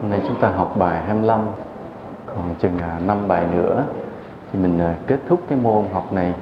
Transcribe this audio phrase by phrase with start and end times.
[0.00, 1.40] Hôm nay chúng ta học bài 25
[2.26, 3.84] Còn chừng à, 5 bài nữa.
[4.52, 6.34] Thì mình à, kết thúc cái môn học này.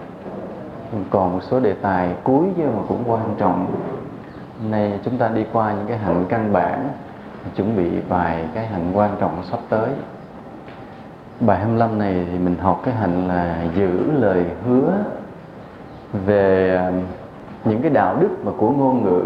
[1.10, 3.66] Còn một số đề tài cuối nhưng mà cũng quan trọng.
[4.62, 6.88] Hôm nay chúng ta đi qua những cái hạnh căn bản,
[7.56, 9.88] Chuẩn bị vài cái hạnh quan trọng sắp tới.
[11.40, 14.92] Bài 25 này thì mình học cái hạnh là giữ lời hứa
[16.12, 16.92] Về à,
[17.64, 19.22] những cái đạo đức mà của ngôn ngữ.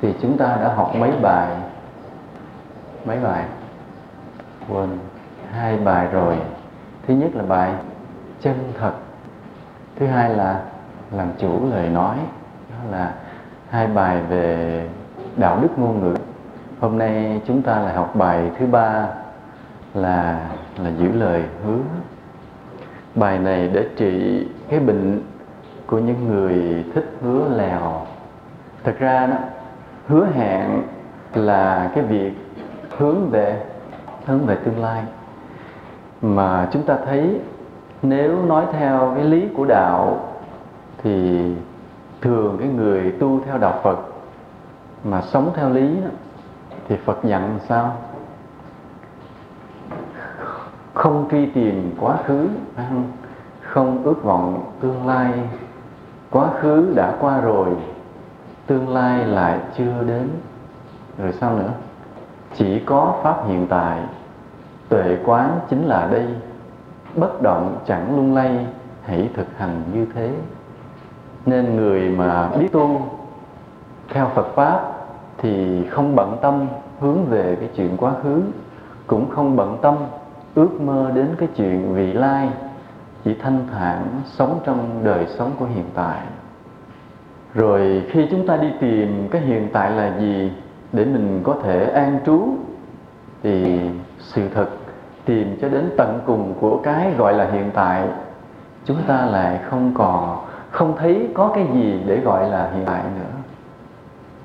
[0.00, 1.48] Thì chúng ta đã học mấy bài?
[3.04, 3.44] Mấy bài?
[4.70, 4.98] Quên
[5.52, 6.36] hai bài rồi.
[7.06, 7.74] Thứ nhất là bài
[8.40, 8.92] chân thật,
[9.96, 10.60] thứ hai là
[11.12, 12.16] làm chủ lời nói,
[12.70, 13.14] đó là
[13.68, 14.86] hai bài về
[15.36, 16.14] đạo đức ngôn ngữ.
[16.80, 19.06] Hôm nay chúng ta lại học bài thứ ba
[19.94, 20.48] là
[20.78, 21.78] là giữ lời hứa.
[23.14, 25.22] Bài này để trị cái bệnh
[25.86, 28.06] của những người thích hứa lèo.
[28.84, 29.36] Thật ra đó,
[30.06, 30.82] hứa hẹn
[31.34, 32.32] là cái việc
[32.98, 33.62] hướng về
[34.26, 35.04] hướng về tương lai.
[36.22, 37.40] Mà chúng ta thấy
[38.02, 40.28] nếu nói theo cái lý của đạo
[41.02, 41.40] thì
[42.20, 43.98] thường cái người tu theo đạo Phật
[45.04, 46.10] mà sống theo lý đó,
[46.88, 47.96] thì Phật dặn sao?
[50.94, 52.48] Không truy tìm quá khứ
[53.60, 55.32] không ước vọng tương lai.
[56.30, 57.68] Quá khứ đã qua rồi
[58.66, 60.28] tương lai lại chưa đến.
[61.18, 61.70] Rồi sao nữa?
[62.54, 64.00] Chỉ có pháp hiện tại.
[64.88, 66.26] Tuệ quán chính là đây.
[67.14, 68.66] Bất động chẳng lung lay,
[69.02, 70.30] hãy thực hành như thế.
[71.46, 73.00] Nên người mà biết tu,
[74.08, 74.92] theo Phật pháp
[75.38, 76.66] thì không bận tâm
[77.00, 78.42] hướng về cái chuyện quá khứ,
[79.06, 79.96] cũng không bận tâm
[80.54, 82.48] ước mơ đến cái chuyện vị lai,
[83.24, 86.20] chỉ thanh thản sống trong đời sống của hiện tại.
[87.54, 90.52] Rồi khi chúng ta đi tìm cái hiện tại là gì
[90.92, 92.48] để mình có thể an trú
[93.42, 93.80] thì
[94.18, 94.66] sự thật
[95.24, 98.08] tìm cho đến tận cùng của cái gọi là hiện tại,
[98.84, 100.38] chúng ta lại không còn,
[100.70, 103.40] không thấy có cái gì để gọi là hiện tại nữa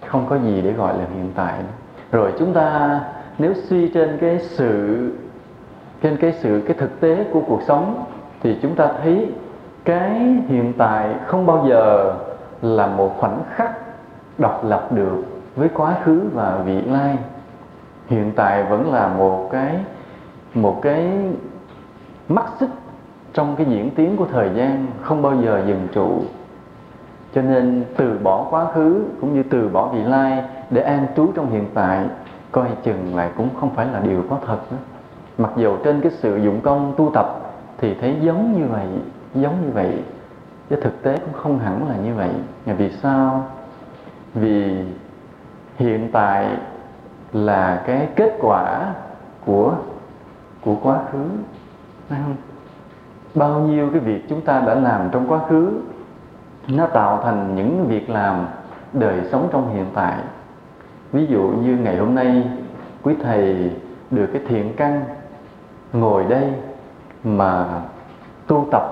[0.08, 1.74] không có gì để gọi là hiện tại nữa.
[2.12, 3.00] rồi chúng ta,
[3.38, 5.12] nếu suy trên cái sự,
[6.02, 8.06] trên cái sự, cái thực tế của cuộc sống,
[8.44, 9.32] thì chúng ta thấy
[9.86, 10.12] cái
[10.48, 12.14] hiện tại không bao giờ
[12.62, 13.72] là một khoảnh khắc
[14.38, 15.24] độc lập được
[15.56, 17.18] với quá khứ và vị lai.
[18.08, 19.76] Hiện tại vẫn là một cái
[20.54, 21.12] một cái
[22.30, 22.70] mắt xích
[23.34, 26.22] trong cái diễn tiến của thời gian không bao giờ dừng trụ.
[27.34, 31.32] Cho nên từ bỏ quá khứ cũng như từ bỏ vị lai để an trú
[31.36, 32.06] trong hiện tại,
[32.52, 34.78] coi chừng lại cũng không phải là điều có thật đó.
[35.38, 37.40] Mặc dù trên cái sự dụng công tu tập
[37.78, 38.88] thì thấy giống như vậy,
[39.36, 40.04] giống như vậy,
[40.70, 42.30] chứ thực tế cũng không hẳn là như vậy.
[42.66, 43.44] Vì sao?
[44.34, 44.84] Vì
[45.76, 46.48] hiện tại
[47.34, 48.94] là cái kết quả
[49.46, 49.74] của
[50.62, 51.26] của quá khứ,
[52.10, 52.36] phải không?
[53.36, 55.82] Bao nhiêu cái việc chúng ta đã làm trong quá khứ,
[56.68, 58.46] nó tạo thành những việc làm
[58.94, 60.18] đời sống trong hiện tại.
[61.12, 62.44] Ví dụ như ngày hôm nay,
[63.04, 63.72] quý thầy
[64.12, 65.04] được cái thiện căn
[65.94, 66.54] ngồi đây
[67.24, 67.66] mà
[68.48, 68.84] tu tập,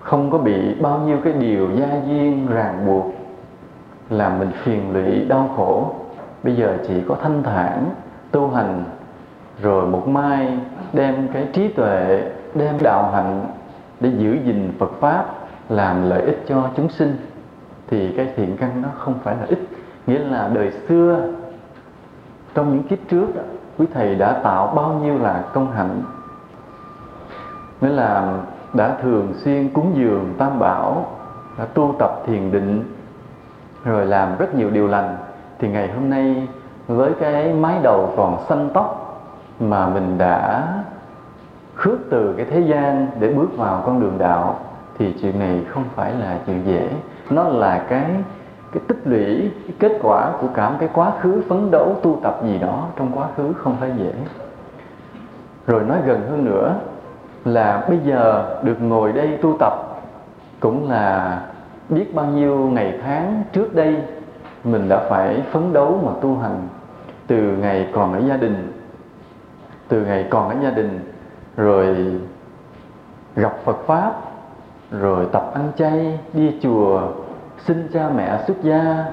[0.00, 3.17] không có bị bao nhiêu cái điều gia duyên ràng buộc
[4.10, 5.94] làm mình phiền lụy, đau khổ.
[6.42, 7.84] Bây giờ chỉ có thanh thản,
[8.30, 8.84] tu hành,
[9.62, 10.58] rồi một mai
[10.92, 13.46] đem cái trí tuệ, đem đạo hạnh
[14.00, 15.24] để giữ gìn Phật pháp,
[15.68, 17.16] làm lợi ích cho chúng sinh,
[17.88, 19.58] thì cái thiện căn nó không phải là ít.
[20.06, 21.32] Nghĩa là đời xưa,
[22.54, 23.26] trong những kiếp trước
[23.78, 26.02] quý thầy đã tạo bao nhiêu là công hạnh.
[27.80, 28.38] Nghĩa là
[28.74, 31.06] đã thường xuyên cúng dường tam bảo,
[31.58, 32.84] đã tu tập thiền định
[33.88, 35.16] rồi làm rất nhiều điều lành.
[35.58, 36.48] Thì ngày hôm nay
[36.86, 39.20] với cái mái đầu còn xanh tóc
[39.60, 40.66] mà mình đã
[41.74, 44.58] khước từ cái thế gian để bước vào con đường đạo,
[44.98, 46.88] thì chuyện này không phải là chuyện dễ.
[47.30, 48.04] Nó là cái
[48.72, 52.18] cái tích lũy, cái kết quả của cả một cái quá khứ phấn đấu tu
[52.22, 54.12] tập gì đó trong quá khứ không phải dễ.
[55.66, 56.74] Rồi nói gần hơn nữa
[57.44, 59.72] là bây giờ được ngồi đây tu tập
[60.60, 61.40] cũng là
[61.88, 63.96] biết bao nhiêu ngày tháng trước đây
[64.64, 66.68] mình đã phải phấn đấu mà tu hành.
[67.26, 68.72] Từ ngày còn ở gia đình,
[69.88, 71.00] từ ngày còn ở gia đình,
[71.56, 71.96] rồi
[73.36, 74.12] gặp Phật pháp,
[74.90, 77.00] rồi tập ăn chay, đi chùa,
[77.66, 79.04] xin cha mẹ xuất gia.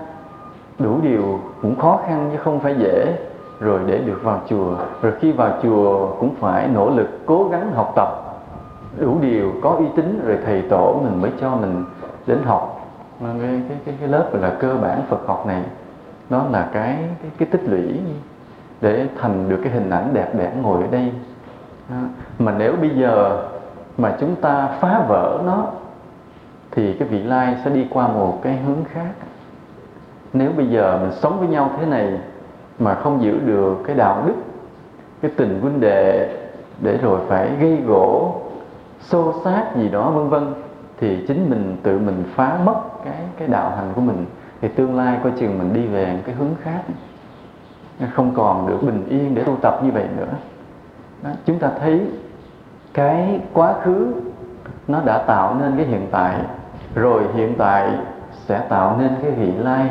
[0.80, 3.18] Đủ điều cũng khó khăn chứ không phải dễ.
[3.60, 7.72] Rồi để được vào chùa, rồi khi vào chùa cũng phải nỗ lực cố gắng
[7.74, 8.10] học tập.
[8.98, 11.86] Đủ điều có uy tín rồi thầy tổ mình mới cho mình
[12.28, 12.88] đến học.
[13.20, 15.64] Cái, cái, cái, cái lớp gọi là cơ bản Phật học này
[16.30, 18.00] nó là cái cái, cái tích lũy
[18.82, 21.12] để thành được cái hình ảnh đẹp đẽ ngồi ở đây.
[22.40, 23.44] Mà nếu bây giờ
[23.98, 25.66] mà chúng ta phá vỡ nó
[26.72, 29.12] thì cái vị lai sẽ đi qua một cái hướng khác.
[30.34, 32.20] Nếu bây giờ mình sống với nhau thế này
[32.80, 34.34] mà không giữ được cái đạo đức
[35.22, 36.30] cái tình huynh đệ
[36.82, 38.36] để rồi phải gây gỗ
[39.00, 40.54] xô xát gì đó vân vân
[40.98, 42.76] thì chính mình tự mình phá mất
[43.06, 44.26] cái cái đạo hành của mình.
[44.62, 46.82] Thì tương lai coi chừng mình đi về cái hướng khác.
[48.14, 50.34] Không còn được bình yên để tu tập như vậy nữa.
[51.24, 52.02] Đó, chúng ta thấy
[52.94, 54.14] cái quá khứ
[54.88, 56.36] nó đã tạo nên cái hiện tại
[56.96, 57.90] rồi hiện tại
[58.46, 59.90] sẽ tạo nên cái vị lai.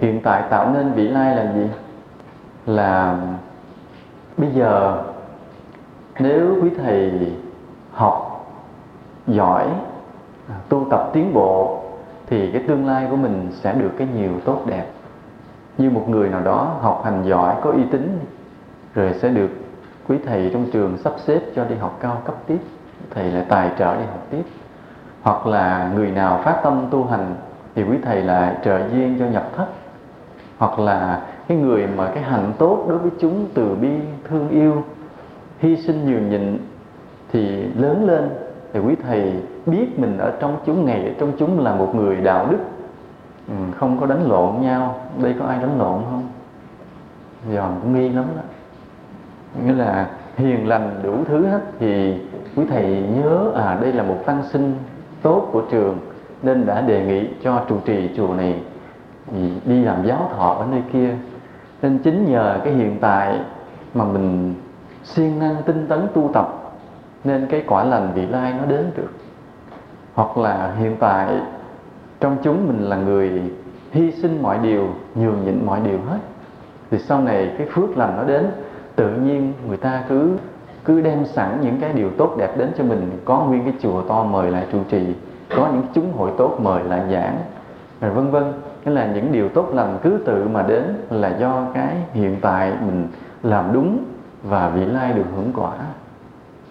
[0.00, 1.66] Hiện tại tạo nên vị lai là gì?
[2.66, 3.16] Là
[4.36, 5.02] bây giờ
[6.18, 7.32] nếu quý thầy
[7.92, 8.46] học
[9.26, 9.66] giỏi
[10.72, 11.80] tu tập tiến bộ,
[12.26, 14.86] thì cái tương lai của mình sẽ được cái nhiều tốt đẹp.
[15.78, 18.18] Như một người nào đó học hành giỏi, có uy tín,
[18.94, 19.50] rồi sẽ được
[20.08, 22.58] quý thầy trong trường sắp xếp cho đi học cao cấp tiếp,
[23.10, 24.42] thầy lại tài trợ đi học tiếp.
[25.22, 27.34] Hoặc là người nào phát tâm tu hành,
[27.74, 29.66] thì quý thầy lại trợ duyên cho nhập thất.
[30.58, 33.92] Hoặc là cái người mà cái hạnh tốt đối với chúng từ bi,
[34.28, 34.82] thương yêu,
[35.58, 36.58] hy sinh nhường nhịn,
[37.32, 38.30] thì lớn lên
[38.72, 39.32] thì quý thầy
[39.66, 42.58] biết mình ở trong chúng ngày ở trong chúng là một người đạo đức.
[43.48, 45.00] Ừ, không có đánh lộn nhau.
[45.22, 46.28] Đây có ai đánh lộn không?
[47.54, 48.42] Giòn cũng nghi lắm đó.
[49.64, 51.60] Nghĩa là hiền lành đủ thứ hết.
[51.78, 52.20] Thì
[52.56, 54.74] quý thầy nhớ à đây là một tăng sinh
[55.22, 55.98] tốt của trường
[56.42, 58.60] nên đã đề nghị cho trụ trì chùa này
[59.32, 61.16] ừ, đi làm giáo thọ ở nơi kia.
[61.82, 63.40] Nên chính nhờ cái hiện tại
[63.94, 64.54] mà mình
[65.04, 66.61] siêng năng tinh tấn tu tập
[67.24, 69.10] nên cái quả lành vị lai nó đến được.
[70.14, 71.28] Hoặc là hiện tại,
[72.20, 73.42] trong chúng mình là người
[73.92, 76.18] hy sinh mọi điều, nhường nhịn mọi điều hết.
[76.90, 78.46] Thì sau này cái phước lành nó đến,
[78.96, 80.36] tự nhiên người ta cứ
[80.84, 83.10] cứ đem sẵn những cái điều tốt đẹp đến cho mình.
[83.24, 85.14] Có nguyên cái chùa to mời lại trụ trì,
[85.56, 87.38] có những chúng hội tốt mời lại giảng,
[88.00, 88.52] rồi vân vân.
[88.84, 92.72] Nghĩa là những điều tốt lành cứ tự mà đến là do cái hiện tại
[92.86, 93.08] mình
[93.42, 94.04] làm đúng
[94.42, 95.72] và vị lai được hưởng quả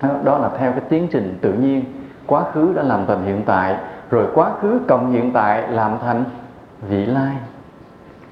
[0.02, 1.84] đó là theo cái tiến trình tự nhiên.
[2.28, 3.78] Quá khứ đã làm thành hiện tại
[4.10, 6.24] rồi quá khứ cộng hiện tại làm thành
[6.82, 7.36] vị lai.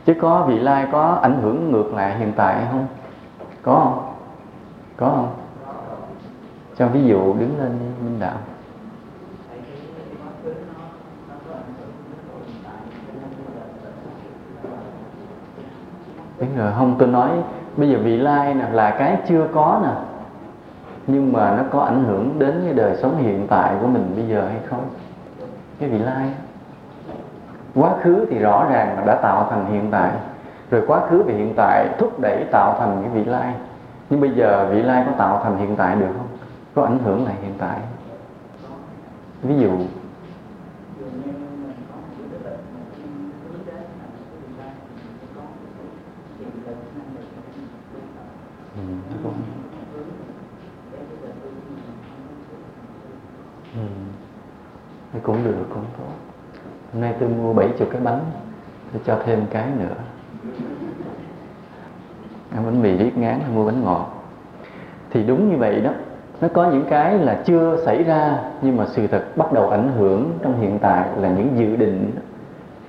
[0.05, 2.87] Chứ có vị lai có ảnh hưởng ngược lại hiện tại không?
[3.61, 4.13] Có không?
[4.97, 5.35] Có không?
[6.77, 8.37] Cho ví dụ đứng lên minh đạo.
[16.39, 17.29] Đúng rồi, không tôi nói
[17.77, 20.08] bây giờ vị lai nè là cái chưa có nè
[21.11, 24.27] nhưng mà nó có ảnh hưởng đến cái đời sống hiện tại của mình bây
[24.27, 24.89] giờ hay không?
[25.79, 26.33] Cái vị lai
[27.75, 30.11] quá khứ thì rõ ràng là đã tạo thành hiện tại.
[30.71, 33.53] Rồi quá khứ và hiện tại thúc đẩy tạo thành cái vị lai.
[34.09, 36.27] Nhưng bây giờ vị lai có tạo thành hiện tại được không?
[36.75, 37.79] Có ảnh hưởng lại hiện tại.
[39.41, 39.71] Ví dụ
[55.13, 56.03] thì cũng được cũng tốt
[56.93, 57.15] hôm nay
[57.79, 58.25] tôi mua 70 cái bánh
[58.91, 59.95] tôi cho thêm cái nữa.
[62.55, 64.23] Ăn bánh mì riết ngán mua bánh ngọt.
[65.11, 65.91] Thì đúng như vậy đó
[66.41, 69.91] nó có những cái là chưa xảy ra nhưng mà sự thật bắt đầu ảnh
[69.97, 72.11] hưởng trong hiện tại là những dự định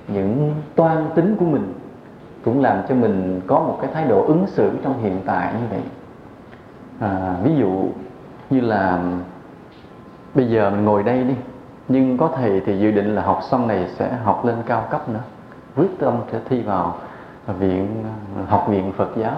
[0.07, 1.73] những toan tính của mình
[2.45, 5.67] cũng làm cho mình có một cái thái độ ứng xử trong hiện tại như
[5.69, 5.81] vậy.
[6.99, 7.85] À, ví dụ
[8.49, 8.99] như là
[10.33, 11.33] bây giờ mình ngồi đây đi
[11.91, 15.09] nhưng có thầy thì dự định là học xong này sẽ học lên cao cấp
[15.09, 15.19] nữa.
[15.75, 16.95] Quyết tâm sẽ thi vào
[17.59, 18.03] viện,
[18.47, 19.35] học viện Phật giáo.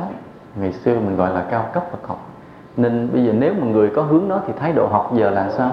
[0.56, 2.28] Ngày xưa mình gọi là cao cấp Phật học.
[2.78, 5.50] Nên bây giờ nếu mà người có hướng đó thì thái độ học giờ là
[5.50, 5.72] sao?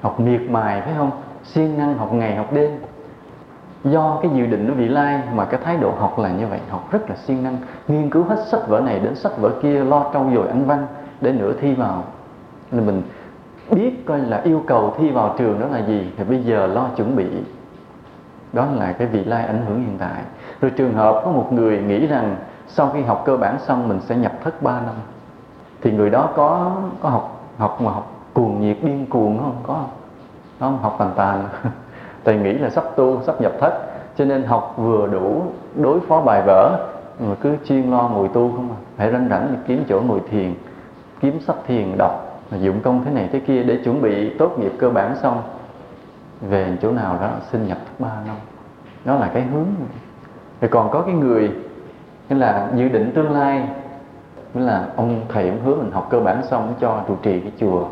[0.00, 1.10] Học miệt mài, phải không?
[1.44, 2.70] Siêng năng học ngày, học đêm.
[3.84, 6.60] Do cái dự định nó vị lai mà cái thái độ học là như vậy.
[6.70, 7.56] Học rất là siêng năng.
[7.88, 10.86] Nghiên cứu hết sách vở này đến sách vở kia, lo trau dồi anh văn
[11.20, 12.04] để nửa thi vào.
[12.72, 13.02] Nên mình
[13.70, 16.88] biết coi là yêu cầu thi vào trường đó là gì, thì bây giờ lo
[16.96, 17.26] chuẩn bị.
[18.52, 20.22] Đó là cái vị lai ảnh hưởng hiện tại.
[20.60, 22.36] Rồi trường hợp có một người nghĩ rằng
[22.68, 24.94] sau khi học cơ bản xong mình sẽ nhập thất 3 năm.
[25.82, 29.56] Thì người đó có có học học mà học cuồng nhiệt, điên cuồng không?
[29.66, 29.90] Có không?
[30.60, 30.78] Không?
[30.82, 31.44] Học tàn tàn.
[32.24, 33.72] Thầy nghĩ là sắp tu, sắp nhập thất,
[34.16, 35.42] cho nên học vừa đủ,
[35.76, 36.88] đối phó bài vở,
[37.20, 38.78] mà cứ chuyên lo ngồi tu không à.
[38.96, 40.54] Phải rảnh rảnh kiếm chỗ ngồi thiền,
[41.20, 44.72] kiếm sách thiền, đọc dụng công thế này thế kia để chuẩn bị tốt nghiệp
[44.78, 45.42] cơ bản xong,
[46.40, 48.36] về chỗ nào đó xin nhập thất ba năm
[49.04, 49.66] đó là cái hướng.
[50.60, 51.50] Rồi còn có cái người,
[52.28, 53.68] nghĩa là dự định tương lai,
[54.54, 57.52] nghĩa là ông thầy ông hứa mình học cơ bản xong cho trụ trì cái
[57.60, 57.86] chùa.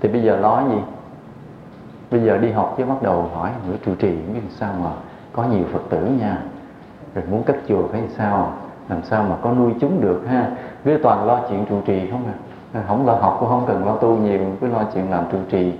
[0.00, 0.78] Thì bây giờ lo gì?
[2.10, 4.90] Bây giờ đi học chứ bắt đầu hỏi nữa, trụ trì biết sao mà
[5.32, 6.42] có nhiều phật tử nha.
[7.14, 8.52] Rồi muốn cất chùa phải làm sao?
[8.88, 10.50] Làm sao mà có nuôi chúng được ha?
[10.84, 12.36] Cứ toàn lo chuyện trụ trì không à?
[12.86, 15.72] Không lo học, cũng không cần lo tu nhiều, cứ lo chuyện làm trụ trì.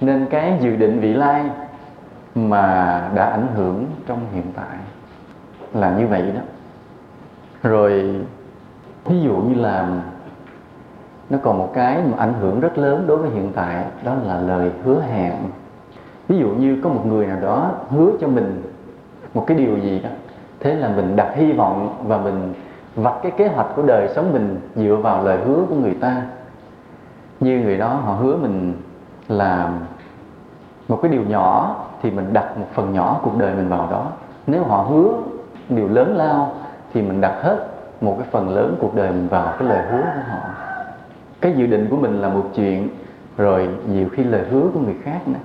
[0.00, 1.44] Nên cái dự định vị lai
[2.34, 4.76] mà đã ảnh hưởng trong hiện tại
[5.74, 6.40] là như vậy đó.
[7.62, 8.20] Rồi
[9.04, 9.88] ví dụ như là
[11.30, 14.40] nó còn một cái mà ảnh hưởng rất lớn đối với hiện tại, đó là
[14.40, 15.32] lời hứa hẹn.
[16.28, 18.62] Ví dụ như có một người nào đó hứa cho mình
[19.34, 20.10] một cái điều gì đó,
[20.60, 22.52] thế là mình đặt hy vọng và mình
[22.94, 26.22] vạch cái kế hoạch của đời sống mình dựa vào lời hứa của người ta
[27.40, 28.74] như người đó, họ hứa mình
[29.28, 29.78] làm
[30.88, 34.06] một cái điều nhỏ thì mình đặt một phần nhỏ cuộc đời mình vào đó.
[34.46, 35.08] Nếu họ hứa
[35.68, 36.54] điều lớn lao
[36.94, 37.66] thì mình đặt hết
[38.00, 40.38] một cái phần lớn cuộc đời mình vào cái lời hứa của họ.
[41.40, 42.88] Cái dự định của mình là một chuyện,
[43.36, 45.40] rồi nhiều khi lời hứa của người khác nữa.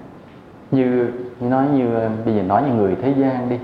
[0.71, 3.60] Như nói như, bây giờ nói như người thế gian đi.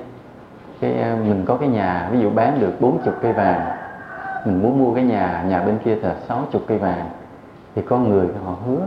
[0.82, 3.62] Cái ờ, mình có cái nhà, ví dụ bán được 40 cây vàng,
[4.46, 7.10] mình muốn mua cái nhà nhà bên kia là 60 cây vàng
[7.78, 8.80] thì có người họ hứa,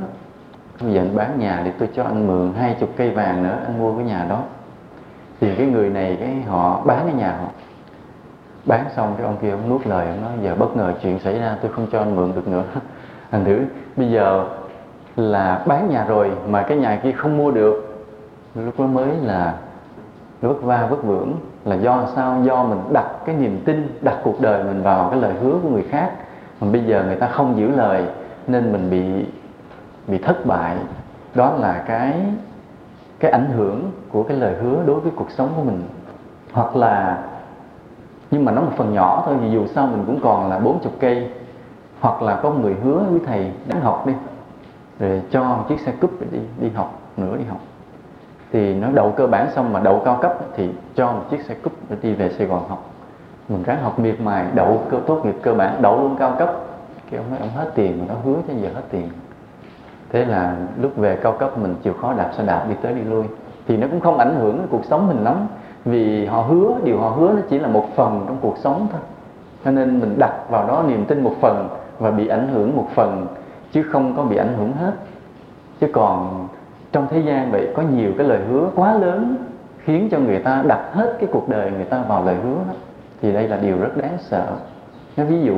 [0.81, 3.59] bây giờ anh bán nhà để tôi cho anh mượn hai chục cây vàng nữa,
[3.67, 4.43] anh mua cái nhà đó.
[5.41, 7.49] Thì cái người này, cái họ bán cái nhà họ.
[8.65, 11.39] Bán xong cái ông kia ông nuốt lời, ông nói, giờ bất ngờ chuyện xảy
[11.39, 12.63] ra, tôi không cho anh mượn được nữa.
[13.31, 13.61] Thành thử,
[13.97, 14.47] bây giờ
[15.17, 18.05] là bán nhà rồi mà cái nhà kia không mua được.
[18.55, 19.55] Lúc đó mới là
[20.41, 22.43] vất va, vất vưởng, là do sao?
[22.45, 25.69] Do mình đặt cái niềm tin, đặt cuộc đời mình vào cái lời hứa của
[25.69, 26.11] người khác.
[26.61, 28.07] Mà bây giờ người ta không giữ lời
[28.51, 29.27] nên mình bị
[30.07, 30.77] bị thất bại.
[31.35, 32.15] Đó là cái
[33.21, 35.83] cái ảnh hưởng của cái lời hứa đối với cuộc sống của mình.
[36.53, 37.19] Hoặc là,
[38.31, 40.93] nhưng mà nó một phần nhỏ thôi vì dù sao mình cũng còn là 40
[41.01, 41.31] cây.
[42.01, 44.13] Hoặc là có người hứa với thầy đáng học đi
[44.99, 47.61] rồi cho một chiếc xe cúp đi đi học nữa, đi học.
[48.53, 51.55] Thì nó đậu cơ bản xong mà đậu cao cấp thì cho một chiếc xe
[51.55, 52.91] cúp để đi về Sài Gòn học.
[53.49, 56.55] Mình ráng học miệt mài, đậu cơ, tốt nghiệp cơ bản, đậu luôn cao cấp
[57.11, 59.09] cái ông nói ông hết tiền nó hứa cho giờ hết tiền.
[60.13, 63.03] Thế là lúc về cao cấp mình chịu khó đạp xe đạp đi tới đi
[63.03, 63.25] lui.
[63.69, 65.47] Thì nó cũng không ảnh hưởng đến cuộc sống mình lắm.
[65.85, 69.01] Vì họ hứa, điều họ hứa nó chỉ là một phần trong cuộc sống thôi.
[69.65, 72.87] Cho nên mình đặt vào đó niềm tin một phần và bị ảnh hưởng một
[72.95, 73.27] phần,
[73.73, 74.93] chứ không có bị ảnh hưởng hết.
[75.81, 76.49] Chứ còn
[76.93, 79.37] trong thế gian vậy có nhiều cái lời hứa quá lớn,
[79.85, 82.75] khiến cho người ta đặt hết cái cuộc đời người ta vào lời hứa đó.
[83.23, 84.47] thì đây là điều rất đáng sợ.
[85.17, 85.57] Nó ví dụ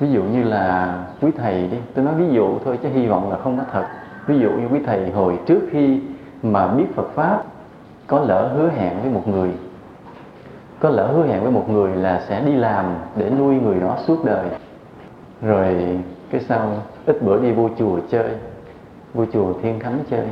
[0.00, 3.30] ví dụ như là quý thầy đi, tôi nói ví dụ thôi chứ hy vọng
[3.30, 3.86] là không có thật.
[4.26, 6.00] Ví dụ như quý thầy hồi trước khi
[6.42, 7.42] mà biết Phật pháp,
[8.06, 9.50] có lỡ hứa hẹn với một người,
[10.80, 13.96] có lỡ hứa hẹn với một người là sẽ đi làm để nuôi người đó
[14.06, 14.48] suốt đời.
[15.42, 15.98] Rồi
[16.30, 16.72] cái sau,
[17.06, 18.30] ít bữa đi vô chùa chơi,
[19.14, 20.26] vô chùa thiên khánh chơi.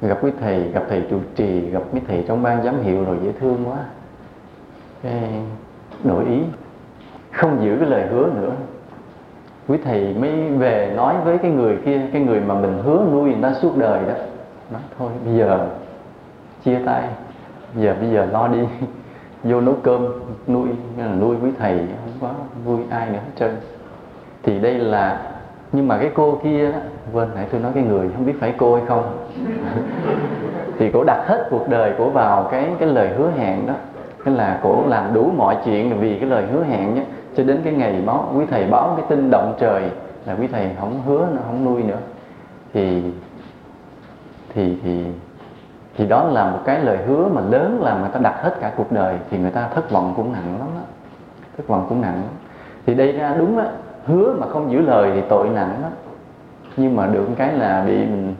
[0.00, 3.16] Gặp quý thầy, gặp thầy trụ trì, gặp mấy thầy trong ban giám hiệu rồi
[3.24, 3.76] dễ thương quá.
[5.02, 5.30] Cái
[6.04, 6.40] đổi ý,
[7.32, 8.52] không giữ cái lời hứa nữa
[9.70, 13.30] quý thầy mới về nói với cái người kia cái người mà mình hứa nuôi
[13.30, 14.14] người ta suốt đời đó.
[14.70, 15.66] Nói thôi bây giờ
[16.64, 17.02] chia tay
[17.76, 18.58] giờ bây giờ lo đi.
[19.44, 20.06] Vô nấu cơm
[20.48, 22.28] nuôi là nuôi quý thầy không có
[22.66, 23.56] nuôi ai nữa hết trơn.
[24.42, 25.22] Thì đây là
[25.72, 26.78] nhưng mà cái cô kia đó,
[27.12, 29.18] quên nãy tôi nói cái người không biết phải cô hay không.
[30.78, 33.74] Thì cổ đặt hết cuộc đời cổ vào cái cái lời hứa hẹn đó.
[34.24, 37.02] Cái là cổ làm đủ mọi chuyện vì cái lời hứa hẹn nhé
[37.36, 39.82] cho đến cái ngày báo, quý thầy báo cái tin động trời
[40.26, 41.98] là quý thầy không hứa nó không nuôi nữa.
[42.72, 43.02] Thì
[44.54, 45.04] thì thì
[45.96, 48.72] thì đó là một cái lời hứa mà lớn là người ta đặt hết cả
[48.76, 50.82] cuộc đời thì người ta thất vọng cũng nặng lắm đó
[51.56, 52.32] thất vọng cũng nặng lắm.
[52.86, 53.66] thì đây ra đúng á,
[54.06, 55.88] hứa mà không giữ lời thì tội nặng đó
[56.76, 58.34] nhưng mà được cái là bị mình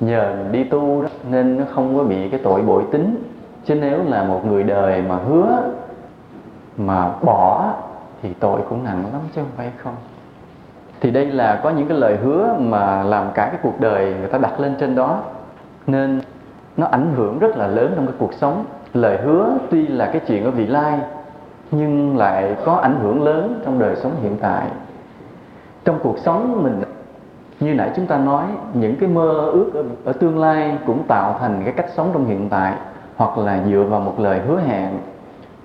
[0.00, 3.22] nhờ mình đi tu đó, nên nó không có bị cái tội bội tính.
[3.64, 5.62] Chứ nếu là một người đời mà hứa
[6.76, 7.74] mà bỏ
[8.22, 9.94] thì tội cũng nặng lắm chứ không phải không?
[11.00, 14.28] Thì đây là có những cái lời hứa mà làm cả cái cuộc đời người
[14.28, 15.20] ta đặt lên trên đó.
[15.86, 16.20] Nên
[16.76, 18.64] nó ảnh hưởng rất là lớn trong cái cuộc sống.
[18.94, 20.98] Lời hứa tuy là cái chuyện ở vị lai
[21.70, 24.66] nhưng lại có ảnh hưởng lớn trong đời sống hiện tại.
[25.84, 26.82] Trong cuộc sống mình
[27.60, 28.44] như nãy chúng ta nói
[28.74, 32.26] những cái mơ ước ở, ở tương lai cũng tạo thành cái cách sống trong
[32.26, 32.74] hiện tại
[33.16, 34.90] hoặc là dựa vào một lời hứa hẹn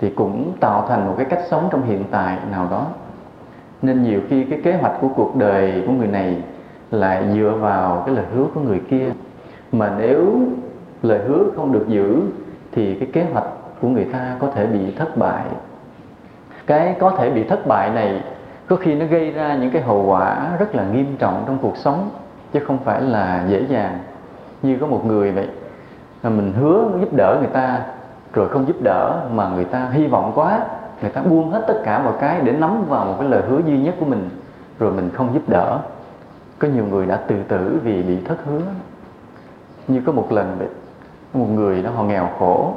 [0.02, 2.86] thì cũng tạo thành một cái cách sống trong hiện tại nào đó.
[3.82, 6.42] Nên nhiều khi cái kế hoạch của cuộc đời của người này
[6.90, 9.06] lại dựa vào cái lời hứa của người kia.
[9.72, 10.40] Mà nếu
[11.02, 12.20] lời hứa không được giữ,
[12.72, 13.44] thì cái kế hoạch
[13.80, 15.44] của người ta có thể bị thất bại.
[16.66, 18.22] Cái có thể bị thất bại này
[18.68, 21.76] có khi nó gây ra những cái hậu quả rất là nghiêm trọng trong cuộc
[21.76, 22.10] sống,
[22.52, 23.98] chứ không phải là dễ dàng.
[24.62, 25.48] Như có một người vậy,
[26.22, 27.80] mà mình hứa giúp đỡ người ta
[28.32, 30.60] rồi không giúp đỡ mà người ta hy vọng quá,
[31.00, 33.60] người ta buông hết tất cả mọi cái để nắm vào một cái lời hứa
[33.66, 34.30] duy nhất của mình,
[34.78, 35.78] rồi mình không giúp đỡ.
[36.58, 38.60] Có nhiều người đã tự tử vì bị thất hứa.
[39.88, 40.58] Như có một lần
[41.34, 42.74] một người đó họ nghèo khổ,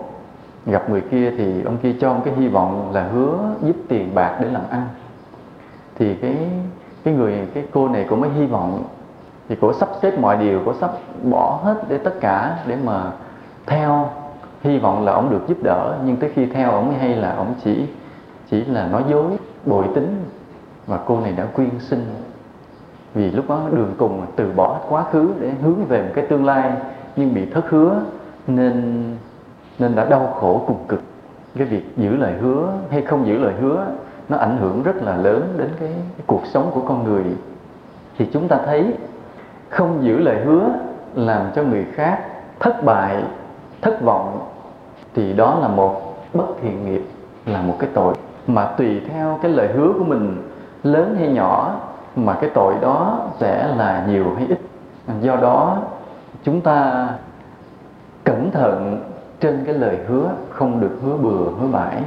[0.65, 4.15] gặp người kia thì ông kia cho một cái hy vọng là hứa giúp tiền
[4.15, 4.87] bạc để làm ăn.
[5.95, 6.37] Thì cái
[7.03, 8.83] cái người, cái cô này cũng mới hy vọng,
[9.49, 10.91] thì cô sắp xếp mọi điều, cô sắp
[11.23, 13.03] bỏ hết để tất cả để mà
[13.65, 14.09] theo
[14.65, 17.53] hy vọng là ông được giúp đỡ nhưng tới khi theo ông hay là ông
[17.63, 17.85] chỉ
[18.49, 19.31] chỉ là nói dối
[19.65, 20.23] bội tính
[20.87, 22.05] và cô này đã quyên sinh.
[23.13, 26.45] Vì lúc đó đường cùng từ bỏ quá khứ để hướng về một cái tương
[26.45, 26.71] lai
[27.15, 28.01] nhưng bị thất hứa
[28.47, 29.03] nên
[29.79, 31.01] nên đã đau khổ cùng cực.
[31.55, 33.87] Cái việc giữ lời hứa hay không giữ lời hứa
[34.29, 37.23] nó ảnh hưởng rất là lớn đến cái, cái cuộc sống của con người.
[38.17, 38.93] Thì chúng ta thấy
[39.69, 40.69] không giữ lời hứa
[41.15, 42.19] làm cho người khác
[42.59, 43.23] thất bại
[43.81, 44.54] thất vọng
[45.15, 47.05] thì đó là một bất thiện nghiệp,
[47.45, 48.13] là một cái tội.
[48.47, 50.41] Mà tùy theo cái lời hứa của mình,
[50.83, 51.79] lớn hay nhỏ,
[52.15, 54.59] mà cái tội đó sẽ là nhiều hay ít.
[55.21, 55.77] Do đó,
[56.43, 57.09] chúng ta
[58.23, 59.03] cẩn thận
[59.39, 62.01] trên cái lời hứa, không được hứa bừa, hứa bãi.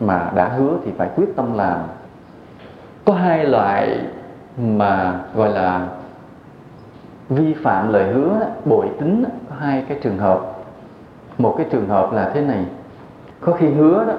[0.00, 1.78] Mà đã hứa thì phải quyết tâm làm.
[3.04, 4.00] Có hai loại
[4.58, 5.86] mà gọi là
[7.28, 10.40] vi phạm lời hứa, bội tính, có hai cái trường hợp
[11.38, 12.64] một cái trường hợp là thế này.
[13.40, 14.14] Có khi hứa đó,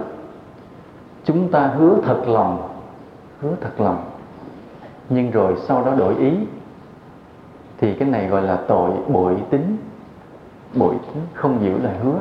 [1.23, 2.69] chúng ta hứa thật lòng,
[3.41, 4.05] hứa thật lòng.
[5.09, 6.31] Nhưng rồi sau đó đổi ý,
[7.77, 9.77] thì cái này gọi là tội bội tính.
[10.75, 12.19] Bội tính không giữ lời hứa.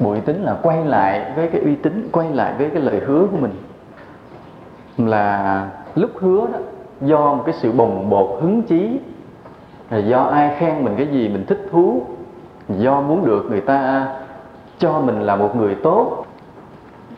[0.00, 3.26] Bội tính là quay lại với cái uy tín, quay lại với cái lời hứa
[3.30, 3.52] của mình.
[4.98, 6.58] Là lúc hứa đó,
[7.00, 9.00] do một cái sự bồng bột hứng chí,
[9.90, 12.02] là do ai khen mình cái gì mình thích thú
[12.78, 14.08] do muốn được người ta
[14.78, 16.26] cho mình là một người tốt.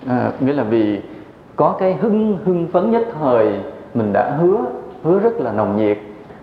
[0.09, 1.01] À, nghĩa là vì
[1.57, 3.61] có cái hưng hưng phấn nhất thời
[3.95, 4.59] mình đã hứa
[5.03, 5.99] hứa rất là nồng nhiệt.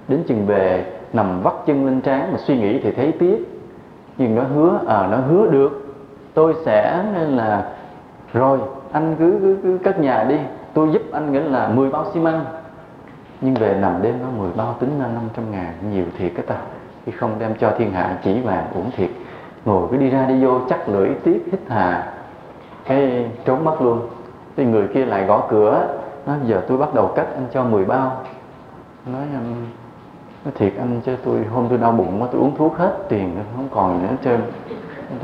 [0.08, 3.46] Đến chừng về nằm vắt chân lên trán mà suy nghĩ thì thấy tiếc.
[4.18, 5.96] Nhưng nó hứa à nó hứa được.
[6.34, 7.72] Tôi sẽ nên là
[8.34, 8.60] rồi
[8.92, 10.38] anh cứ cứ, cứ cất nhà đi.
[10.74, 12.46] Tôi giúp anh nghĩa là 10 bao xi măng.
[13.42, 16.56] Nhưng về nằm đêm nó 10 bao tính ra 500 ngàn nhiều thiệt cái ta
[17.06, 19.10] khi không đem cho thiên hạ chỉ vàng uổng thiệt.
[19.66, 22.14] Ngồi cứ đi ra đi vô chắc lưỡi tiếp hít hà.
[22.86, 24.02] Cái trốn mất luôn.
[24.58, 25.88] Thì người kia lại gõ cửa.
[26.26, 28.22] Nói giờ tôi bắt đầu cắt anh cho 10 bao.
[29.06, 29.22] Nói
[30.46, 33.68] nói thiệt anh cho tôi hôm tôi đau bụng tôi uống thuốc hết tiền không
[33.72, 34.42] còn gì nữa trơn.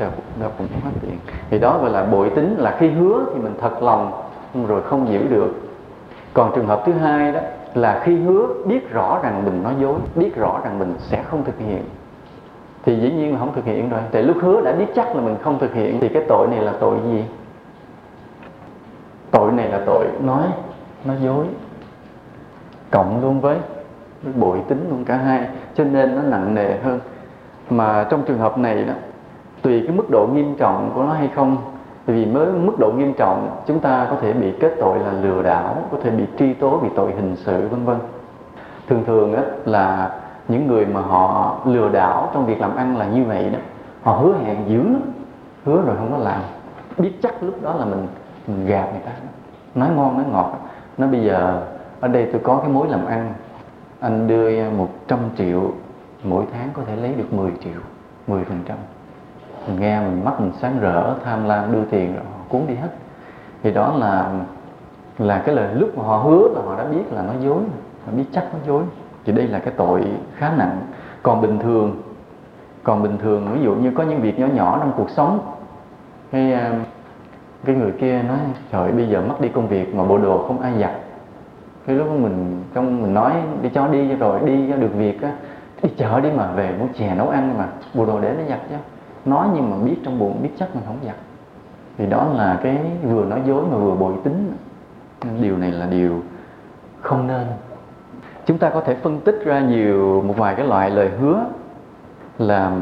[0.00, 0.10] Đau,
[0.40, 1.18] đau bụng hết tiền.
[1.50, 4.12] Thì đó gọi là bội tính là khi hứa thì mình thật lòng
[4.68, 5.54] rồi không giữ được.
[6.34, 7.40] Còn trường hợp thứ hai đó
[7.76, 11.44] là khi hứa biết rõ rằng mình nói dối, biết rõ rằng mình sẽ không
[11.44, 11.82] thực hiện.
[12.84, 14.00] Thì dĩ nhiên là không thực hiện rồi.
[14.12, 16.60] Tại lúc hứa đã biết chắc là mình không thực hiện, thì cái tội này
[16.60, 17.24] là tội gì?
[19.30, 20.42] Tội này là tội nói
[21.04, 21.46] nói dối.
[22.90, 23.56] Cộng luôn với
[24.36, 27.00] bội tính luôn cả hai, cho nên nó nặng nề hơn.
[27.70, 28.94] Mà trong trường hợp này đó,
[29.62, 31.56] tùy cái mức độ nghiêm trọng của nó hay không
[32.06, 35.42] vì mới mức độ nghiêm trọng chúng ta có thể bị kết tội là lừa
[35.42, 37.96] đảo có thể bị truy tố vì tội hình sự vân vân.
[38.88, 40.10] Thường thường á, là
[40.48, 43.58] những người mà họ lừa đảo trong việc làm ăn là như vậy đó.
[44.02, 44.82] Họ hứa hẹn dữ
[45.64, 46.40] hứa rồi không có làm.
[46.98, 48.06] Biết chắc lúc đó là mình
[48.46, 49.10] mình gạt người ta.
[49.74, 50.58] Nói ngon nói ngọt.
[50.98, 51.62] Nói bây giờ
[52.00, 53.34] ở đây tôi có cái mối làm ăn
[54.00, 55.70] anh đưa 100 triệu
[56.22, 57.80] mỗi tháng có thể lấy được 10 triệu
[58.26, 58.76] 10 phần trăm
[59.68, 62.74] mình nghe, mình mắt mình sáng rỡ, tham lam, đưa tiền rồi họ cuốn đi
[62.74, 62.88] hết.
[63.62, 64.30] Thì đó là
[65.18, 67.62] là cái lời lúc mà họ hứa là họ đã biết là nó dối,
[68.06, 68.82] họ biết chắc nó dối.
[69.24, 70.78] Thì đây là cái tội khá nặng.
[71.22, 72.02] Còn bình thường,
[72.82, 75.38] còn bình thường, ví dụ như có những việc nhỏ nhỏ trong cuộc sống
[76.32, 76.72] hay à,
[77.64, 78.38] cái người kia nói,
[78.72, 80.92] trời, bây giờ mất đi công việc mà bộ đồ không ai giặt.
[81.86, 85.32] Cái lúc mình, trong, mình nói, đi cho đi rồi, đi cho được việc á.
[85.82, 88.60] Đi chợ đi mà về, muốn chè nấu ăn mà bộ đồ để nó giặt
[88.70, 88.76] chứ
[89.26, 91.16] nói nhưng mà biết trong bụng, biết chắc mình không giặt
[91.98, 94.52] thì đó là cái vừa nói dối mà vừa bội tính.
[95.40, 96.22] Điều này là điều
[97.00, 97.46] không nên.
[98.46, 101.44] Chúng ta có thể phân tích ra nhiều, một vài cái loại lời hứa
[102.38, 102.72] là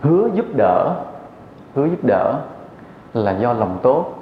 [0.00, 0.94] hứa giúp đỡ.
[1.74, 2.34] Hứa giúp đỡ
[3.14, 4.14] là do lòng tốt.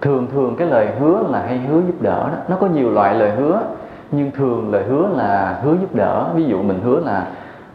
[0.00, 2.38] Thường thường cái lời hứa là hay hứa giúp đỡ đó.
[2.48, 3.62] Nó có nhiều loại lời hứa,
[4.10, 6.30] nhưng thường lời hứa là hứa giúp đỡ.
[6.34, 7.26] Ví dụ mình hứa là,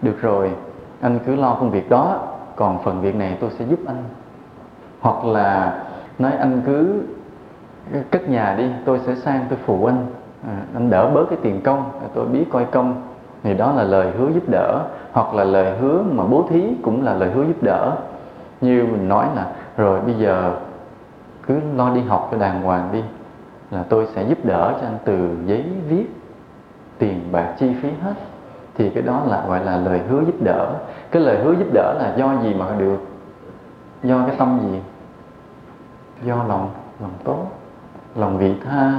[0.02, 0.52] được rồi,
[1.02, 2.20] anh cứ lo công việc đó
[2.62, 4.04] còn phần việc này tôi sẽ giúp anh.
[5.00, 5.80] Hoặc là
[6.19, 7.02] nói anh cứ
[8.12, 10.06] cất nhà đi tôi sẽ sang tôi phụ anh.
[10.47, 13.02] À, anh đỡ bớt cái tiền công tôi biết coi công.
[13.43, 17.04] Thì đó là lời hứa giúp đỡ hoặc là lời hứa mà bố thí cũng
[17.06, 17.91] là lời hứa giúp đỡ.
[18.62, 19.47] Như mình nói là
[19.78, 20.56] rồi bây giờ
[21.47, 23.04] cứ lo đi học cho đàng hoàng đi
[23.71, 26.06] là tôi sẽ giúp đỡ cho anh từ giấy viết
[26.97, 28.13] tiền bạc chi phí hết
[28.76, 30.74] thì cái đó là gọi là lời hứa giúp đỡ.
[31.12, 32.98] Cái lời hứa giúp đỡ là do gì mà được?
[34.04, 34.80] Do cái tâm gì?
[36.24, 36.70] Do lòng
[37.02, 37.46] lòng tốt,
[38.16, 38.94] lòng vị tha,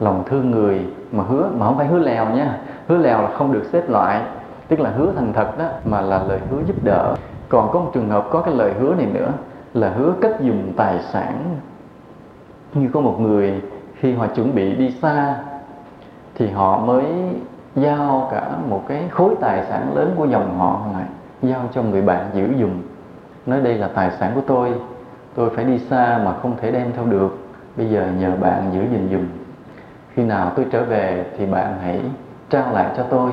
[0.00, 2.58] lòng thương người mà hứa, mà không phải hứa lèo nha.
[2.88, 4.22] Hứa lèo là không được xếp loại,
[4.68, 7.14] tức là hứa thành thật đó, mà là lời hứa giúp đỡ.
[7.48, 9.30] Còn có một trường hợp có cái lời hứa này nữa,
[9.74, 11.56] là hứa cách dùng tài sản.
[12.74, 13.62] Như có một người
[13.94, 15.36] khi họ chuẩn bị đi xa,
[16.34, 17.04] thì họ mới
[17.76, 21.06] giao cả một cái khối tài sản lớn của dòng họ lại,
[21.42, 22.82] giao cho người bạn giữ dùng
[23.46, 24.74] nói đây là tài sản của tôi
[25.34, 27.38] tôi phải đi xa mà không thể đem theo được.
[27.76, 29.26] Bây giờ nhờ bạn giữ gìn dùm.
[30.14, 32.00] Khi nào tôi trở về thì bạn hãy
[32.50, 33.30] trao lại cho tôi.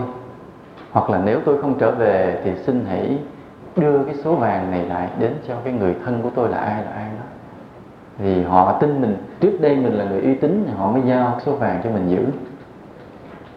[0.91, 3.17] Hoặc là nếu tôi không trở về thì xin hãy
[3.75, 6.83] đưa cái số vàng này lại đến cho cái người thân của tôi là ai
[6.83, 7.25] là ai đó.
[8.17, 11.39] Vì họ tin mình, trước đây mình là người uy tín thì họ mới giao
[11.45, 12.25] số vàng cho mình giữ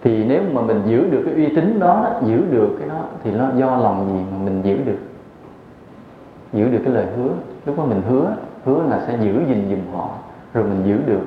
[0.04, 3.30] thì nếu mà mình giữ được cái uy tín đó giữ được cái đó, thì
[3.30, 4.98] nó do lòng gì mà mình giữ được?
[6.52, 7.30] Giữ được cái lời hứa.
[7.66, 10.08] Lúc mà mình hứa hứa là sẽ giữ gìn giùm họ,
[10.54, 11.26] rồi mình giữ được.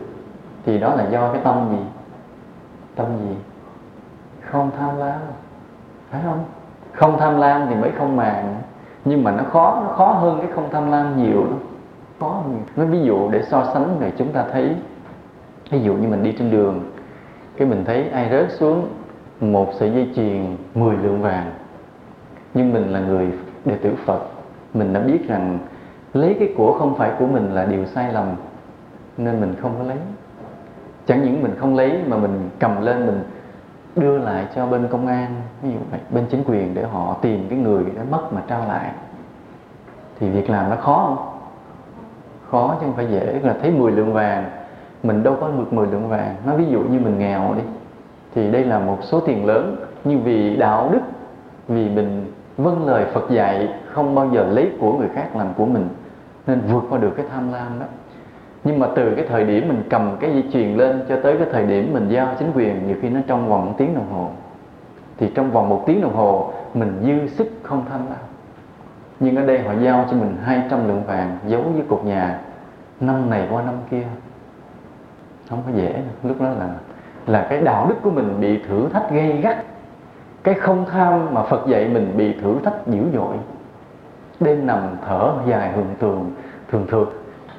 [0.65, 1.83] Thì đó là do cái tâm gì?
[2.95, 3.35] Tâm gì?
[4.41, 5.19] Không tham lam.
[6.11, 6.43] Phải không?
[6.93, 8.55] Không tham lam thì mới không màng.
[9.05, 11.59] Nhưng mà nó khó nó khó hơn cái không tham lam nhiều lắm.
[12.19, 14.75] Khó hơn nói ví dụ để so sánh thì chúng ta thấy,
[15.69, 16.81] ví dụ như mình đi trên đường
[17.57, 18.87] cái mình thấy ai rớt xuống,
[19.39, 21.51] một sợi dây chuyền 10 lượng vàng.
[22.53, 23.27] Nhưng mình là người
[23.65, 24.19] đệ tử Phật,
[24.73, 25.59] mình đã biết rằng
[26.13, 28.27] lấy cái của không phải của mình là điều sai lầm,
[29.17, 29.97] nên mình không có lấy.
[31.05, 33.23] Chẳng những mình không lấy mà mình cầm lên mình
[33.95, 37.47] đưa lại cho bên công an, ví dụ vậy, bên chính quyền để họ tìm
[37.49, 38.91] cái người đã mất mà trao lại.
[40.19, 41.39] Thì việc làm nó khó không?
[42.49, 44.45] Khó chứ không phải dễ, là thấy 10 lượng vàng
[45.03, 46.35] mình đâu có được 10 lượng vàng.
[46.45, 47.63] Nói ví dụ như mình nghèo đi,
[48.35, 49.75] thì đây là một số tiền lớn.
[50.03, 50.99] Nhưng vì đạo đức,
[51.67, 55.65] vì mình vâng lời Phật dạy, không bao giờ lấy của người khác làm của
[55.65, 55.89] mình,
[56.47, 57.85] nên vượt qua được cái tham lam đó.
[58.63, 61.47] Nhưng mà từ cái thời điểm mình cầm cái dây chuyền lên cho tới cái
[61.51, 64.27] thời điểm mình giao chính quyền, nhiều khi nó trong vòng một tiếng đồng hồ.
[65.17, 68.19] Thì trong vòng một tiếng đồng hồ, mình dư sức không tham lam.
[69.19, 72.39] Nhưng ở đây họ giao cho mình 200 lượng vàng giấu dưới cột nhà,
[72.99, 74.03] năm này qua năm kia
[75.49, 76.69] không có dễ lúc đó là
[77.27, 79.57] là cái đạo đức của mình bị thử thách gây gắt.
[80.43, 83.35] Cái không tham mà Phật dạy mình bị thử thách dữ dội.
[84.39, 86.31] Đêm nằm thở dài hường tường,
[86.71, 87.09] thường thường,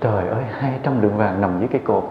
[0.00, 2.04] trời ơi 200 lượng vàng nằm dưới cây cột.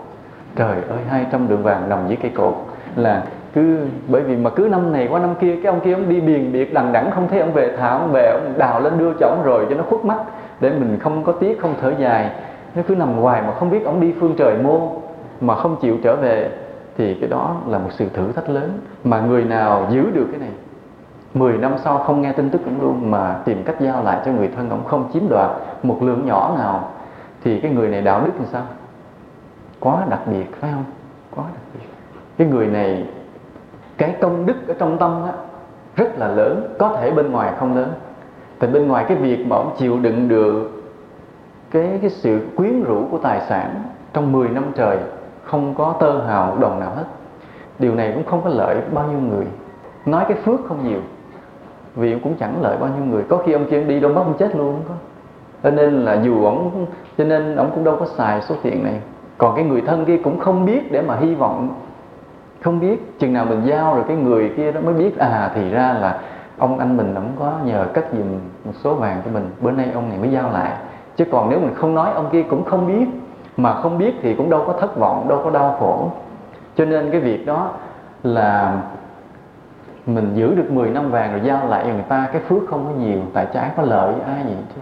[0.56, 2.54] Trời ơi 200 lượng vàng nằm dưới cây cột.
[2.96, 6.10] Là cứ, bởi vì mà cứ năm này qua năm kia, cái ông kia ông
[6.10, 8.98] đi biền biệt đằng đẵng không thấy ông về thả ông về, ông đào lên
[8.98, 10.18] đưa cho ông rồi cho nó khuất mắt,
[10.60, 12.32] để mình không có tiếc, không thở dài.
[12.76, 14.92] Nó cứ nằm hoài mà không biết ông đi phương trời mô
[15.42, 16.52] mà không chịu trở về
[16.98, 18.80] thì cái đó là một sự thử thách lớn.
[19.04, 20.50] Mà người nào giữ được cái này
[21.34, 24.32] 10 năm sau không nghe tin tức cũng luôn mà tìm cách giao lại cho
[24.32, 25.52] người thân ông không chiếm đoạt
[25.84, 26.90] một lượng nhỏ nào
[27.44, 28.64] thì cái người này đạo đức làm sao?
[29.80, 30.84] Quá đặc biệt phải không?
[31.36, 31.88] Quá đặc biệt.
[32.38, 33.06] Cái người này
[33.98, 35.32] cái công đức ở trong tâm á,
[35.96, 37.92] rất là lớn có thể bên ngoài không lớn.
[38.60, 40.84] Tại bên ngoài cái việc mà ông chịu đựng được
[41.72, 43.76] cái cái sự quyến rũ của tài sản
[44.14, 44.98] trong 10 năm trời
[45.48, 47.04] không có tơ hào đồng nào hết.
[47.80, 49.46] Điều này cũng không có lợi bao nhiêu người.
[50.06, 51.00] Nói cái phước không nhiều,
[51.96, 53.24] vì cũng chẳng lợi bao nhiêu người.
[53.30, 54.94] Có khi ông kia đi đâu mất ông chết luôn có.
[55.64, 56.86] Cho nên là dù ông
[57.18, 59.02] cho nên ông cũng đâu có xài số tiền này.
[59.38, 61.70] Còn cái người thân kia cũng không biết để mà hy vọng.
[62.62, 65.70] Không biết, chừng nào mình giao rồi cái người kia đó mới biết à thì
[65.70, 66.20] ra là
[66.58, 68.28] ông anh mình ông có nhờ cất giùm
[68.66, 69.50] một số vàng cho mình.
[69.62, 70.72] Bữa nay ông này mới giao lại.
[71.16, 73.08] Chứ còn nếu mình không nói, ông kia cũng không biết
[73.58, 76.12] mà không biết thì cũng đâu có thất vọng đâu có đau khổ.
[76.76, 77.72] Cho nên cái việc đó
[78.24, 78.82] là
[80.06, 82.86] mình giữ được 10 năm vàng rồi giao lại cho người ta cái phước không
[82.86, 84.82] có nhiều tại trái có lợi với ai gì chứ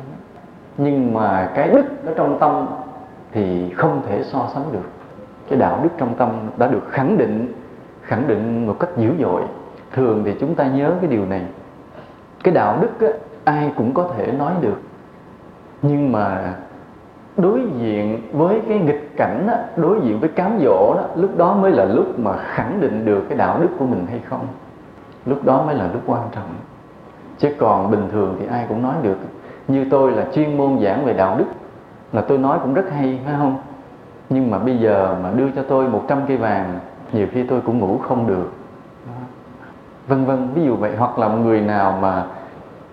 [0.77, 2.67] nhưng mà cái đức ở trong tâm
[3.31, 4.89] thì không thể so sánh được.
[5.49, 7.53] Cái đạo đức trong tâm đã được khẳng định
[8.01, 9.41] khẳng định một cách dữ dội.
[9.91, 11.41] Thường thì chúng ta nhớ cái điều này.
[12.43, 13.07] Cái đạo đức á,
[13.43, 14.81] ai cũng có thể nói được.
[15.81, 16.53] Nhưng mà
[17.37, 21.55] đối diện với cái nghịch cảnh đó, đối diện với cám dỗ đó lúc đó
[21.55, 24.47] mới là lúc mà khẳng định được cái đạo đức của mình hay không?
[25.25, 26.49] Lúc đó mới là lúc quan trọng.
[27.37, 29.17] Chứ còn bình thường thì ai cũng nói được
[29.67, 31.45] như tôi là chuyên môn giảng về đạo đức.
[32.13, 33.57] Là tôi nói cũng rất hay phải không?
[34.29, 36.79] Nhưng mà bây giờ mà đưa cho tôi 100 cây vàng
[37.11, 38.51] nhiều khi tôi cũng ngủ không được.
[40.07, 42.23] Vân vân ví dụ vậy hoặc là một người nào mà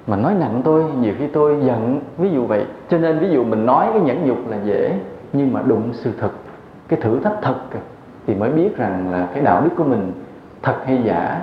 [0.07, 2.67] mà nói nặng tôi, nhiều khi tôi giận, ví dụ vậy.
[2.89, 4.95] Cho nên ví dụ mình nói cái nhẫn nhục là dễ,
[5.33, 6.31] nhưng mà đụng sự thật,
[6.89, 7.55] cái thử thách thật
[8.27, 10.13] thì mới biết rằng là cái đạo đức của mình
[10.63, 11.43] thật hay giả.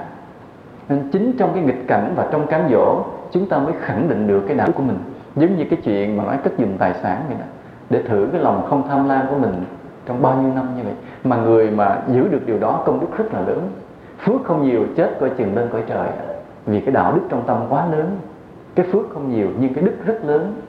[0.89, 4.27] Nên chính trong cái nghịch cảnh và trong cám dỗ, chúng ta mới khẳng định
[4.27, 4.97] được cái đạo đức của mình.
[5.35, 7.45] Giống như cái chuyện mà nói cất dùng tài sản vậy đó.
[7.89, 9.63] Để thử cái lòng không tham lam của mình
[10.05, 10.93] trong bao nhiêu năm như vậy.
[11.23, 13.69] Mà người mà giữ được điều đó, công đức rất là lớn.
[14.19, 16.07] Phước không nhiều, chết coi chừng lên cõi trời.
[16.65, 18.17] Vì cái đạo đức trong tâm quá lớn
[18.79, 20.61] cái phước không nhiều nhưng cái đức rất lớn.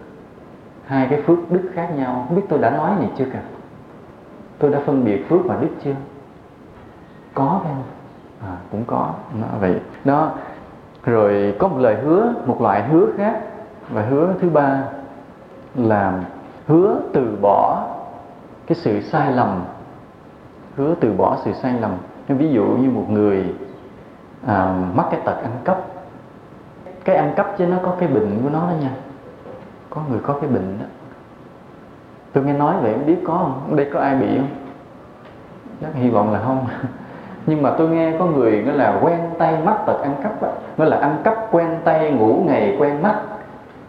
[0.87, 2.25] Hai cái phước đức khác nhau.
[2.29, 3.43] Không biết tôi đã nói gì chưa cả.
[4.59, 5.95] Tôi đã phân biệt phước và đức chưa?
[7.35, 7.83] Có phải không
[8.51, 9.11] à, cũng có.
[9.41, 9.81] Nó vậy.
[10.05, 10.33] Đó
[11.05, 13.41] rồi có một lời hứa một loại hứa khác.
[13.91, 14.83] Và hứa thứ ba
[15.75, 16.21] là
[16.67, 17.87] hứa từ bỏ
[18.67, 19.63] cái sự sai lầm.
[20.77, 21.93] Hứa từ bỏ sự sai lầm.
[22.29, 23.55] Ví dụ như một người
[24.47, 25.79] à, mắc cái tật ăn cắp
[27.11, 28.91] cái ăn cắp chứ nó có cái bệnh của nó đó nha.
[29.91, 30.87] Có người có cái bệnh đó.
[32.33, 33.77] Tôi nghe nói vậy không biết có không?
[33.77, 34.49] Đây có ai bị không?
[35.81, 36.67] Chắc hy vọng là không.
[37.47, 40.49] Nhưng mà tôi nghe có người nó là quen tay mắt tật ăn cắp đó.
[40.77, 43.15] nó là ăn cắp quen tay, ngủ ngày quen mắt.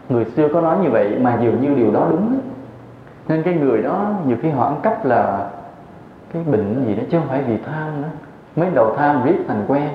[0.08, 2.38] Người xưa có nói như vậy mà dường như điều đó đúng đó.
[3.28, 5.50] nên cái người đó nhiều khi họ ăn cắp là
[6.32, 8.08] cái bệnh gì đó chứ không phải vì tham nữa.
[8.56, 9.88] Mới đầu tham riết thành quen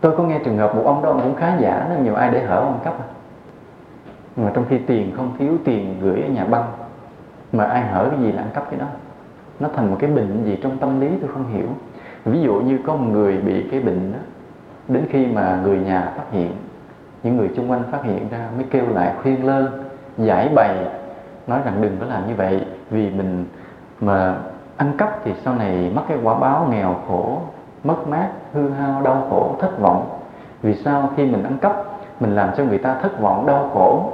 [0.00, 2.30] tôi có nghe trường hợp một ông đó, ông cũng khá giả nên nhiều ai
[2.30, 3.06] để hở ông cấp à.
[4.36, 6.64] mà trong khi tiền không thiếu, tiền gửi ở nhà băng,
[7.52, 8.86] mà ai hở cái gì là ăn cắp cái đó
[9.60, 11.68] nó thành một cái bệnh gì trong tâm lý tôi không hiểu
[12.24, 14.18] ví dụ như có một người bị cái bệnh đó,
[14.88, 16.52] đến khi mà người nhà phát hiện,
[17.22, 19.84] những người xung quanh phát hiện ra, mới kêu lại khuyên lơn,
[20.18, 20.76] giải bày,
[21.46, 23.44] nói rằng đừng có làm như vậy, vì mình
[24.00, 24.36] mà
[24.76, 27.40] ăn cắp thì sau này mắc cái quả báo nghèo khổ
[27.84, 30.18] mất mát, hư hao, đau khổ, thất vọng.
[30.62, 31.84] Vì sao khi mình ăn cắp,
[32.20, 34.12] mình làm cho người ta thất vọng, đau khổ?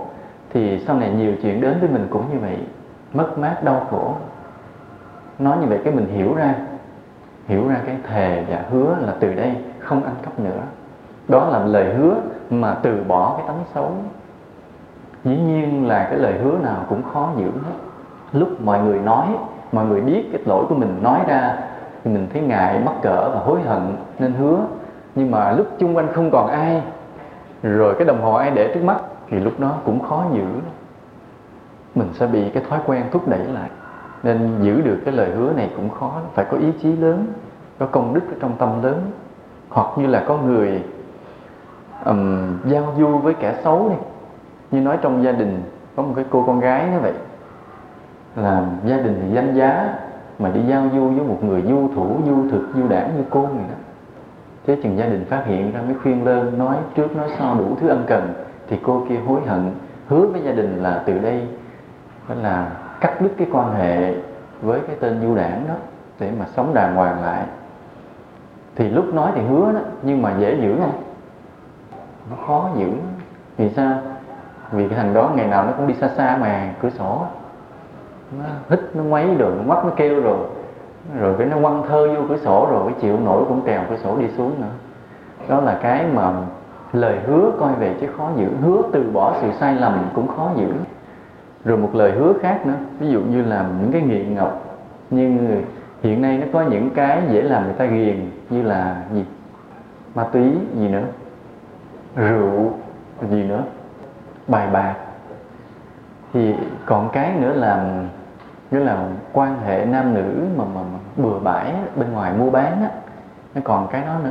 [0.53, 2.59] Thì sau này nhiều chuyện đến với mình cũng như vậy,
[3.13, 4.15] mất mát, đau khổ.
[5.39, 6.55] Nói như vậy cái mình hiểu ra
[7.47, 10.61] hiểu ra cái thề và hứa là từ đây không ăn cắp nữa.
[11.29, 12.15] Đó là lời hứa
[12.51, 13.93] mà từ bỏ cái tánh xấu.
[15.25, 17.77] Dĩ nhiên là cái lời hứa nào cũng khó giữ hết.
[18.33, 19.27] Lúc mọi người nói,
[19.73, 21.59] mọi người biết cái lỗi của mình nói ra
[22.07, 24.59] thì mình thấy ngại mắc cỡ và hối hận nên hứa.
[25.14, 26.83] Nhưng mà lúc chung quanh không còn ai
[27.62, 28.97] rồi cái đồng hồ ai để trước mắt
[29.29, 30.47] thì lúc đó cũng khó giữ.
[31.95, 33.71] Mình sẽ bị cái thói quen thúc đẩy lại.
[34.23, 37.27] Nên giữ được cái lời hứa này cũng khó phải có ý chí lớn
[37.79, 39.11] có công đức ở trong tâm lớn.
[39.69, 40.83] Hoặc như là có người
[42.05, 43.97] um, giao du với kẻ xấu đi.
[44.71, 45.62] Như nói trong gia đình
[45.97, 47.12] có một cái cô con gái như vậy
[48.37, 49.95] là gia đình thì danh giá
[50.38, 53.42] mà đi giao du với một người du thủ, du thực, du đảng như cô
[53.42, 53.75] này đó.
[54.66, 57.77] Thế chừng gia đình phát hiện ra mới khuyên lên nói trước, nói sau đủ
[57.81, 58.35] thứ ân cần,
[58.68, 59.70] thì cô kia hối hận,
[60.09, 61.49] hứa với gia đình là từ đây,
[62.29, 62.70] đó là
[63.01, 64.14] cắt đứt cái quan hệ
[64.62, 65.75] với cái tên du đảng đó
[66.20, 67.44] để mà sống đàng hoàng lại.
[68.77, 71.03] Thì lúc nói thì hứa đó, nhưng mà dễ giữ không?
[72.31, 72.90] Nó khó giữ
[73.57, 73.99] vì sao?
[74.72, 77.27] Vì cái thằng đó ngày nào nó cũng đi xa xa mà, cửa sổ
[78.39, 80.39] nó hít, nó ngoáy rồi nó mắt nó kêu rồi.
[81.21, 83.97] Rồi cái nó quăng thơ vô cửa sổ rồi, cái chịu nổi cũng trèo cửa
[83.97, 84.67] sổ đi xuống nữa.
[85.49, 86.33] Đó là cái mà
[86.93, 88.49] lời hứa coi về chứ khó giữ.
[88.62, 90.69] Hứa từ bỏ sự sai lầm cũng khó giữ.
[91.65, 94.62] Rồi một lời hứa khác nữa, ví dụ như là những cái nghiện ngọc.
[95.11, 95.62] Nhưng
[96.03, 99.25] hiện nay nó có những cái dễ làm người ta ghiền, như là gì?
[100.15, 101.05] Ma túy gì nữa?
[102.17, 102.73] Rượu,
[103.31, 103.62] gì nữa?
[104.49, 104.95] Bài bạc
[106.37, 106.55] thì
[106.87, 107.85] còn cái nữa là
[108.70, 108.96] nghĩa là
[109.33, 112.88] quan hệ nam nữ mà mà, mà bừa bãi bên ngoài mua bán á
[113.55, 114.31] nó còn cái đó nữa.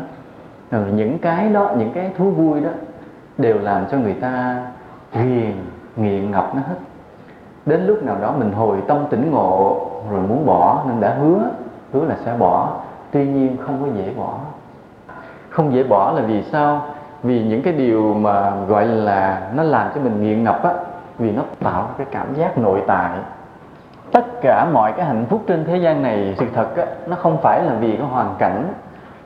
[0.71, 2.69] Ừ, những cái đó những cái thú vui đó
[3.37, 4.61] đều làm cho người ta
[5.13, 5.53] ghiền
[5.95, 6.75] nghiện ngập nó hết.
[7.65, 11.49] Đến lúc nào đó mình hồi tâm tỉnh ngộ rồi muốn bỏ nên đã hứa
[11.93, 12.77] hứa là sẽ bỏ.
[13.11, 14.37] Tuy nhiên không có dễ bỏ.
[15.49, 16.81] Không dễ bỏ là vì sao?
[17.23, 20.73] Vì những cái điều mà gọi là nó làm cho mình nghiện ngập á
[21.17, 23.11] vì nó tạo cái cảm giác nội tại.
[24.11, 27.37] Tất cả mọi cái hạnh phúc trên thế gian này sự thật á, nó không
[27.41, 28.73] phải là vì cái hoàn cảnh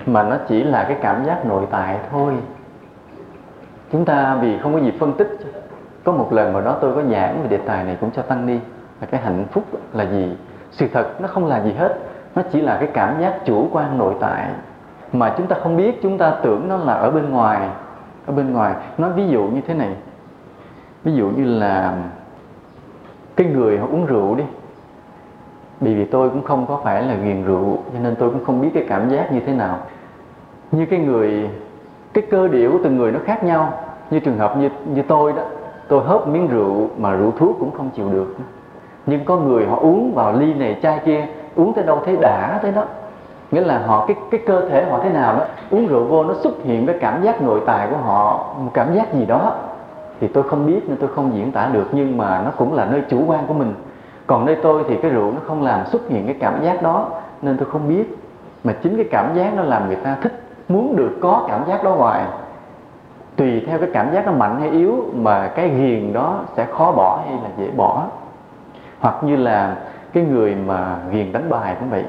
[0.06, 2.34] mà nó chỉ là cái cảm giác nội tại thôi.
[3.92, 5.40] Chúng ta vì không có gì phân tích
[6.04, 8.48] có một lần mà đó tôi có giảng về đề tài này cũng cho tăng
[8.48, 8.60] đi
[9.02, 10.38] là cái hạnh phúc là gì.
[10.72, 11.98] Sự thật nó không là gì hết
[12.36, 14.50] nó chỉ là cái cảm giác chủ quan nội tại
[15.14, 17.70] mà chúng ta không biết chúng ta tưởng nó là ở bên ngoài.
[18.26, 19.90] Ở bên ngoài nói ví dụ như thế này
[21.04, 21.98] ví dụ như là
[23.36, 24.44] cái người họ uống rượu đi.
[25.80, 28.62] Bởi vì tôi cũng không có phải là nghiền rượu, cho nên tôi cũng không
[28.62, 29.78] biết cái cảm giác như thế nào.
[30.72, 31.50] Như cái người,
[32.14, 33.74] cái cơ điệu của từng người nó khác nhau.
[34.12, 35.44] Như trường hợp như như tôi đó,
[35.88, 38.36] tôi hớp miếng rượu mà rượu thuốc cũng không chịu được.
[39.06, 42.60] Nhưng có người họ uống vào ly này chai kia, uống tới đâu thấy đã
[42.62, 42.84] tới đó.
[43.52, 46.34] Nghĩa là họ, cái cái cơ thể họ thế nào đó, uống rượu vô nó
[46.34, 49.56] xuất hiện cái cảm giác nội tại của họ, một cảm giác gì đó
[50.20, 52.86] thì tôi không biết nên tôi không diễn tả được, nhưng mà nó cũng là
[52.86, 53.74] nơi chủ quan của mình.
[54.28, 57.10] Còn nơi tôi thì cái rượu nó không làm xuất hiện cái cảm giác đó,
[57.42, 58.18] nên tôi không biết.
[58.64, 61.84] Mà chính cái cảm giác nó làm người ta thích, muốn được có cảm giác
[61.84, 62.26] đó hoài.
[63.36, 66.92] Tùy theo cái cảm giác nó mạnh hay yếu mà cái ghiền đó sẽ khó
[66.92, 68.08] bỏ hay là dễ bỏ.
[69.00, 69.76] Hoặc như là
[70.14, 72.06] cái người mà ghiền đánh bài cũng vậy.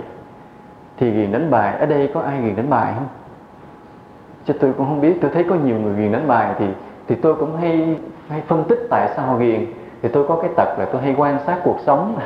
[0.97, 3.07] Thì ghiền đánh bài, ở đây có ai ghiền đánh bài không?
[4.45, 6.67] Cho tôi cũng không biết, tôi thấy có nhiều người ghiền đánh bài thì
[7.11, 7.97] thì tôi cũng hay
[8.29, 9.67] hay phân tích tại sao họ ghiền.
[10.03, 12.19] Thì tôi có cái tật là tôi hay quan sát cuộc sống.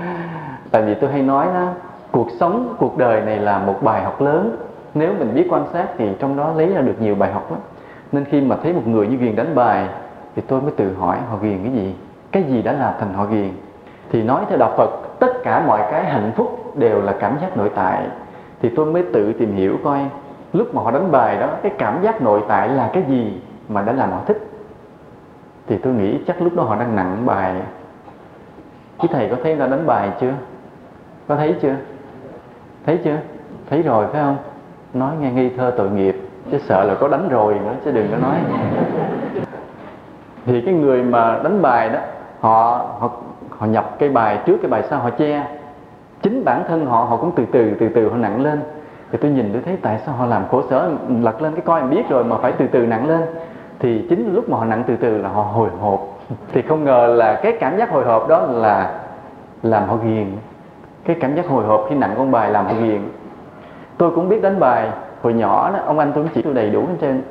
[0.70, 1.68] Tại vì tôi hay nói đó,
[2.10, 4.56] cuộc sống, cuộc đời này là một bài học lớn.
[4.94, 7.60] Nếu mình biết quan sát thì trong đó lấy ra được nhiều bài học lắm.
[8.12, 9.88] Nên khi mà thấy một người như ghiền đánh bài,
[10.36, 11.94] thì tôi mới tự hỏi họ ghiền cái gì?
[12.32, 13.50] Cái gì đã làm thành họ ghiền?
[14.12, 17.56] Thì nói theo đạo Phật, tất cả mọi cái hạnh phúc đều là cảm giác
[17.56, 18.06] nội tại.
[18.62, 19.98] Thì tôi mới tự tìm hiểu coi,
[20.52, 23.40] lúc mà họ đánh bài đó, cái cảm giác nội tại là cái gì?
[23.68, 24.50] Mà đã làm họ thích.
[25.66, 27.54] Thì tôi nghĩ chắc lúc đó họ đang nặng bài.
[28.98, 30.32] Quý thầy có thấy người ta đánh bài chưa?
[31.28, 31.74] Có thấy chưa?
[32.86, 33.16] Thấy chưa?
[33.70, 34.36] Thấy rồi, phải không?
[34.94, 36.16] Nói nghe nghi thơ tội nghiệp,
[36.50, 38.36] chứ sợ là có đánh rồi nữa, chứ đừng có nói.
[40.46, 41.98] Thì cái người mà đánh bài đó,
[42.40, 43.10] họ họ
[43.58, 45.46] họ nhập cái bài trước, cái bài sau, họ che.
[46.22, 48.60] Chính bản thân họ họ cũng từ từ từ từ họ nặng lên.
[49.12, 51.80] Thì tôi nhìn tôi thấy tại sao họ làm khổ sở, lật lên cái coi
[51.80, 53.20] em biết rồi mà phải từ từ nặng lên
[53.78, 56.00] thì chính lúc mà họ nặng từ từ là họ hồi hộp.
[56.52, 59.00] Thì không ngờ là cái cảm giác hồi hộp đó là
[59.62, 60.26] làm họ ghiền.
[61.04, 63.00] Cái cảm giác hồi hộp khi nặng con bài làm họ ghiền.
[63.98, 64.90] Tôi cũng biết đánh bài,
[65.22, 67.22] hồi nhỏ đó, ông anh tôi cũng chỉ tôi đầy đủ hết trơn.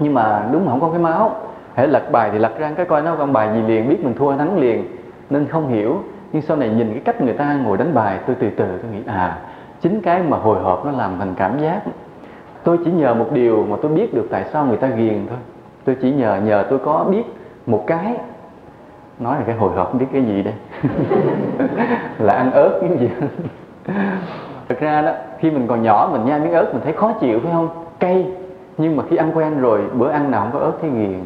[0.00, 1.36] Nhưng mà đúng mà không có cái máu.
[1.74, 4.14] Hãy lật bài thì lật ra cái coi nó con bài gì liền, biết mình
[4.14, 4.84] thua thắng liền.
[5.30, 5.96] Nên không hiểu,
[6.32, 8.90] nhưng sau này nhìn cái cách người ta ngồi đánh bài, tôi từ từ tôi
[8.92, 9.38] nghĩ à
[9.80, 11.80] chính cái mà hồi hộp nó làm thành cảm giác.
[12.64, 15.38] Tôi chỉ nhờ một điều mà tôi biết được tại sao người ta ghiền thôi
[15.84, 17.22] tôi chỉ nhờ nhờ tôi có biết
[17.66, 18.14] một cái.
[19.18, 20.54] Nói là cái hồi hộp biết cái gì đây.
[22.18, 23.10] Là ăn ớt cái gì.
[24.68, 27.40] Thực ra đó, khi mình còn nhỏ, mình nhai miếng ớt mình thấy khó chịu,
[27.42, 27.68] phải không?
[27.98, 28.26] Cay.
[28.78, 31.20] Nhưng mà khi ăn quen rồi, bữa ăn nào không có ớt thấy nghiền.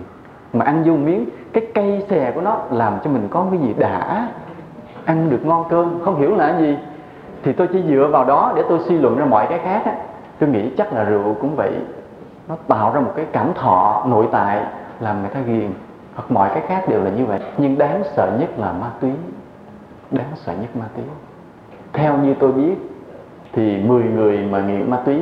[0.53, 3.75] Mà ăn vô miếng, cái cây xè của nó làm cho mình có cái gì
[3.79, 4.29] đã
[5.05, 6.77] ăn được ngon cơm, không hiểu là cái gì.
[7.43, 9.93] Thì tôi chỉ dựa vào đó để tôi suy luận ra mọi cái khác á.
[10.39, 11.73] Tôi nghĩ chắc là rượu cũng vậy
[12.49, 14.65] nó tạo ra một cái cảm thọ nội tại
[15.01, 15.71] làm người ta ghiền.
[16.15, 17.41] Hoặc mọi cái khác đều là như vậy.
[17.59, 19.11] Nhưng đáng sợ nhất là ma túy.
[20.11, 21.05] Đáng sợ nhất ma túy.
[21.93, 22.75] Theo như tôi biết,
[23.53, 25.21] thì 10 người mà nghiện ma túy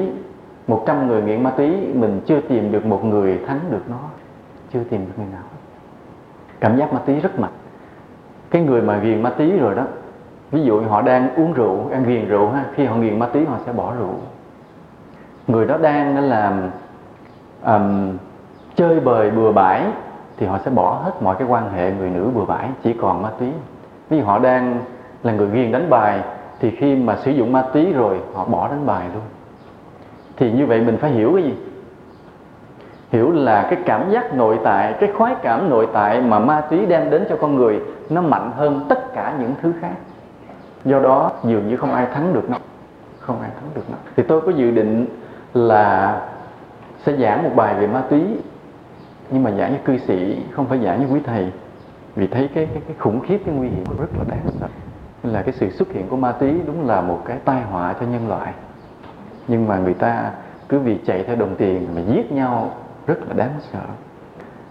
[0.67, 4.01] 100 người nghiện ma túy, mình chưa tìm được một người thắng được nó.
[4.73, 5.43] Chưa tìm được người nào
[6.65, 7.51] cảm giác ma túy rất mạnh.
[8.51, 9.85] Cái người mà ghiền ma túy rồi đó,
[10.51, 13.45] ví dụ họ đang uống rượu ăn ghiền rượu ha, khi họ nghiện ma túy
[13.45, 14.15] họ sẽ bỏ rượu.
[15.47, 16.71] Người đó đang làm
[17.67, 18.17] um,
[18.77, 19.83] chơi bời bừa bãi
[20.37, 23.23] thì họ sẽ bỏ hết mọi cái quan hệ người nữ bừa bãi chỉ còn
[23.23, 23.49] ma túy.
[24.11, 24.79] Ví dụ họ đang
[25.23, 26.21] là người ghiền đánh bài
[26.61, 29.23] thì khi mà sử dụng ma túy rồi họ bỏ đánh bài luôn.
[30.37, 31.55] Thì như vậy mình phải hiểu cái gì?
[33.11, 36.87] Hiểu là cái cảm giác nội tại cái khoái cảm nội tại mà ma túy
[36.87, 39.95] đem đến cho con người nó mạnh hơn tất cả những thứ khác.
[40.85, 42.57] Do đó dường như không ai thắng được nó.
[43.21, 43.97] Không ai thắng được nó.
[44.17, 45.07] Thì tôi có dự định
[45.55, 46.21] là
[47.07, 48.23] sẽ giảng một bài về ma túy
[49.31, 51.53] nhưng mà giảng như cư sĩ không phải giảng như quý thầy.
[52.17, 54.67] Vì thấy cái cái, cái khủng khiếp cái nguy hiểm rất là đáng sợ.
[55.23, 57.95] Nên là cái sự xuất hiện của ma túy đúng là một cái tai họa
[58.01, 58.53] cho nhân loại.
[59.49, 60.31] Nhưng mà người ta
[60.69, 62.71] cứ vì chạy theo đồng tiền mà giết nhau
[63.07, 63.85] rất là đáng sợ.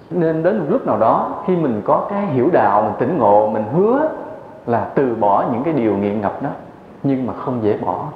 [0.10, 3.50] Nên đến một lúc nào đó khi mình có cái hiểu đạo mình tỉnh ngộ
[3.50, 4.10] mình hứa
[4.68, 6.50] là từ bỏ những cái điều nghiện ngập đó
[7.04, 8.10] nhưng mà không dễ bỏ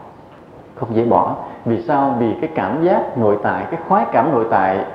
[0.80, 1.36] không dễ bỏ.
[1.66, 2.16] Vì sao?
[2.20, 4.86] Vì cái cảm giác nội tại, cái khoái cảm nội tại,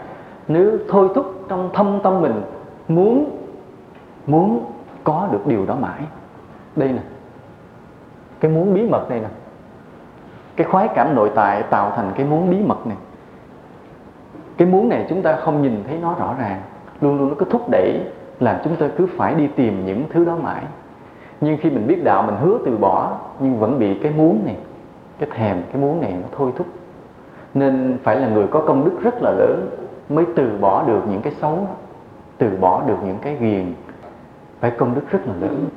[0.48, 2.42] nếu thôi thúc trong thâm tâm mình
[2.88, 3.38] muốn
[4.26, 4.64] muốn
[5.04, 6.00] có được điều đó mãi.
[6.76, 7.02] Đây nè,
[8.40, 9.28] cái muốn bí mật này nè,
[10.56, 12.96] cái khoái cảm nội tại tạo thành cái muốn bí mật này.
[14.56, 16.60] Cái muốn này chúng ta không nhìn thấy nó rõ ràng,
[17.00, 18.00] luôn luôn nó cứ thúc đẩy
[18.40, 20.62] làm chúng ta cứ phải đi tìm những thứ đó mãi.
[21.40, 24.56] Nhưng khi mình biết đạo, mình hứa từ bỏ nhưng vẫn bị cái muốn này
[25.18, 26.66] cái thèm, cái muốn này nó thôi thúc.
[27.54, 29.70] Nên phải là người có công đức rất là lớn
[30.08, 31.66] mới từ bỏ được những cái xấu,
[32.38, 33.74] từ bỏ được những cái ghiền.
[34.60, 35.68] Phải công đức rất là lớn.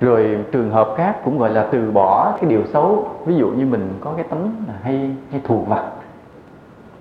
[0.00, 3.08] Rồi trường hợp khác cũng gọi là từ bỏ cái điều xấu.
[3.26, 5.84] Ví dụ như mình có cái tánh là hay hay thù vặt.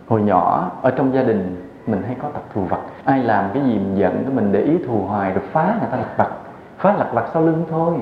[0.08, 2.80] Hồi nhỏ, ở trong gia đình, mình hay có tập thù vặt.
[3.04, 5.90] Ai làm cái gì mình giận, cái mình để ý thù hoài rồi phá người
[5.92, 6.30] ta lặt vặt.
[6.78, 7.94] Phá lặt vặt sau lưng thôi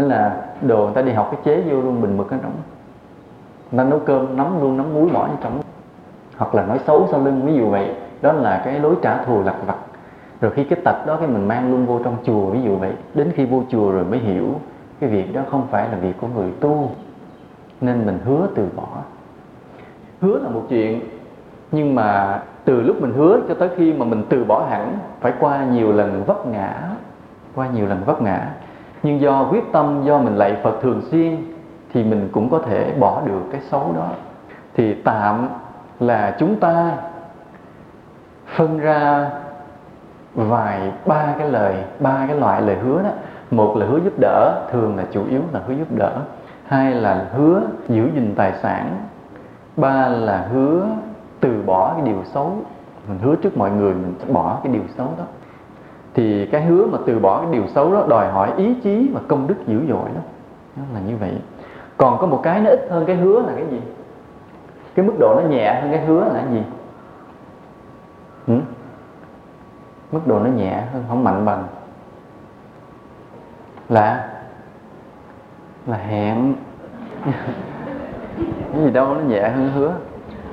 [0.00, 2.52] nên là đồ người ta đi học cái chế vô luôn, bình mực ở trong
[3.72, 5.60] người ta nấu cơm, nấm luôn, nấm muối bỏ vô trong
[6.36, 7.94] hoặc là nói xấu sau lưng, ví dụ vậy.
[8.22, 9.76] Đó là cái lối trả thù lặt vặt.
[10.40, 12.92] Rồi khi cái tật đó, cái mình mang luôn vô trong chùa, ví dụ vậy.
[13.14, 14.46] Đến khi vô chùa rồi mới hiểu
[15.00, 16.90] cái việc đó không phải là việc của người tu.
[17.80, 18.88] Nên mình hứa từ bỏ.
[20.20, 21.00] Hứa là một chuyện,
[21.72, 25.32] nhưng mà từ lúc mình hứa cho tới khi mà mình từ bỏ hẳn, phải
[25.40, 26.90] qua nhiều lần vấp ngã,
[27.54, 28.50] qua nhiều lần vấp ngã
[29.02, 31.36] nhưng do quyết tâm, do mình lạy Phật thường xuyên,
[31.92, 34.08] thì mình cũng có thể bỏ được cái xấu đó.
[34.74, 35.48] Thì tạm
[36.00, 36.92] là chúng ta
[38.56, 39.30] phân ra
[40.34, 43.10] vài ba cái lời, ba cái loại lời hứa đó.
[43.50, 46.12] Một là hứa giúp đỡ, thường là chủ yếu là hứa giúp đỡ.
[46.66, 48.96] Hai là hứa giữ gìn tài sản.
[49.76, 50.86] Ba là hứa
[51.40, 52.52] từ bỏ cái điều xấu.
[53.08, 55.24] Mình hứa trước mọi người mình sẽ bỏ cái điều xấu đó
[56.14, 59.20] thì cái hứa mà từ bỏ cái điều xấu đó, đòi hỏi ý chí và
[59.28, 60.22] công đức dữ dội lắm
[60.76, 61.32] nó là như vậy.
[61.96, 63.80] Còn có một cái nó ít hơn cái hứa là cái gì?
[64.94, 66.62] Cái mức độ nó nhẹ hơn cái hứa là cái gì?
[68.46, 68.60] Ừ?
[70.12, 71.64] mức độ nó nhẹ hơn, không mạnh bằng.
[73.88, 74.28] Là?
[75.86, 76.54] Là hẹn.
[78.72, 79.92] Cái gì đâu, nó nhẹ hơn hứa.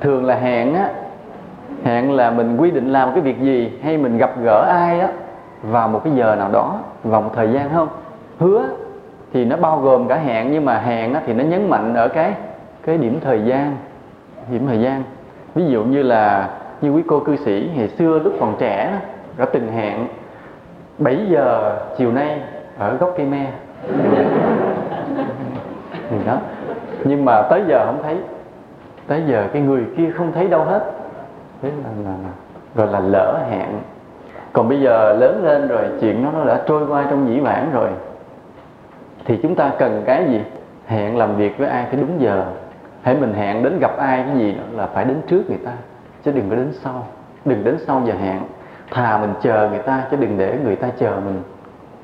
[0.00, 0.90] Thường là hẹn á.
[1.84, 5.08] Hẹn là mình quy định làm cái việc gì hay mình gặp gỡ ai á
[5.62, 7.88] vào một cái giờ nào đó vào một thời gian không?
[8.38, 8.68] Hứa
[9.32, 12.34] thì nó bao gồm cả hẹn nhưng mà hẹn thì nó nhấn mạnh ở cái
[12.82, 13.76] cái điểm thời gian
[14.50, 15.02] điểm thời gian.
[15.54, 16.50] Ví dụ như là
[16.80, 18.98] như quý cô cư sĩ ngày xưa lúc còn trẻ đó,
[19.36, 20.06] đã từng hẹn
[20.98, 22.40] 7 giờ chiều nay
[22.78, 23.52] ở gốc cây me.
[26.10, 26.36] Thì đó.
[27.04, 28.16] Nhưng mà tới giờ không thấy
[29.06, 30.92] tới giờ cái người kia không thấy đâu hết.
[31.62, 32.30] Thế là, là, là
[32.74, 33.68] gọi là lỡ hẹn
[34.58, 37.70] còn bây giờ lớn lên rồi, chuyện nó nó đã trôi qua trong dĩ vãng
[37.72, 37.88] rồi,
[39.24, 40.40] thì chúng ta cần cái gì?
[40.86, 42.44] Hẹn làm việc với ai phải đúng giờ.
[43.02, 45.72] Hãy mình hẹn đến gặp ai cái gì đó là phải đến trước người ta,
[46.24, 47.06] chứ đừng có đến sau.
[47.44, 48.40] Đừng đến sau giờ hẹn.
[48.90, 51.42] Thà mình chờ người ta, chứ đừng để người ta chờ mình.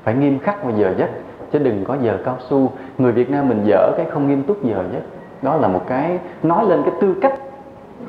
[0.03, 1.09] Phải nghiêm khắc vào giờ giấc,
[1.51, 2.71] chứ đừng có giờ cao su.
[2.97, 5.03] Người Việt Nam mình dở cái không nghiêm túc giờ giấc.
[5.41, 7.33] Đó là một cái, nói lên cái tư cách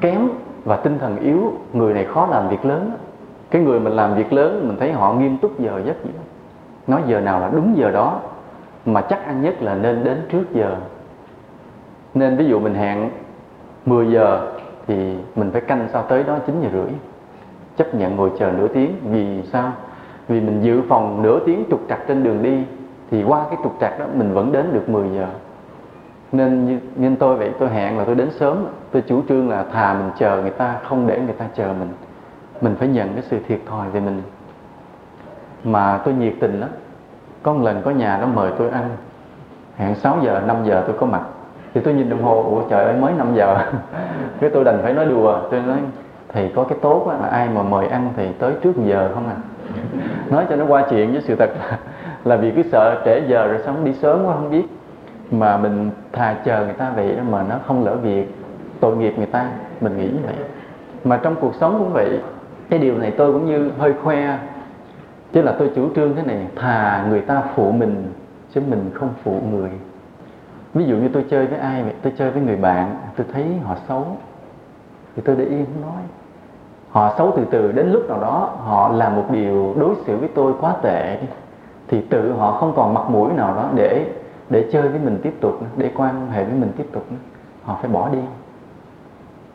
[0.00, 0.28] kém
[0.64, 1.52] và tinh thần yếu.
[1.72, 2.92] Người này khó làm việc lớn
[3.56, 6.10] cái người mình làm việc lớn mình thấy họ nghiêm túc giờ giấc gì
[6.86, 8.20] nói giờ nào là đúng giờ đó
[8.86, 10.76] mà chắc ăn nhất là nên đến trước giờ.
[12.14, 13.10] Nên ví dụ mình hẹn
[13.86, 14.52] 10 giờ
[14.86, 16.92] thì mình phải canh sao tới đó 9 giờ rưỡi.
[17.76, 19.72] Chấp nhận ngồi chờ nửa tiếng vì sao?
[20.28, 22.64] Vì mình dự phòng nửa tiếng trục trặc trên đường đi
[23.10, 25.26] thì qua cái trục trặc đó mình vẫn đến được 10 giờ.
[26.32, 28.66] Nên như, tôi vậy tôi hẹn là tôi đến sớm.
[28.92, 31.88] Tôi chủ trương là thà mình chờ người ta không để người ta chờ mình
[32.60, 34.22] mình phải nhận cái sự thiệt thòi về mình.
[35.64, 36.70] Mà tôi nhiệt tình lắm.
[37.42, 38.90] Có một lần có nhà nó mời tôi ăn.
[39.76, 41.22] Hẹn 6 giờ 5 giờ tôi có mặt.
[41.74, 43.56] Thì tôi nhìn đồng hồ ủa trời ơi mới 5 giờ.
[44.40, 45.40] Cái tôi đành phải nói đùa.
[45.50, 45.78] Tôi nói
[46.28, 49.36] thì có cái tốt là ai mà mời ăn thì tới trước giờ không à?
[50.30, 51.78] Nói cho nó qua chuyện với sự thật là,
[52.24, 54.64] là vì cứ sợ trễ giờ rồi sống đi sớm quá không biết.
[55.30, 58.34] Mà mình thà chờ người ta vậy đó mà nó không lỡ việc
[58.80, 59.48] tội nghiệp người ta.
[59.80, 60.34] Mình nghĩ như vậy.
[61.04, 62.20] Mà trong cuộc sống cũng vậy
[62.70, 64.38] cái điều này tôi cũng như hơi khoe.
[65.32, 68.12] Chứ là tôi chủ trương thế này, thà người ta phụ mình,
[68.54, 69.70] chứ mình không phụ người.
[70.74, 71.92] Ví dụ như tôi chơi với ai vậy?
[72.02, 74.16] Tôi chơi với người bạn, tôi thấy họ xấu.
[75.16, 76.02] Thì tôi để yên không nói.
[76.90, 80.28] Họ xấu từ từ, đến lúc nào đó họ làm một điều đối xử với
[80.34, 81.18] tôi quá tệ
[81.88, 84.06] thì tự họ không còn mặt mũi nào đó để
[84.50, 87.04] để chơi với mình tiếp tục để quan hệ với mình tiếp tục
[87.64, 88.18] họ phải bỏ đi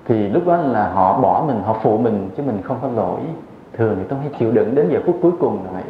[0.05, 3.19] thì lúc đó là họ bỏ mình, họ phụ mình, chứ mình không có lỗi.
[3.73, 5.83] Thường thì tôi hay chịu đựng đến giờ phút cuối cùng là vậy.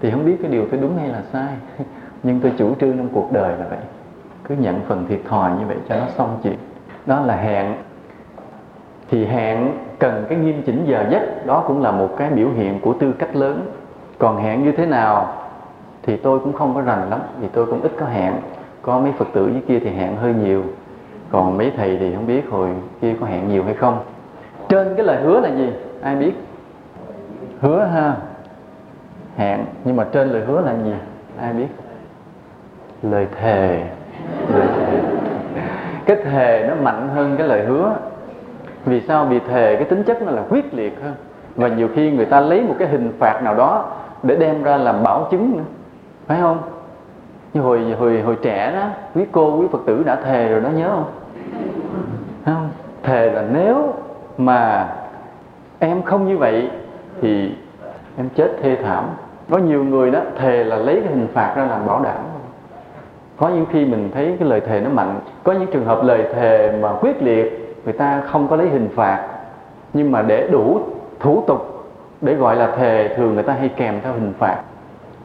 [0.00, 1.54] Thì không biết cái điều tôi đúng hay là sai.
[2.22, 3.78] Nhưng tôi chủ trương trong cuộc đời là vậy.
[4.44, 6.56] Cứ nhận phần thiệt thòi như vậy cho nó xong chuyện.
[7.06, 7.74] Đó là hẹn.
[9.10, 11.46] Thì hẹn cần cái nghiêm chỉnh giờ giấc.
[11.46, 13.66] Đó cũng là một cái biểu hiện của tư cách lớn.
[14.18, 15.34] Còn hẹn như thế nào
[16.02, 18.34] thì tôi cũng không có rành lắm, vì tôi cũng ít có hẹn.
[18.82, 20.62] Có mấy phật tử dưới kia thì hẹn hơi nhiều
[21.30, 22.68] còn mấy thầy thì không biết hồi
[23.00, 23.98] kia có hẹn nhiều hay không.
[24.68, 25.72] Trên cái lời hứa là gì?
[26.02, 26.32] Ai biết?
[27.60, 28.14] Hứa ha.
[29.36, 30.94] Hẹn, nhưng mà trên lời hứa là gì?
[31.40, 31.66] Ai biết?
[33.02, 33.84] Lời thề.
[34.54, 35.00] Lời thề.
[36.06, 37.92] Cái thề nó mạnh hơn cái lời hứa.
[38.84, 39.24] Vì sao?
[39.24, 41.14] Vì thề cái tính chất nó là quyết liệt hơn.
[41.56, 43.86] Và nhiều khi người ta lấy một cái hình phạt nào đó
[44.22, 45.64] để đem ra làm bảo chứng nữa.
[46.26, 46.58] Phải không?
[47.58, 50.68] Như hồi hồi hồi trẻ đó, quý cô, quý phật tử đã thề rồi đó,
[50.68, 51.04] nhớ không?
[52.44, 52.70] Không?
[53.02, 53.94] Thề là nếu
[54.38, 54.88] mà
[55.78, 56.70] em không như vậy
[57.20, 57.54] thì
[58.16, 59.04] em chết thê thảm.
[59.50, 62.18] Có nhiều người đó thề là lấy cái hình phạt ra làm bảo đảm.
[63.36, 65.20] Có những khi mình thấy cái lời thề nó mạnh.
[65.44, 68.88] Có những trường hợp lời thề mà quyết liệt, người ta không có lấy hình
[68.94, 69.28] phạt.
[69.92, 70.80] Nhưng mà để đủ
[71.20, 71.84] thủ tục
[72.20, 74.56] để gọi là thề, thường người ta hay kèm theo hình phạt.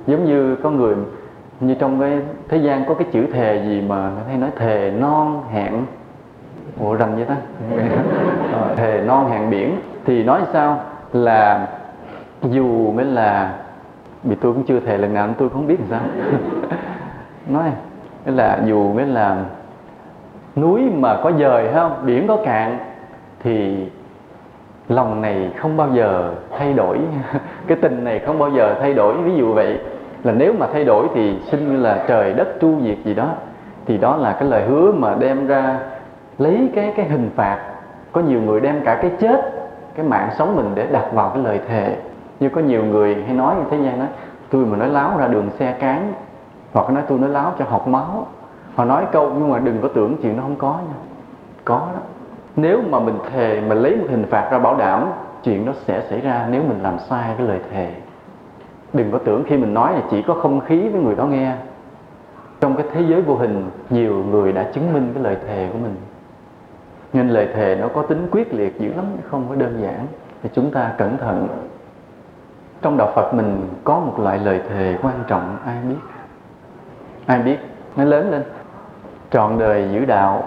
[0.08, 0.96] Giống như có người
[1.68, 5.44] như trong cái thế gian có cái chữ thề gì mà hay nói thề non
[5.52, 5.86] hẹn?
[6.80, 7.36] Ủa rành vậy ta?
[8.54, 9.76] Ờ, thề non hẹn biển.
[10.06, 10.80] Thì nói sao?
[11.14, 11.68] Là
[12.42, 13.56] dù mới là
[14.24, 16.02] vì tôi cũng chưa thề lần nào tôi không biết làm sao.
[17.48, 17.72] Nói
[18.26, 19.44] nghĩa là dù mới là
[20.56, 21.92] núi mà có dời không?
[22.06, 22.78] Biển có cạn
[23.40, 23.88] thì
[24.88, 26.98] lòng này không bao giờ thay đổi.
[27.68, 29.18] Cái tình này không bao giờ thay đổi.
[29.18, 29.80] Ví dụ vậy
[30.24, 33.30] là nếu mà thay đổi thì xin như là trời đất tru diệt gì đó,
[33.86, 35.80] thì đó là cái lời hứa mà đem ra
[36.38, 37.60] lấy cái cái hình phạt.
[38.12, 39.52] Có nhiều người đem cả cái chết,
[39.96, 41.96] cái mạng sống mình để đặt vào cái lời thề.
[42.40, 44.06] Như có nhiều người hay nói như thế gian đó
[44.52, 46.14] tôi mà nói láo ra đường xe cán,
[46.74, 48.28] hoặc nói tôi nói láo cho học máu.
[48.76, 50.96] Họ nói câu, nhưng mà đừng có tưởng chuyện nó không có nha.
[51.66, 52.00] Có đó.
[52.56, 55.10] Nếu mà mình thề mình lấy một hình phạt ra bảo đảm,
[55.44, 57.90] chuyện nó sẽ xảy ra nếu mình làm sai cái lời thề
[58.94, 61.56] đừng có tưởng khi mình nói là chỉ có không khí với người đó nghe.
[62.60, 65.80] Trong cái thế giới vô hình nhiều người đã chứng minh cái lời thề của
[65.80, 65.96] mình.
[67.14, 70.08] Nên lời thề nó có tính quyết liệt dữ lắm không có đơn giản.
[70.44, 71.48] Thì chúng ta cẩn thận.
[72.82, 75.96] Trong đạo Phật mình có một loại lời thề quan trọng ai biết?
[77.26, 77.58] Ai biết?
[77.96, 78.44] Nó lớn lên.
[79.32, 80.44] Trọn đời giữ đạo.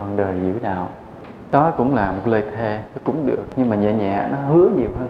[0.00, 0.88] Trọn đời giữ đạo.
[1.50, 4.90] Đó cũng là một lời thề cũng được nhưng mà nhẹ nhẹ nó hứa nhiều
[4.98, 5.08] hơn.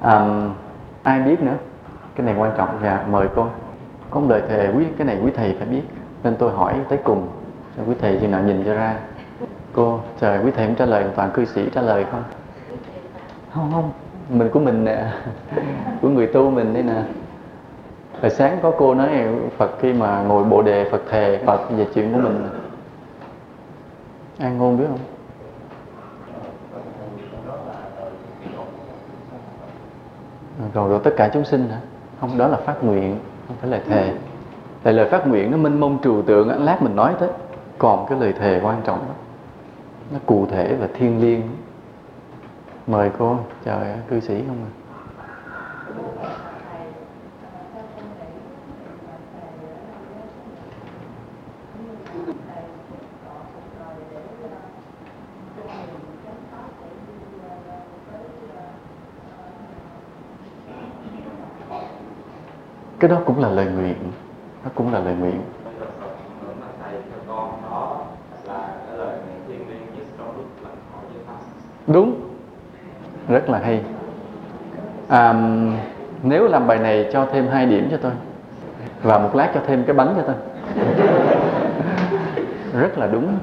[0.00, 0.26] À,
[1.02, 1.54] ai biết nữa?
[2.14, 2.78] Cái này quan trọng.
[2.82, 3.46] Dạ mời cô.
[4.10, 5.82] Có một lời thề quý cái này quý thầy phải biết.
[6.22, 7.28] Nên tôi hỏi tới cùng
[7.76, 8.96] cho quý thầy chừng nào nhìn cho ra.
[9.72, 12.22] Cô trời quý thầy không trả lời toàn cư sĩ trả lời không?
[13.54, 13.90] Không không.
[14.28, 15.12] Mình của mình nè.
[16.02, 17.02] Của người tu mình đây nè.
[18.20, 19.10] Hồi sáng có cô nói
[19.56, 22.48] Phật khi mà ngồi bộ đề Phật thề Phật về chuyện của mình
[24.38, 24.98] ai ngôn biết không?
[30.74, 31.78] Rồi rồi tất cả chúng sinh hả
[32.22, 33.18] không, đó là phát nguyện,
[33.48, 34.14] không phải lời thề.
[34.82, 37.28] Tại lời phát nguyện nó minh mông trừu tượng lát mình nói tới.
[37.78, 39.14] Còn cái lời thề quan trọng đó,
[40.12, 41.42] nó cụ thể và thiêng liêng.
[42.86, 44.70] Mời cô trời cư sĩ không à?
[63.02, 63.96] Cái đó cũng là lời nguyện.
[64.64, 65.40] Nó cũng là lời nguyện.
[71.86, 72.14] Đúng.
[73.28, 73.82] Rất là hay.
[75.08, 75.34] À,
[76.22, 78.12] nếu làm bài này cho thêm hai điểm cho tôi.
[79.02, 80.34] Và một lát cho thêm cái bánh cho tôi.
[82.80, 83.38] Rất là đúng.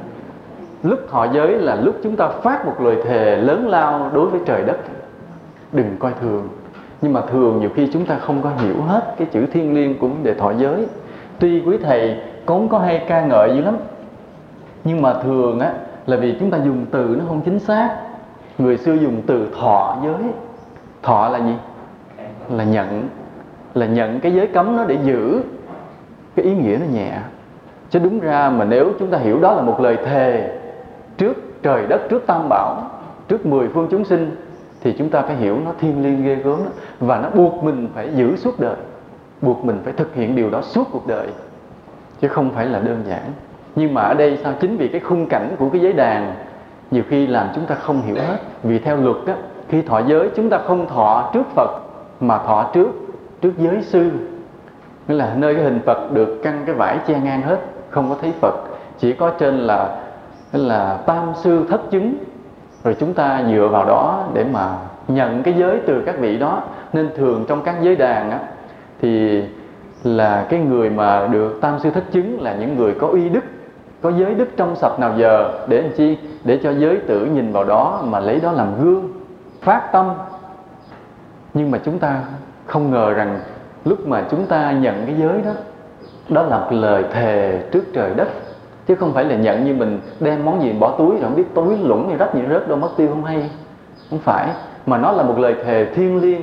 [0.83, 4.41] Lúc họ giới là lúc chúng ta phát một lời thề lớn lao đối với
[4.45, 4.77] trời đất.
[5.71, 6.49] Đừng coi thường
[7.01, 9.99] nhưng mà thường nhiều khi chúng ta không có hiểu hết cái chữ thiên liêng
[9.99, 10.85] của vấn đề thọ giới.
[11.39, 13.77] Tuy quý thầy cũng có hay ca ngợi dữ lắm.
[14.83, 15.73] Nhưng mà thường á,
[16.05, 17.97] là vì chúng ta dùng từ nó không chính xác.
[18.57, 20.31] Người xưa dùng từ thọ giới.
[21.03, 21.53] Thọ là gì?
[22.49, 23.07] Là nhận.
[23.73, 25.41] Là nhận cái giới cấm nó để giữ
[26.35, 27.11] cái ý nghĩa nó nhẹ.
[27.89, 30.57] Chứ đúng ra mà nếu chúng ta hiểu đó là một lời thề,
[31.17, 32.91] trước trời đất, trước tam bảo,
[33.27, 34.35] trước mười phương chúng sinh
[34.81, 37.87] thì chúng ta phải hiểu nó thiêng liêng ghê gớm đó, và nó buộc mình
[37.95, 38.75] phải giữ suốt đời.
[39.41, 41.27] Buộc mình phải thực hiện điều đó suốt cuộc đời.
[42.21, 43.23] Chứ không phải là đơn giản.
[43.75, 44.53] Nhưng mà ở đây sao?
[44.59, 46.33] Chính vì cái khung cảnh của cái giới đàn
[46.91, 48.37] nhiều khi làm chúng ta không hiểu hết.
[48.63, 49.35] Vì theo luật á
[49.67, 51.81] khi thọ giới chúng ta không thọ trước phật
[52.19, 52.89] mà thọ trước
[53.41, 54.11] trước giới sư.
[55.07, 57.59] Nghĩa là nơi cái hình phật được căng cái vải che ngang hết
[57.89, 58.55] không có thấy phật.
[58.97, 59.99] Chỉ có trên là
[60.53, 62.13] là tam sư thất chứng
[62.83, 64.77] rồi chúng ta dựa vào đó để mà
[65.07, 66.63] nhận cái giới từ các vị đó.
[66.93, 68.39] Nên thường trong các giới đàn á,
[69.01, 69.43] thì
[70.03, 73.43] là cái người mà được tam sư thất chứng là những người có uy đức,
[74.01, 75.51] có giới đức trong sạch nào giờ.
[75.67, 76.17] Để làm chi?
[76.43, 79.09] Để cho giới tử nhìn vào đó mà lấy đó làm gương,
[79.61, 80.09] phát tâm.
[81.53, 82.21] Nhưng mà chúng ta
[82.65, 83.39] không ngờ rằng
[83.85, 85.51] lúc mà chúng ta nhận cái giới đó
[86.29, 88.27] đó là một lời thề trước trời đất
[88.89, 91.53] chứ không phải là nhận như mình đem món gì bỏ túi rồi không biết
[91.53, 93.49] túi lũng như rách gì rớt đâu, mất tiêu không hay.
[94.09, 94.47] Không phải,
[94.85, 96.41] mà nó là một lời thề thiêng liêng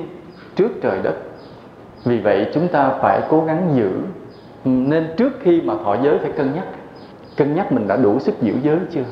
[0.55, 1.13] trước trời đất.
[2.05, 3.91] Vì vậy chúng ta phải cố gắng giữ,
[4.65, 6.63] nên trước khi mà thọ giới phải cân nhắc.
[7.37, 9.05] Cân nhắc mình đã đủ sức giữ giới chưa?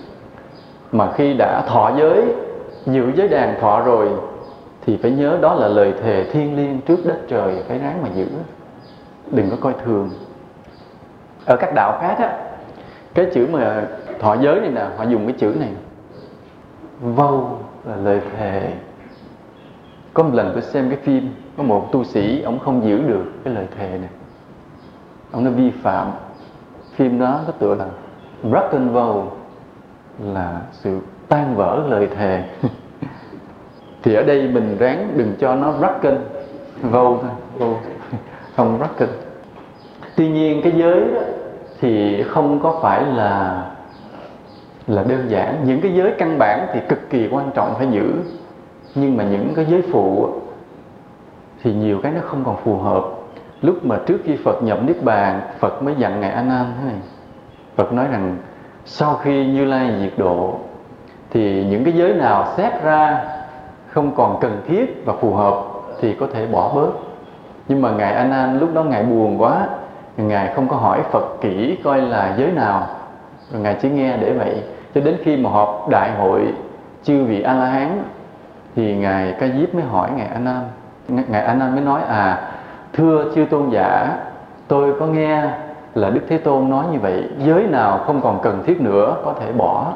[0.92, 2.24] Mà khi đã thọ giới,
[2.86, 4.10] giữ giới đàn thọ rồi,
[4.86, 8.10] thì phải nhớ đó là lời thề thiên liêng trước đất trời phải ráng mà
[8.16, 8.28] giữ.
[9.32, 10.10] Đừng có coi thường.
[11.46, 12.45] Ở các đạo khác á
[13.16, 13.88] cái chữ mà
[14.20, 15.70] thọ giới này nè họ dùng cái chữ này.
[17.01, 18.74] Vâu là lời thề.
[20.13, 23.26] Có một lần tôi xem cái phim có một tu sĩ ông không giữ được
[23.43, 24.09] cái lời thề này.
[25.32, 26.11] Ông đã vi phạm.
[26.95, 27.86] Phim đó có tựa là
[28.43, 29.24] broken vow
[30.20, 32.43] là sự tan vỡ lời thề.
[34.03, 36.18] Thì ở đây mình ráng đừng cho nó broken
[36.84, 37.32] vow thôi.
[37.59, 37.76] Vow
[38.55, 39.09] không broken
[40.16, 41.22] tuy nhiên cái giới đó
[41.86, 43.64] thì không có phải là
[44.88, 45.56] là đơn giản.
[45.64, 48.14] Những cái giới căn bản thì cực kỳ quan trọng phải giữ.
[48.96, 50.30] Nhưng mà những cái giới phụ
[51.64, 53.04] thì nhiều cái nó không còn phù hợp.
[53.62, 56.86] Lúc mà trước khi Phật nhập Niết Bàn, Phật mới dặn Ngài A Nan thế
[56.86, 57.00] này.
[57.76, 58.38] Phật nói rằng,
[58.86, 60.60] sau khi Như Lai diệt độ,
[61.30, 63.26] thì những cái giới nào xét ra
[63.88, 65.64] không còn cần thiết và phù hợp
[66.02, 66.90] thì có thể bỏ bớt.
[67.68, 69.68] Nhưng mà ngài A Nan lúc đó ngài buồn quá
[70.18, 72.88] ngài không có hỏi Phật kỹ coi là giới nào.
[73.51, 74.63] Rồi ngài chỉ nghe để vậy.
[74.95, 76.53] Cho đến khi mà họp đại hội
[77.03, 78.03] chư vị A La Hán
[78.76, 80.61] thì ngài Ca Diếp mới hỏi ngài A Nan
[81.07, 82.51] ngài A Nan mới nói à
[82.93, 84.18] thưa chư tôn giả,
[84.68, 85.43] tôi có nghe
[85.95, 87.30] là Đức Thế Tôn nói như vậy.
[87.38, 89.93] Giới nào không còn cần thiết nữa, có thể bỏ.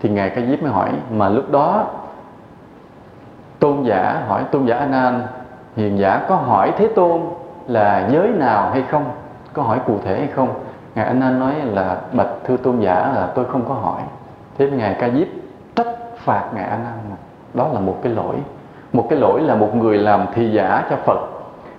[0.00, 1.84] Thì ngài Ca Diếp mới hỏi, mà lúc đó,
[3.58, 5.22] tôn giả hỏi tôn giả A Nan
[5.76, 7.20] hiền giả có hỏi Thế Tôn
[7.68, 9.04] là giới nào hay không?
[9.56, 10.54] Có hỏi cụ thể hay không?
[10.94, 14.02] Ngài anh Nan nói là bạch thưa tôn giả là tôi không có hỏi.
[14.58, 15.26] Thế ngài Ca Diếp
[15.76, 15.86] trách
[16.16, 17.16] phạt ngài anh Nan
[17.54, 18.36] đó là một cái lỗi.
[18.92, 21.18] Một cái lỗi là một người làm thị giả cho Phật.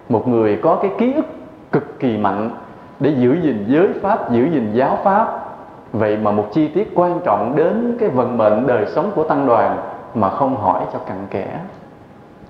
[0.09, 1.25] Một người có cái ký ức
[1.71, 2.51] cực kỳ mạnh
[2.99, 5.43] để giữ gìn giới pháp, giữ gìn giáo pháp.
[5.91, 9.45] Vậy mà một chi tiết quan trọng đến cái vận mệnh đời sống của tăng
[9.45, 9.77] đoàn
[10.15, 11.59] mà không hỏi cho cặn kẽ.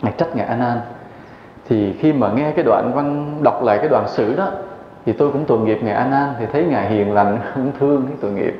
[0.01, 0.79] Ngài trách ngài a nan
[1.69, 4.47] thì khi mà nghe cái đoạn văn, đọc lại cái đoạn sử đó
[5.07, 8.05] thì tôi cũng tội nghiệp ngài an an thì thấy ngài hiền lành cũng thương
[8.07, 8.55] cái tội nghiệp.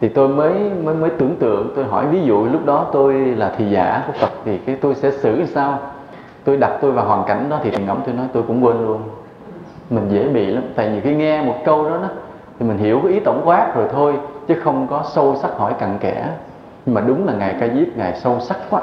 [0.00, 0.52] Thì tôi mới
[0.84, 4.12] mới mới tưởng tượng tôi hỏi ví dụ lúc đó tôi là thị giả của
[4.12, 5.78] Phật thì cái tôi sẽ xử sao?
[6.44, 9.02] Tôi đặt tôi vào hoàn cảnh đó thì ngẫm tôi nói tôi cũng quên luôn.
[9.90, 12.08] Mình dễ bị lắm tại vì khi nghe một câu đó, đó
[12.58, 14.14] thì mình hiểu cái ý tổng quát rồi thôi
[14.48, 16.28] chứ không có sâu sắc hỏi cặn kẽ.
[16.86, 18.82] Nhưng mà đúng là ngài ca diếp ngài sâu sắc quá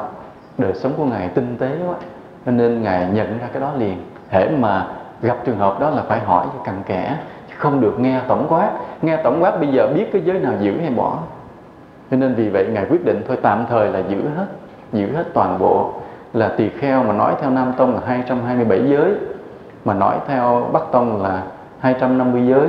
[0.58, 1.96] đời sống của ngài tinh tế quá.
[2.46, 3.98] Nên ngài nhận ra cái đó liền.
[4.30, 4.88] Hễ mà
[5.22, 7.18] gặp trường hợp đó là phải hỏi cho cặn kẽ,
[7.58, 8.72] không được nghe tổng quát.
[9.02, 11.18] Nghe tổng quát bây giờ biết cái giới nào giữ hay bỏ.
[12.12, 14.46] Cho nên vì vậy ngài quyết định thôi, tạm thời là giữ hết
[14.94, 15.94] giữ hết toàn bộ.
[16.34, 19.14] Là tỳ kheo mà nói theo Nam Tông là 227 giới,
[19.86, 21.44] mà nói theo Bắc Tông là
[21.80, 22.68] 250 giới,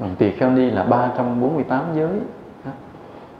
[0.00, 2.10] còn tỳ kheo ni là 348 giới.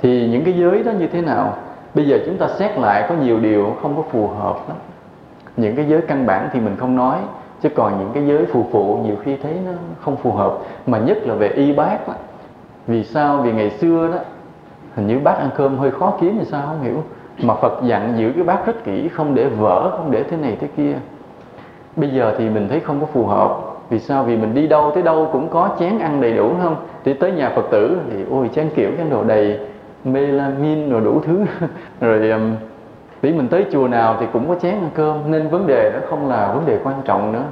[0.02, 1.56] Thì những cái giới đó như thế nào?
[1.94, 4.76] Bây giờ chúng ta xét lại có nhiều điều không có phù hợp lắm.
[5.56, 7.18] Những cái giới căn bản thì mình không nói
[7.64, 10.58] chứ còn những cái giới phù phụ nhiều khi thấy nó không phù hợp.
[10.86, 12.14] Mà nhất là về y bác đó.
[12.86, 13.42] vì sao?
[13.42, 14.18] Vì ngày xưa đó
[14.94, 17.02] hình như bác ăn cơm hơi khó kiếm thì sao không hiểu.
[17.42, 20.56] Mà Phật dặn giữ cái bát rất kỹ không để vỡ không để thế này
[20.60, 20.92] thế kia.
[21.96, 23.60] Bây giờ thì mình thấy không có phù hợp.
[23.90, 24.24] Vì sao?
[24.24, 26.76] Vì mình đi đâu tới đâu cũng có chén ăn đầy đủ không?
[27.04, 29.58] Thì tới nhà Phật tử thì ôi chén kiểu chén đồ đầy
[30.04, 31.44] melamin rồi đủ thứ.
[32.00, 32.54] Rồi um,
[33.24, 35.98] vì mình tới chùa nào thì cũng có chén ăn cơm nên vấn đề đó
[36.10, 37.42] không là vấn đề quan trọng nữa.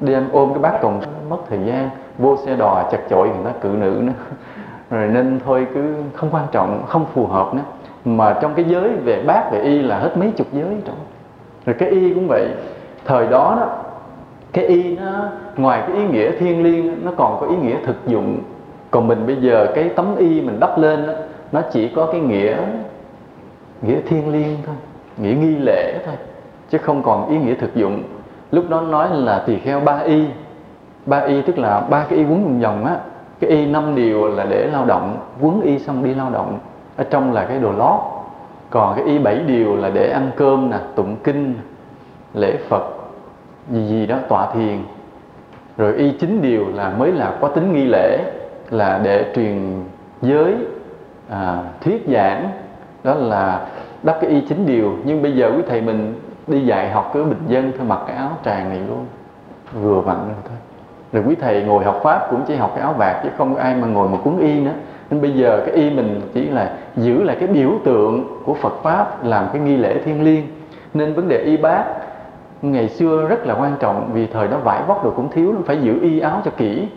[0.00, 3.50] Đem ôm cái bát còn mất thời gian vô xe đò chặt chội người ta
[3.60, 4.12] cự nữ nữa.
[4.90, 7.62] Rồi nên thôi cứ không quan trọng không phù hợp nữa.
[8.04, 10.96] Mà trong cái giới về bác về y là hết mấy chục giới trong
[11.66, 12.48] rồi cái y cũng vậy.
[13.04, 13.68] Thời đó đó
[14.52, 18.06] cái y nó ngoài cái ý nghĩa thiêng liêng nó còn có ý nghĩa thực
[18.06, 18.38] dụng.
[18.90, 21.12] Còn mình bây giờ cái tấm y mình đắp lên đó,
[21.52, 22.56] nó chỉ có cái nghĩa
[23.82, 24.74] nghĩa thiêng liêng thôi
[25.22, 26.14] nghĩa nghi lễ thôi
[26.70, 28.02] chứ không còn ý nghĩa thực dụng.
[28.50, 30.24] Lúc đó nói là tỳ kheo ba y.
[31.06, 32.96] Ba y tức là ba cái y quấn vòng vòng á.
[33.40, 36.58] Cái y năm điều là để lao động quấn y xong đi lao động.
[36.96, 38.00] Ở trong là cái đồ lót.
[38.70, 41.54] Còn cái y bảy điều là để ăn cơm nè tụng kinh
[42.34, 42.82] lễ phật
[43.70, 44.78] gì gì đó tọa thiền.
[45.76, 48.18] Rồi y chín điều là mới là có tính nghi lễ
[48.70, 49.82] là để truyền
[50.22, 50.54] giới
[51.30, 52.50] à, thuyết giảng.
[53.04, 53.66] Đó là
[54.02, 54.92] đắp cái y chính điều.
[55.04, 56.14] Nhưng bây giờ quý thầy mình
[56.46, 59.06] đi dạy học cứ bình dân thôi mặc cái áo tràng này luôn.
[59.82, 60.56] Vừa vặn rồi thôi.
[61.12, 63.74] Rồi quý thầy ngồi học pháp cũng chỉ học cái áo bạc chứ không ai
[63.74, 64.72] mà ngồi mà cuốn y nữa.
[65.10, 68.82] Nên bây giờ cái y mình chỉ là giữ lại cái biểu tượng của Phật
[68.82, 70.46] pháp làm cái nghi lễ thiêng liêng.
[70.94, 71.84] Nên vấn đề y bát
[72.62, 75.78] ngày xưa rất là quan trọng, vì thời đó vải vóc đồ cũng thiếu phải
[75.82, 76.88] giữ y áo cho kỹ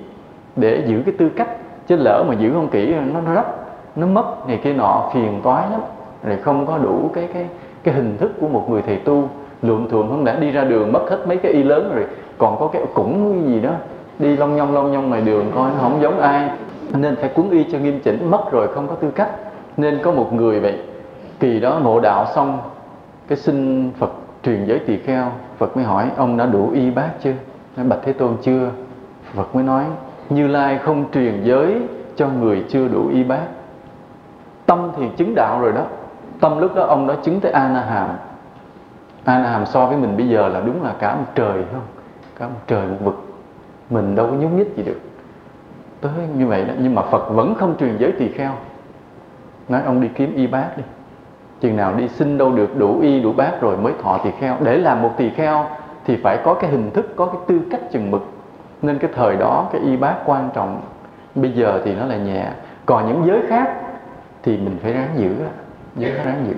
[0.55, 1.47] để giữ cái tư cách.
[1.87, 3.47] Chứ lỡ mà giữ không kỹ, nó nó rách,
[3.95, 5.81] nó mất, này kia nọ, phiền toái lắm
[6.23, 7.47] này, không có đủ cái cái
[7.83, 9.29] cái hình thức của một người thầy tu.
[9.61, 12.05] Luộm thuộm không đã đi ra đường, mất hết mấy cái y lớn rồi.
[12.37, 13.71] Còn có cái củng cái gì đó.
[14.19, 16.49] Đi long nhong long nhong ngoài đường coi, nó không giống ai.
[16.93, 18.31] Nên phải cuốn y cho nghiêm chỉnh.
[18.31, 19.29] Mất rồi không có tư cách.
[19.77, 20.79] Nên có một người vậy.
[21.39, 22.59] Kỳ đó ngộ đạo xong,
[23.27, 24.11] cái xin Phật
[24.43, 25.31] truyền giới tỳ kheo.
[25.57, 27.33] Phật mới hỏi, ông đã đủ y bác chưa?
[27.77, 28.69] Nói, bạch thế tôn chưa.
[29.33, 29.83] Phật mới nói,
[30.29, 31.75] như lai không truyền giới
[32.15, 33.45] cho người chưa đủ y bác.
[34.65, 35.85] Tâm thì chứng đạo rồi đó
[36.43, 38.09] tâm lúc đó ông đó chứng tới a hàm
[39.23, 41.81] a hàm so với mình bây giờ là đúng là cả một trời không?
[42.39, 43.25] Cả một trời, một vực.
[43.89, 44.99] Mình đâu có nhúc nhích gì được.
[46.01, 46.73] Tới như vậy đó.
[46.79, 48.51] Nhưng mà Phật vẫn không truyền giới tỳ kheo.
[49.69, 50.83] Nói ông đi kiếm y bác đi.
[51.61, 54.55] Chừng nào đi xin đâu được đủ y, đủ bác rồi mới thọ tỳ kheo.
[54.59, 55.65] Để làm một tỳ kheo
[56.05, 58.21] thì phải có cái hình thức, có cái tư cách chừng mực.
[58.81, 60.81] Nên cái thời đó, cái y bác quan trọng.
[61.35, 62.45] Bây giờ thì nó là nhẹ.
[62.85, 63.75] Còn những giới khác
[64.43, 65.35] thì mình phải ráng giữ
[65.95, 66.53] giới ráng giữ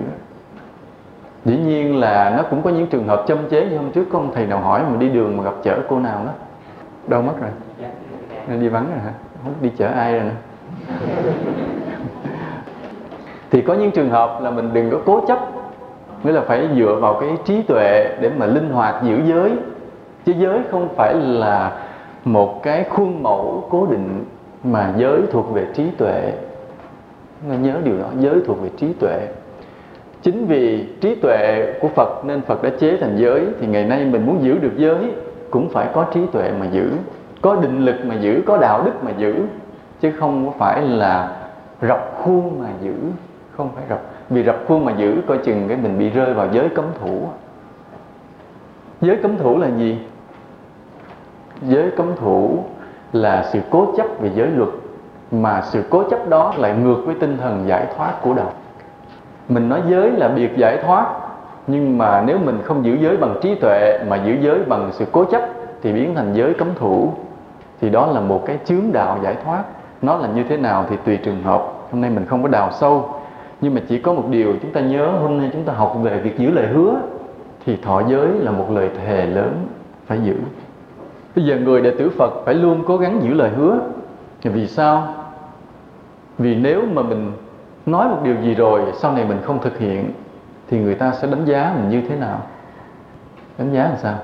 [1.46, 4.18] dĩ nhiên là nó cũng có những trường hợp châm chế như hôm trước có
[4.18, 6.32] ông thầy nào hỏi mà đi đường mà gặp chở cô nào đó.
[7.06, 7.50] Đâu mất rồi.
[8.48, 9.12] Nên đi vắng rồi hả?
[9.44, 10.34] Không đi chở ai rồi nữa.
[13.50, 15.38] Thì có những trường hợp là mình đừng có cố chấp,
[16.24, 19.52] nghĩa là phải dựa vào cái trí tuệ để mà linh hoạt giữ giới.
[20.26, 21.72] Chứ giới không phải là
[22.24, 24.24] một cái khuôn mẫu cố định
[24.64, 26.32] mà giới thuộc về trí tuệ
[27.48, 29.28] nên nhớ điều đó, giới thuộc về trí tuệ.
[30.22, 34.04] Chính vì trí tuệ của Phật nên Phật đã chế thành giới, thì ngày nay
[34.04, 35.12] mình muốn giữ được giới
[35.50, 36.90] cũng phải có trí tuệ mà giữ,
[37.42, 39.34] có định lực mà giữ, có đạo đức mà giữ,
[40.00, 41.36] chứ không phải là
[41.82, 42.94] rập khuôn mà giữ.
[43.56, 46.48] Không phải rập, vì rập khuôn mà giữ coi chừng cái mình bị rơi vào
[46.52, 47.28] giới cấm thủ.
[49.00, 49.98] Giới cấm thủ là gì?
[51.62, 52.64] Giới cấm thủ
[53.12, 54.68] là sự cố chấp về giới luật
[55.30, 58.52] mà sự cố chấp đó lại ngược với tinh thần giải thoát của đạo.
[59.48, 61.06] Mình nói giới là biệt giải thoát,
[61.66, 65.04] nhưng mà nếu mình không giữ giới bằng trí tuệ mà giữ giới bằng sự
[65.12, 65.42] cố chấp
[65.82, 67.12] thì biến thành giới cấm thủ.
[67.80, 69.64] Thì đó là một cái chướng đạo giải thoát.
[70.02, 71.62] Nó là như thế nào thì tùy trường hợp.
[71.92, 73.08] Hôm nay mình không có đào sâu,
[73.60, 76.18] nhưng mà chỉ có một điều chúng ta nhớ, hôm nay chúng ta học về
[76.18, 76.94] việc giữ lời hứa,
[77.66, 79.66] thì thọ giới là một lời thề lớn
[80.06, 80.36] phải giữ.
[81.36, 83.78] Bây giờ người đệ tử phật phải luôn cố gắng giữ lời hứa.
[84.42, 85.14] Vì sao?
[86.38, 87.32] Vì nếu mà mình
[87.86, 90.10] nói một điều gì rồi, sau này mình không thực hiện,
[90.68, 92.42] thì người ta sẽ đánh giá mình như thế nào?
[93.58, 94.18] Đánh giá làm sao?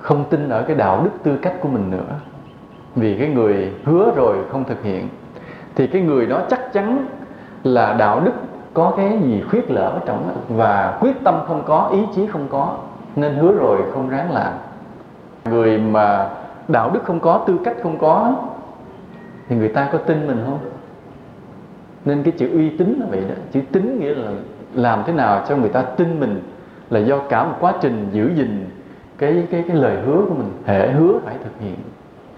[0.00, 2.14] Không tin ở cái đạo đức tư cách của mình nữa.
[2.94, 5.08] Vì cái người hứa rồi không thực hiện,
[5.74, 7.06] thì cái người đó chắc chắn
[7.62, 8.32] là đạo đức
[8.74, 10.34] có cái gì khuyết lỡ trong đó.
[10.48, 12.76] Và quyết tâm không có, ý chí không có,
[13.16, 14.52] nên hứa rồi không ráng làm.
[15.44, 16.30] Người mà
[16.68, 18.34] đạo đức không có, tư cách không có,
[19.48, 20.58] thì người ta có tin mình không?
[22.04, 23.34] Nên cái chữ uy tín là vậy đó.
[23.52, 24.30] Chữ tín nghĩa là
[24.74, 26.42] làm thế nào cho người ta tin mình
[26.90, 28.70] là do cả một quá trình giữ gìn
[29.18, 31.76] cái cái cái lời hứa của mình, hệ hứa phải thực hiện.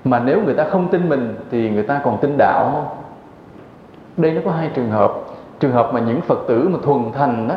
[0.04, 2.86] Mà nếu người ta không tin mình thì người ta còn tin đạo không?
[4.16, 5.12] Đây nó có hai trường hợp.
[5.60, 7.54] Trường hợp mà những phật tử mà thuần thành đó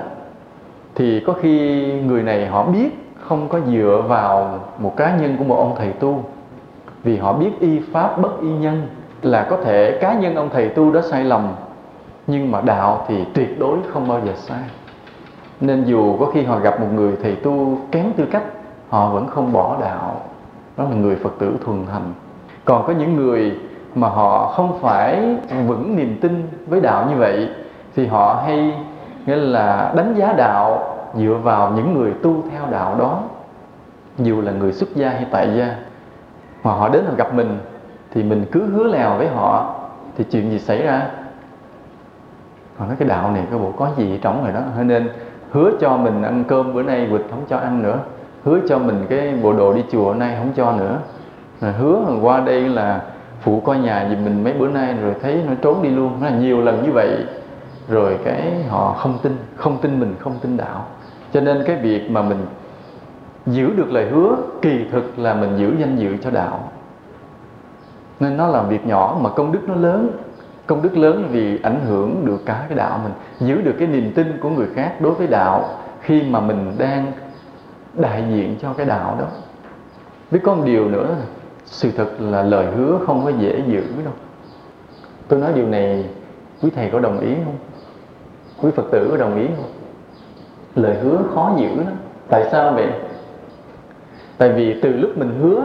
[0.95, 2.89] thì có khi người này họ biết
[3.19, 6.23] không có dựa vào một cá nhân của một ông thầy tu.
[7.03, 8.81] Vì họ biết y pháp bất y nhân
[9.21, 11.47] là có thể cá nhân ông thầy tu đó sai lầm
[12.29, 14.63] nhưng mà đạo thì tuyệt đối không bao giờ sai.
[15.61, 18.43] Nên dù có khi họ gặp một người thầy tu kém tư cách,
[18.89, 20.21] họ vẫn không bỏ đạo.
[20.77, 22.13] Đó là người phật tử thuần thành
[22.65, 23.59] còn có những người
[23.95, 25.35] mà họ không phải
[25.67, 27.49] vững niềm tin với đạo như vậy,
[27.95, 28.73] thì họ hay,
[29.25, 33.19] nghĩa là đánh giá đạo dựa vào những người tu theo đạo đó.
[34.17, 35.75] Dù là người xuất gia hay tại gia.
[36.63, 37.59] Mà họ đến họ gặp mình,
[38.11, 39.75] thì mình cứ hứa lèo với họ,
[40.17, 41.07] thì chuyện gì xảy ra?
[42.79, 44.61] Mà nói cái đạo này, cái bộ có gì trống rồi đó.
[44.83, 45.09] Nên
[45.51, 47.99] hứa cho mình ăn cơm bữa nay vịt không cho ăn nữa.
[48.43, 50.97] Hứa cho mình cái bộ đồ đi chùa nay không cho nữa.
[51.61, 53.01] Rồi hứa qua đây là
[53.41, 56.17] phụ coi nhà gì mình mấy bữa nay rồi thấy nó trốn đi luôn.
[56.21, 57.25] Nó là nhiều lần như vậy,
[57.87, 60.85] rồi cái họ không tin không tin mình, không tin đạo.
[61.33, 62.45] Cho nên cái việc mà mình
[63.45, 66.59] giữ được lời hứa, kỳ thực là mình giữ danh dự cho đạo.
[68.19, 70.09] Nên nó là việc nhỏ mà công đức nó lớn
[70.69, 74.11] công đức lớn vì ảnh hưởng được cả cái đạo mình, giữ được cái niềm
[74.15, 75.69] tin của người khác đối với đạo
[76.01, 77.11] khi mà mình đang
[77.93, 79.25] đại diện cho cái đạo đó.
[80.31, 81.15] Biết có một điều nữa,
[81.65, 84.13] sự thật là lời hứa không có dễ giữ đâu.
[85.27, 86.05] Tôi nói điều này,
[86.61, 87.57] quý thầy có đồng ý không?
[88.61, 89.71] Quý phật tử có đồng ý không?
[90.75, 91.95] Lời hứa khó giữ lắm.
[92.29, 92.87] Tại sao vậy?
[94.37, 95.63] Tại vì từ lúc mình hứa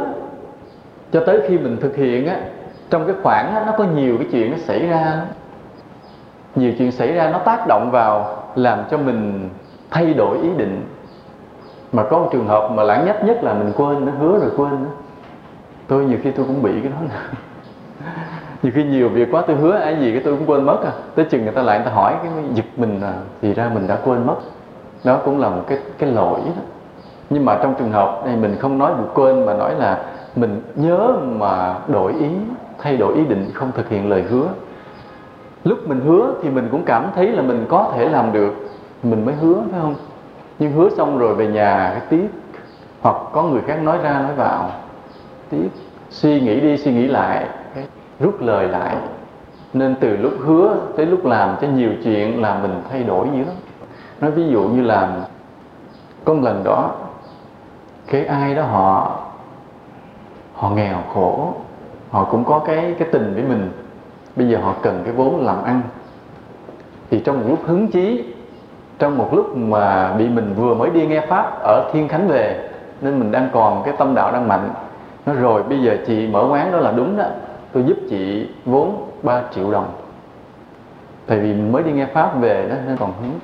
[1.12, 2.40] cho tới khi mình thực hiện á
[2.94, 5.22] trong cái khoảng nó có nhiều cái chuyện nó xảy ra.
[6.54, 9.48] Nhiều chuyện xảy ra nó tác động vào, làm cho mình
[9.90, 10.86] thay đổi ý định.
[11.92, 14.50] Mà có một trường hợp mà lãng nhất nhất là mình quên, nó hứa rồi
[14.56, 14.90] quên đó.
[15.88, 17.14] tôi nhiều khi tôi cũng bị cái đó nè.
[18.62, 20.92] Nhiều khi nhiều việc quá tôi hứa, ai gì cái tôi cũng quên mất à.
[21.14, 23.86] Tới chừng người ta lại người ta hỏi cái giật mình à thì ra mình
[23.86, 24.36] đã quên mất.
[25.04, 26.62] Đó cũng là một cái cái lỗi đó.
[27.30, 30.04] Nhưng mà trong trường hợp này mình không nói bị quên mà nói là
[30.36, 32.28] mình nhớ mà đổi ý
[32.84, 34.48] thay đổi ý định, không thực hiện lời hứa.
[35.64, 38.54] Lúc mình hứa thì mình cũng cảm thấy là mình có thể làm được.
[39.02, 39.94] Mình mới hứa, phải không?
[40.58, 42.28] Nhưng hứa xong rồi về nhà, cái tiếc.
[43.00, 44.70] Hoặc có người khác nói ra, nói vào.
[45.50, 45.68] Tiếc.
[46.10, 47.46] Suy nghĩ đi, suy nghĩ lại.
[48.20, 48.96] Rút lời lại.
[49.72, 53.38] Nên từ lúc hứa tới lúc làm, cho nhiều chuyện là mình thay đổi dữ
[53.38, 53.54] lắm
[54.20, 55.12] nói ví dụ như là,
[56.24, 56.90] có một lần đó,
[58.06, 59.20] cái ai đó họ
[60.54, 61.54] họ nghèo khổ
[62.14, 63.70] họ cũng có cái cái tình với mình.
[64.36, 65.82] Bây giờ họ cần cái vốn làm ăn.
[67.10, 68.34] Thì trong một lúc hứng chí,
[68.98, 72.68] trong một lúc mà bị mình vừa mới đi nghe pháp ở thiên khánh về,
[73.00, 74.70] nên mình đang còn cái tâm đạo đang mạnh.
[75.26, 77.24] Nó rồi, bây giờ chị mở quán đó là đúng đó.
[77.72, 79.92] Tôi giúp chị vốn 3 triệu đồng.
[81.26, 83.38] Tại vì mới đi nghe pháp về đó nên còn hứng.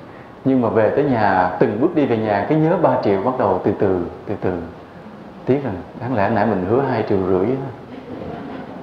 [0.45, 3.35] Nhưng mà về tới nhà, từng bước đi về nhà, cái nhớ 3 triệu bắt
[3.39, 4.53] đầu từ từ từ từ.
[5.47, 7.80] Tiếc rằng, đáng lẽ nãy mình hứa hai triệu rưỡi đó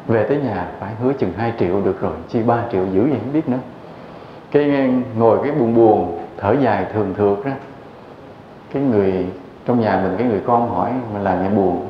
[0.07, 3.19] về tới nhà, phải hứa chừng 2 triệu được rồi, chi 3 triệu giữ vậy
[3.23, 3.57] không biết nữa.
[4.51, 7.51] Cái ngồi cái buồn buồn, thở dài thường thượt đó
[8.73, 9.25] cái người,
[9.65, 11.87] trong nhà mình, cái người con hỏi, mà là nghe buồn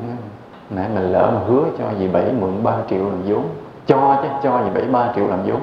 [0.70, 3.42] nãy mình lỡ mà hứa cho dì bảy mượn 3 triệu làm vốn.
[3.86, 5.60] Cho chứ, cho dì bảy 3 triệu làm vốn.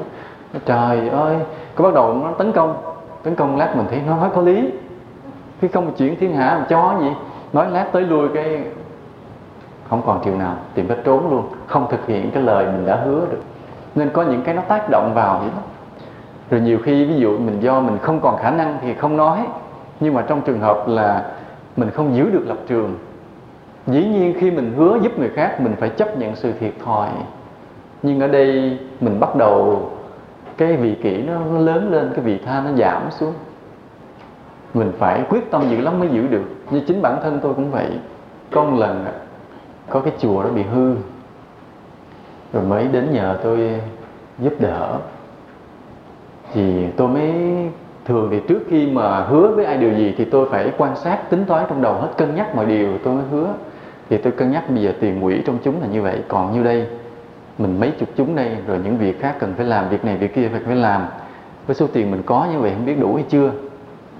[0.66, 1.38] Trời ơi,
[1.76, 2.76] có bắt đầu nó tấn công.
[3.24, 4.72] Tấn công lát mình thấy nó nói có lý.
[5.62, 7.08] Cái không chuyển chuyện thiên hạ mà cho gì?
[7.54, 8.64] Nói lát tới lui cái
[9.90, 12.96] không còn chiều nào tìm cách trốn luôn không thực hiện cái lời mình đã
[12.96, 13.42] hứa được.
[13.96, 15.62] Nên có những cái nó tác động vào vậy đó.
[16.50, 19.40] Rồi nhiều khi ví dụ mình do mình không còn khả năng thì không nói
[20.00, 21.26] nhưng mà trong trường hợp là
[21.78, 22.96] mình không giữ được lập trường
[23.88, 27.10] dĩ nhiên khi mình hứa giúp người khác mình phải chấp nhận sự thiệt thòi.
[28.04, 29.82] Nhưng ở đây mình bắt đầu
[30.58, 33.34] cái vị kỷ nó, nó lớn lên cái vị tha nó giảm xuống.
[34.74, 36.44] Mình phải quyết tâm dữ lắm mới giữ được.
[36.72, 37.90] Như chính bản thân tôi cũng vậy.
[38.52, 39.06] Con lần
[39.90, 40.96] có cái chùa nó bị hư.
[42.54, 43.82] Rồi mới đến nhờ tôi
[44.40, 44.98] giúp đỡ.
[46.54, 47.34] Thì tôi mới,
[48.06, 51.30] thường thì trước khi mà hứa với ai điều gì thì tôi phải quan sát
[51.30, 53.54] tính toán trong đầu hết, cân nhắc mọi điều tôi mới hứa.
[54.10, 56.64] Thì tôi cân nhắc bây giờ tiền quỹ trong chúng là như vậy, còn như
[56.64, 56.88] đây?
[57.58, 60.36] Mình mấy chục chúng đây, rồi những việc khác cần phải làm, việc này, việc
[60.36, 61.06] kia phải phải làm.
[61.68, 63.52] Với số tiền mình có như vậy không biết đủ hay chưa?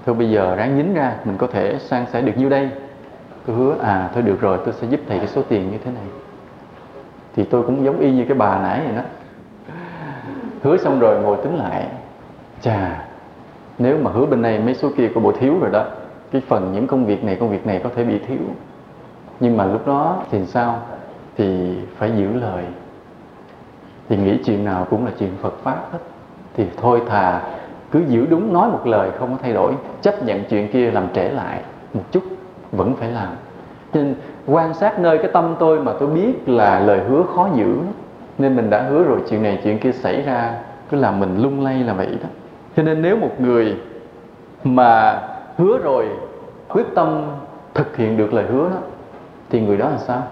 [0.06, 2.70] Thôi bây giờ ráng nhín ra, mình có thể sang sẻ được nhiêu đây?
[3.46, 5.90] Tôi hứa à thôi được rồi, tôi sẽ giúp thầy cái số tiền như thế
[5.90, 6.04] này.
[7.36, 9.02] Thì tôi cũng giống y như cái bà nãy vậy đó.
[10.62, 11.86] Hứa xong rồi ngồi tính lại.
[12.60, 13.04] Chà,
[13.78, 15.84] nếu mà hứa bên này mấy số kia có bộ thiếu rồi đó,
[16.32, 18.38] cái phần những công việc này, công việc này có thể bị thiếu.
[19.40, 20.82] Nhưng mà lúc đó thì sao?
[21.36, 22.64] Thì phải giữ lời.
[24.08, 25.98] Thì nghĩ chuyện nào cũng là chuyện Phật pháp hết.
[26.54, 27.42] Thì thôi thà
[27.90, 29.72] cứ giữ đúng, nói một lời không có thay đổi,
[30.02, 31.60] chấp nhận chuyện kia làm trễ lại
[31.94, 32.22] một chút
[32.72, 33.28] vẫn phải làm.
[33.92, 34.14] Nên
[34.46, 37.76] quan sát nơi cái tâm tôi mà tôi biết là lời hứa khó giữ,
[38.38, 40.54] nên mình đã hứa rồi, chuyện này, chuyện kia xảy ra,
[40.90, 42.28] cứ làm mình lung lay là vậy đó.
[42.76, 43.76] Cho nên nếu một người
[44.64, 45.22] mà
[45.56, 46.08] hứa rồi,
[46.68, 47.22] quyết tâm
[47.74, 48.78] thực hiện được lời hứa đó,
[49.50, 50.22] thì người đó là sao?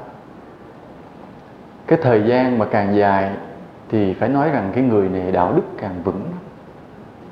[1.86, 3.30] Cái thời gian mà càng dài
[3.88, 6.20] thì phải nói rằng cái người này đạo đức càng vững.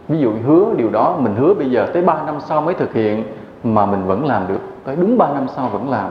[0.09, 2.94] Ví dụ hứa điều đó, mình hứa bây giờ tới 3 năm sau mới thực
[2.94, 3.24] hiện
[3.64, 6.11] mà mình vẫn làm được tới đúng 3 năm sau vẫn làm,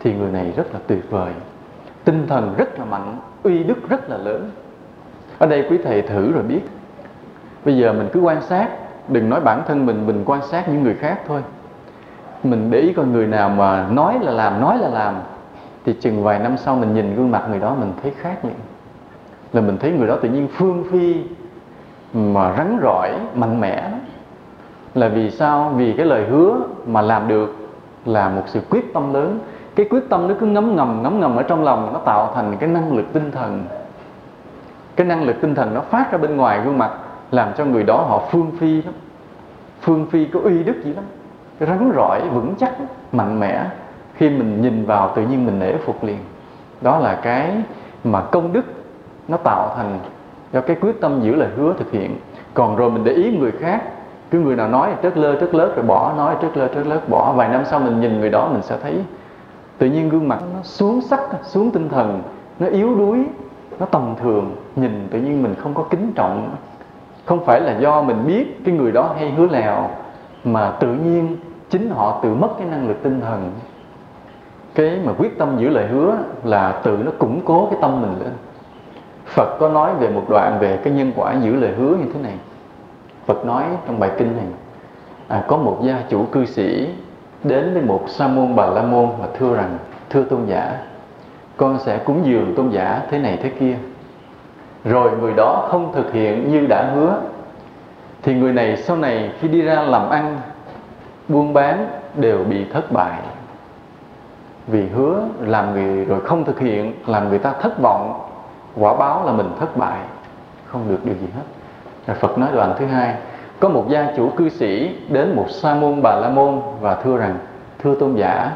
[0.00, 1.32] thì người này rất là tuyệt vời.
[2.04, 4.50] Tinh thần rất là mạnh, uy đức rất là lớn.
[5.38, 6.60] Ở đây quý thầy thử rồi biết.
[7.64, 8.68] Bây giờ mình cứ quan sát,
[9.08, 11.42] đừng nói bản thân mình mình quan sát những người khác thôi.
[12.44, 15.14] Mình để ý coi người nào mà nói là làm, nói là làm,
[15.84, 18.54] thì chừng vài năm sau mình nhìn gương mặt người đó mình thấy khác liền.
[19.52, 21.16] Là mình thấy người đó tự nhiên phương phi,
[22.14, 23.90] mà rắn rỏi, mạnh mẽ
[24.94, 25.72] là vì sao?
[25.76, 27.56] Vì cái lời hứa mà làm được
[28.04, 29.38] là một sự quyết tâm lớn.
[29.74, 32.56] Cái quyết tâm nó cứ ngấm ngầm ngấm ngầm ở trong lòng, nó tạo thành
[32.60, 33.64] cái năng lực tinh thần.
[34.96, 36.90] Cái năng lực tinh thần nó phát ra bên ngoài gương mặt,
[37.30, 38.94] làm cho người đó họ phương phi lắm.
[39.80, 41.04] Phương phi có uy đức gì lắm.
[41.60, 42.72] Rắn rỏi, vững chắc,
[43.12, 43.64] mạnh mẽ.
[44.14, 46.18] Khi mình nhìn vào, tự nhiên mình nể phục liền.
[46.80, 47.52] Đó là cái
[48.04, 48.64] mà công đức
[49.28, 49.98] nó tạo thành
[50.52, 52.16] do cái quyết tâm giữ lời hứa thực hiện.
[52.54, 53.82] Còn rồi mình để ý người khác
[54.32, 57.08] cứ người nào nói trớt lơ, trớt lớt rồi bỏ, nói trớt lơ, trớt lớt,
[57.08, 57.32] bỏ.
[57.32, 58.94] Vài năm sau mình nhìn người đó, mình sẽ thấy
[59.78, 62.22] tự nhiên gương mặt nó xuống sắc, xuống tinh thần,
[62.58, 63.24] nó yếu đuối,
[63.80, 64.56] nó tầm thường.
[64.76, 66.54] Nhìn tự nhiên mình không có kính trọng.
[67.24, 69.90] Không phải là do mình biết cái người đó hay hứa lèo,
[70.44, 71.36] mà tự nhiên
[71.70, 73.50] chính họ tự mất cái năng lực tinh thần.
[74.74, 78.14] Cái mà quyết tâm giữ lời hứa là tự nó củng cố cái tâm mình
[78.20, 78.32] lên.
[79.26, 82.20] Phật có nói về một đoạn về cái nhân quả giữ lời hứa như thế
[82.22, 82.34] này.
[83.26, 84.46] Phật nói trong bài kinh này
[85.28, 86.88] à, có một gia chủ cư sĩ
[87.44, 89.78] đến với một sa môn bà la môn và thưa rằng
[90.10, 90.78] thưa tôn giả
[91.56, 93.76] con sẽ cúng dường tôn giả thế này thế kia.
[94.84, 97.20] Rồi người đó không thực hiện như đã hứa.
[98.22, 100.40] Thì người này sau này khi đi ra làm ăn
[101.28, 103.20] buôn bán đều bị thất bại.
[104.66, 108.20] Vì hứa làm người rồi không thực hiện làm người ta thất vọng
[108.76, 109.98] quả báo là mình thất bại
[110.66, 111.61] không được điều gì hết.
[112.06, 113.14] À, Phật nói đoạn thứ hai,
[113.60, 117.16] có một gia chủ cư sĩ đến một sa môn bà la môn và thưa
[117.16, 117.38] rằng,
[117.78, 118.52] thưa tôn giả,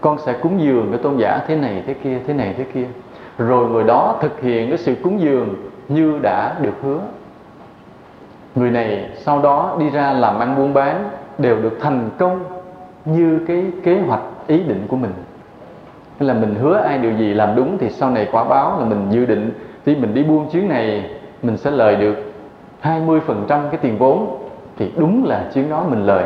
[0.00, 2.86] con sẽ cúng dường với tôn giả thế này thế kia, thế này thế kia.
[3.38, 5.54] Rồi người đó thực hiện cái sự cúng dường
[5.88, 6.98] như đã được hứa
[8.54, 12.44] người này sau đó đi ra làm ăn buôn bán đều được thành công
[13.04, 15.12] như cái kế hoạch ý định của mình.
[16.20, 18.84] Nên là mình hứa ai điều gì làm đúng thì sau này quả báo là
[18.84, 19.52] mình dự định.
[19.86, 21.10] Khi mình đi buôn chuyến này,
[21.42, 22.33] mình sẽ lời được
[22.84, 24.38] 20% cái tiền vốn
[24.76, 26.24] thì đúng là chuyến đó mình lời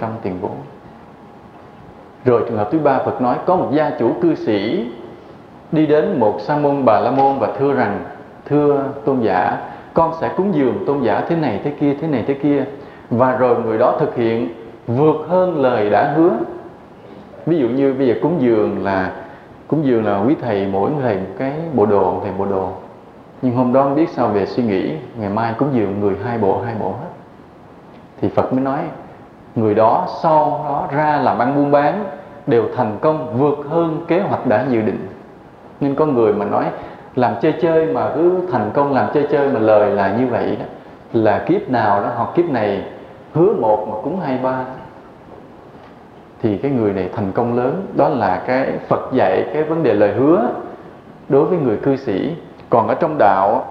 [0.00, 0.56] 20% tiền vốn.
[2.24, 4.86] Rồi trường hợp thứ ba, Phật nói có một gia chủ cư sĩ
[5.72, 8.04] đi đến một sa môn, bà la môn và thưa rằng,
[8.44, 9.58] thưa tôn giả,
[9.94, 12.64] con sẽ cúng dường tôn giả thế này thế kia, thế này thế kia.
[13.10, 14.48] Và rồi người đó thực hiện
[14.86, 16.32] vượt hơn lời đã hứa.
[17.46, 19.12] Ví dụ như bây giờ cúng dường là,
[19.68, 22.68] cúng dường là quý thầy mỗi thầy một cái bộ đồ, thầy bộ đồ
[23.44, 26.38] nhưng hôm đó không biết sao về suy nghĩ, ngày mai cúng dường người hai
[26.38, 27.08] bộ hai bộ hết.
[28.20, 28.80] Thì Phật mới nói,
[29.54, 32.04] người đó sau đó ra làm ăn buôn bán,
[32.46, 35.08] đều thành công vượt hơn kế hoạch đã dự định.
[35.80, 36.64] Nên có người mà nói,
[37.14, 40.56] làm chơi chơi mà cứ thành công làm chơi chơi mà lời là như vậy
[40.60, 40.66] đó,
[41.12, 42.84] là kiếp nào đó, hoặc kiếp này
[43.32, 44.64] hứa một mà cúng hai ba.
[46.42, 49.94] Thì cái người này thành công lớn, đó là cái Phật dạy cái vấn đề
[49.94, 50.48] lời hứa
[51.28, 52.34] đối với người cư sĩ
[52.74, 53.64] còn ở trong đạo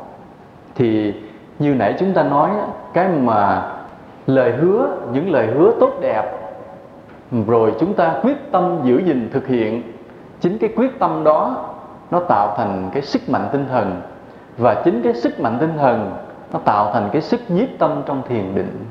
[0.76, 1.14] thì
[1.60, 2.50] như nãy chúng ta nói
[2.94, 3.72] cái mà
[4.28, 6.24] lời hứa, những lời hứa tốt đẹp,
[7.48, 9.82] rồi chúng ta quyết tâm giữ gìn thực hiện,
[10.40, 11.66] chính cái quyết tâm đó
[12.12, 14.02] nó tạo thành cái sức mạnh tinh thần.
[14.58, 16.12] Và chính cái sức mạnh tinh thần
[16.54, 18.86] nó tạo thành cái sức nhiếp tâm trong thiền định.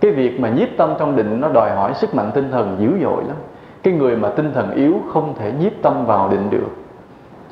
[0.00, 2.90] Cái việc mà nhiếp tâm trong định nó đòi hỏi sức mạnh tinh thần dữ
[3.02, 3.36] dội lắm.
[3.82, 6.70] Cái người mà tinh thần yếu không thể nhiếp tâm vào định được.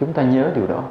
[0.01, 0.83] Chúng ta nhớ điều đó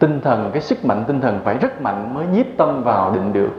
[0.00, 3.32] tinh thần, cái sức mạnh tinh thần phải rất mạnh mới nhiếp tâm vào định
[3.32, 3.50] được.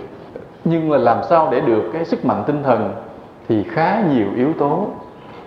[0.66, 2.94] Nhưng mà làm sao để được cái sức mạnh tinh thần
[3.48, 4.88] thì khá nhiều yếu tố.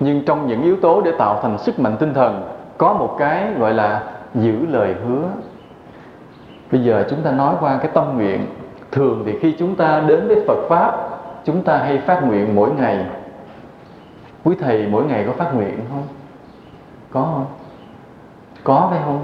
[0.00, 3.52] Nhưng trong những yếu tố để tạo thành sức mạnh tinh thần, có một cái
[3.58, 4.02] gọi là
[4.34, 5.28] giữ lời hứa.
[6.72, 8.46] Bây giờ chúng ta nói qua cái tâm nguyện.
[8.92, 11.08] Thường thì khi chúng ta đến với phật pháp,
[11.44, 13.06] chúng ta hay phát nguyện mỗi ngày.
[14.44, 16.02] Quý thầy mỗi ngày có phát nguyện không?
[17.10, 17.46] Có không?
[18.64, 19.22] Có phải không?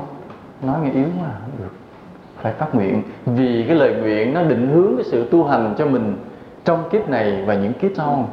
[0.63, 1.73] Nói nghe yếu quá, không được.
[2.41, 5.87] Phải phát nguyện, vì cái lời nguyện nó định hướng cái sự tu hành cho
[5.87, 6.17] mình
[6.65, 8.29] trong kiếp này và những kiếp sau.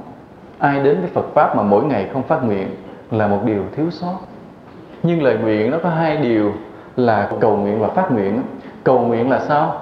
[0.57, 2.67] Ai đến với Phật pháp mà mỗi ngày không phát nguyện
[3.11, 4.17] là một điều thiếu sót.
[5.03, 6.53] Nhưng lời nguyện nó có hai điều
[6.95, 8.41] là cầu nguyện và phát nguyện
[8.83, 9.81] cầu nguyện là sao?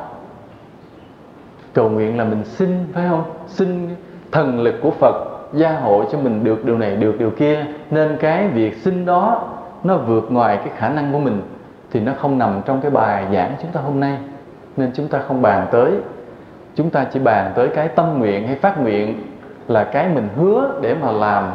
[1.73, 3.23] Cầu nguyện là mình xin, phải không?
[3.47, 3.89] Xin
[4.31, 5.15] thần lực của Phật
[5.53, 7.65] gia hộ cho mình được điều này, được điều kia.
[7.91, 9.47] Nên cái việc xin đó
[9.83, 11.41] nó vượt ngoài cái khả năng của mình
[11.95, 14.17] thì nó không nằm trong cái bài giảng chúng ta hôm nay.
[14.77, 15.91] Nên chúng ta không bàn tới.
[16.75, 19.23] Chúng ta chỉ bàn tới cái tâm nguyện hay phát nguyện
[19.67, 21.51] là cái mình hứa để mà làm,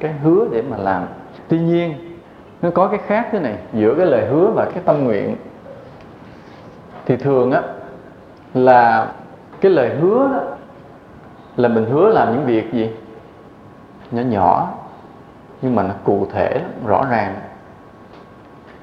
[0.00, 1.06] cái hứa để mà làm.
[1.48, 1.94] Tuy nhiên,
[2.62, 5.36] nó có cái khác thế này, giữa cái lời hứa và cái tâm nguyện.
[7.06, 7.62] Thì thường á,
[8.54, 9.12] là
[9.60, 10.40] cái lời hứa đó,
[11.56, 12.90] là mình hứa làm những việc gì?
[14.10, 14.68] Nhỏ nhỏ,
[15.62, 17.34] nhưng mà nó cụ thể, rõ ràng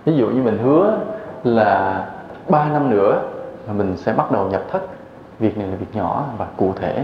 [0.06, 0.98] ví dụ như mình hứa
[1.44, 2.06] là
[2.50, 3.22] ba năm nữa
[3.68, 4.82] là mình sẽ bắt đầu nhập thất.
[5.40, 7.04] Việc này là việc nhỏ và cụ thể.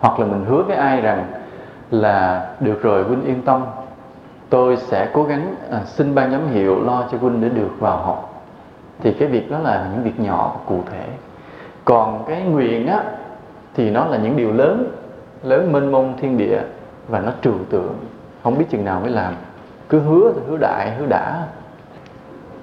[0.00, 1.26] Hoặc là mình hứa với ai rằng
[1.90, 3.64] là được rồi huynh yên tâm.
[4.50, 7.96] Tôi sẽ cố gắng à, xin ban giám hiệu lo cho huynh để được vào
[7.96, 8.44] học.
[9.02, 11.06] Thì cái việc đó là những việc nhỏ và cụ thể.
[11.84, 13.02] Còn cái nguyện á
[13.74, 14.92] thì nó là những điều lớn
[15.42, 16.60] lớn mênh mông thiên địa
[17.08, 17.94] và nó trừu tượng.
[18.42, 19.34] Không biết chừng nào mới làm.
[19.88, 21.42] Cứ hứa thì hứa đại hứa đã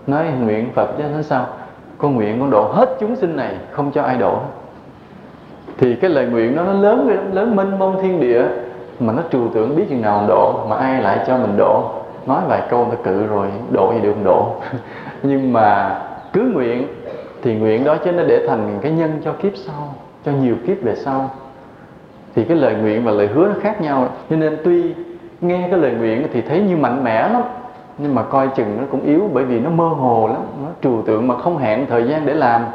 [0.08, 1.48] nói nguyện phật chứ nói sao?
[1.98, 4.40] Con nguyện con độ hết chúng sinh này không cho ai độ
[5.78, 8.46] thì cái lời nguyện đó nó lớn lớn mênh mông thiên địa
[9.00, 11.92] mà nó trừu tượng biết chừng nào độ mà ai lại cho mình độ.
[12.26, 14.56] Nói vài câu ta cự rồi, độ gì được độ?
[15.24, 16.02] Nhưng mà
[16.34, 16.88] cứ nguyện
[17.42, 19.96] thì nguyện đó chứ nó để thành cái nhân cho kiếp sau,
[20.26, 21.30] cho nhiều kiếp về sau.
[22.36, 24.10] Thì cái lời nguyện và lời hứa nó khác nhau.
[24.30, 24.94] Cho nên tuy
[25.42, 27.42] nghe cái lời nguyện thì thấy như mạnh mẽ lắm
[27.98, 31.02] nhưng mà coi chừng nó cũng yếu bởi vì nó mơ hồ lắm, nó trừu
[31.02, 32.66] tượng mà không hẹn thời gian để làm.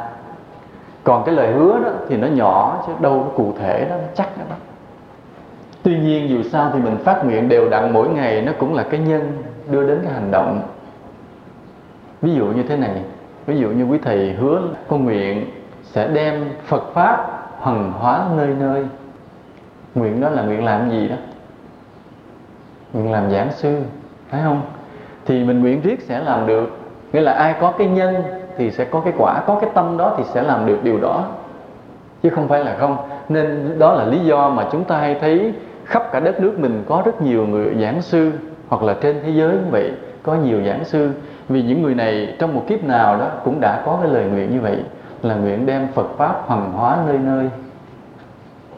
[1.03, 4.07] Còn cái lời hứa đó thì nó nhỏ chứ đâu có cụ thể đó, nó
[4.15, 4.55] chắc đó
[5.83, 8.83] tuy nhiên dù sao thì mình phát nguyện đều đặn mỗi ngày nó cũng là
[8.83, 9.31] cái nhân
[9.69, 10.61] đưa đến cái hành động.
[12.21, 13.01] Ví dụ như thế này,
[13.45, 15.45] ví dụ như quý thầy hứa con nguyện
[15.83, 18.85] sẽ đem Phật pháp hằng hóa nơi nơi.
[19.95, 21.15] Nguyện đó là nguyện làm gì đó?
[22.93, 23.81] Nguyện làm giảng sư,
[24.29, 24.61] phải không?
[25.29, 26.77] Thì mình nguyện riết sẽ làm được.
[27.13, 28.15] Nghĩa là ai có cái nhân
[28.57, 31.23] thì sẽ có cái quả, có cái tâm đó thì sẽ làm được điều đó.
[32.23, 32.97] Chứ không phải là không.
[33.29, 35.53] Nên đó là lý do mà chúng ta hay thấy
[35.85, 38.31] khắp cả đất nước mình có rất nhiều người giảng sư,
[38.67, 39.91] hoặc là trên thế giới như vậy,
[40.23, 41.11] có nhiều giảng sư.
[41.49, 44.51] Vì những người này trong một kiếp nào đó cũng đã có cái lời nguyện
[44.51, 44.77] như vậy,
[45.21, 47.49] là nguyện đem Phật pháp hoằng hóa nơi nơi.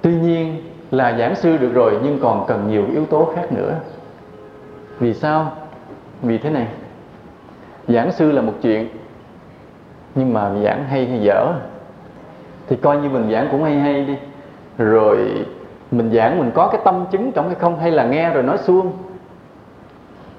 [0.02, 3.74] Tuy nhiên là giảng sư được rồi nhưng còn cần nhiều yếu tố khác nữa.
[4.99, 5.52] Vì sao?
[6.22, 6.67] Vì thế này,
[7.88, 8.88] giảng sư là một chuyện,
[10.15, 11.53] nhưng mà giảng hay hay dở.
[12.67, 14.15] Thì coi như mình giảng cũng hay hay đi.
[14.78, 15.45] Rồi
[15.91, 18.57] mình giảng mình có cái tâm chứng trong hay không hay là nghe rồi nói
[18.57, 18.91] suông.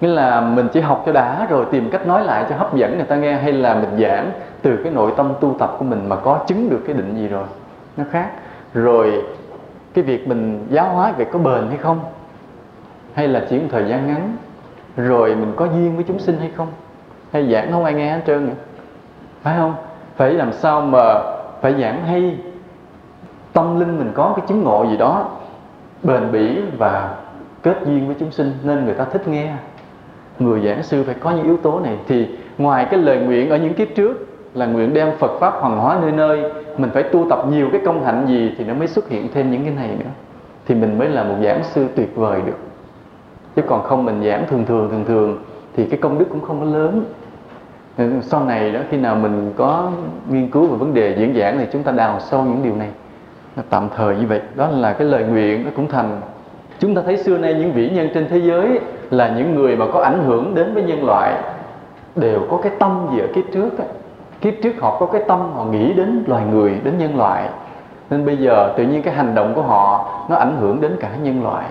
[0.01, 2.97] Nghĩa là mình chỉ học cho đã rồi tìm cách nói lại cho hấp dẫn
[2.97, 4.31] người ta nghe, hay là mình giảng
[4.63, 7.29] từ cái nội tâm tu tập của mình mà có chứng được cái định gì
[7.29, 7.45] rồi,
[7.97, 8.31] nó khác.
[8.75, 9.25] Rồi
[9.95, 12.01] cái việc mình giáo hóa việc có bền hay không,
[13.15, 14.37] hay là chỉ một thời gian ngắn
[14.97, 16.69] rồi mình có duyên với chúng sinh hay không?
[17.33, 17.85] Hay giảng không?
[17.85, 18.55] Ai nghe hết trơn nữa
[19.43, 19.75] phải không?
[20.17, 21.21] Phải làm sao mà
[21.61, 22.37] phải giảng hay?
[23.53, 25.29] Tâm linh mình có cái chứng ngộ gì đó
[26.03, 27.17] bền bỉ và
[27.63, 29.53] kết duyên với chúng sinh nên người ta thích nghe.
[30.39, 31.99] Người giảng sư phải có những yếu tố này.
[32.09, 32.29] Thì
[32.59, 35.99] ngoài cái lời nguyện ở những kiếp trước là nguyện đem Phật pháp hoàng hóa
[36.03, 39.09] nơi nơi, mình phải tu tập nhiều cái công hạnh gì thì nó mới xuất
[39.09, 40.11] hiện thêm những cái này nữa.
[40.67, 42.59] Thì mình mới là một giảng sư tuyệt vời được
[43.57, 45.39] chứ còn không mình giảm thường thường thường thường,
[45.77, 47.05] thì cái công đức cũng không có lớn.
[47.99, 49.91] Ừ, sau này đó, khi nào mình có
[50.29, 52.89] nghiên cứu về vấn đề diễn giảng thì chúng ta đào sâu những điều này.
[53.71, 54.41] Tạm thời như vậy.
[54.55, 56.21] Đó là cái lời nguyện, nó cũng thành.
[56.79, 58.81] Chúng ta thấy xưa nay những vĩ nhân trên thế giới
[59.11, 61.35] là những người mà có ảnh hưởng đến với nhân loại
[62.17, 63.89] đều có cái tâm gì ở kiếp trước ấy.
[64.41, 67.49] kiếp trước họ có cái tâm họ nghĩ đến loài người, đến nhân loại.
[68.11, 71.11] Nên bây giờ tự nhiên cái hành động của họ nó ảnh hưởng đến cả
[71.23, 71.65] nhân loại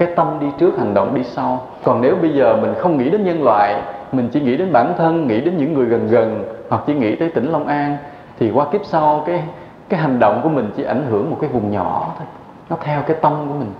[0.00, 1.66] cái tâm đi trước, hành động đi sau.
[1.84, 3.82] Còn nếu bây giờ mình không nghĩ đến nhân loại,
[4.12, 7.16] mình chỉ nghĩ đến bản thân, nghĩ đến những người gần gần, hoặc chỉ nghĩ
[7.16, 7.96] tới tỉnh Long An,
[8.38, 9.42] thì qua kiếp sau cái
[9.88, 12.26] cái hành động của mình chỉ ảnh hưởng một cái vùng nhỏ thôi.
[12.70, 13.72] Nó theo cái tâm của mình.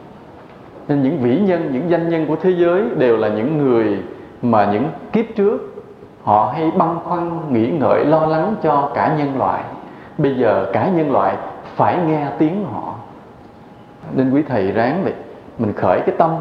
[0.88, 3.98] Nên những vĩ nhân, những danh nhân của thế giới đều là những người
[4.42, 5.84] mà những kiếp trước
[6.22, 9.62] họ hay băn khoăn, nghĩ ngợi, lo lắng cho cả nhân loại.
[10.18, 11.36] Bây giờ cả nhân loại
[11.76, 12.94] phải nghe tiếng họ.
[14.14, 15.14] Nên quý thầy ráng vậy
[15.60, 16.36] mình khởi cái tâm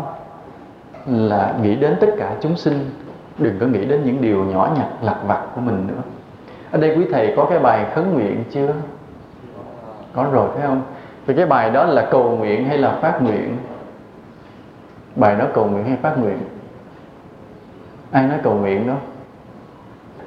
[1.06, 2.90] là nghĩ đến tất cả chúng sinh,
[3.38, 6.02] đừng có nghĩ đến những điều nhỏ nhặt, lặt vặt của mình nữa.
[6.72, 8.74] Ở đây quý thầy có cái bài khấn nguyện chưa?
[10.14, 10.82] Có rồi, phải không?
[11.28, 13.58] Thì cái bài đó là cầu nguyện hay là phát nguyện?
[15.16, 16.40] Bài đó cầu nguyện hay phát nguyện?
[18.12, 18.96] Ai nói cầu nguyện đó?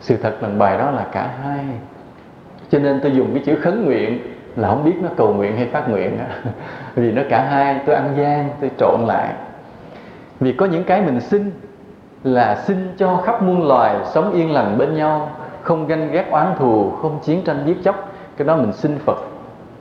[0.01, 1.65] Sự thật là bài đó là cả hai.
[2.71, 4.19] Cho nên tôi dùng cái chữ khấn nguyện
[4.57, 6.19] là không biết nó cầu nguyện hay phát nguyện
[6.95, 9.29] vì nó cả hai, tôi ăn gian, tôi trộn lại.
[10.41, 11.51] Vì có những cái mình xin
[12.25, 15.31] là xin cho khắp muôn loài sống yên lành bên nhau,
[15.63, 18.13] không ganh ghét oán thù, không chiến tranh giết chóc.
[18.37, 19.19] Cái đó mình xin phật,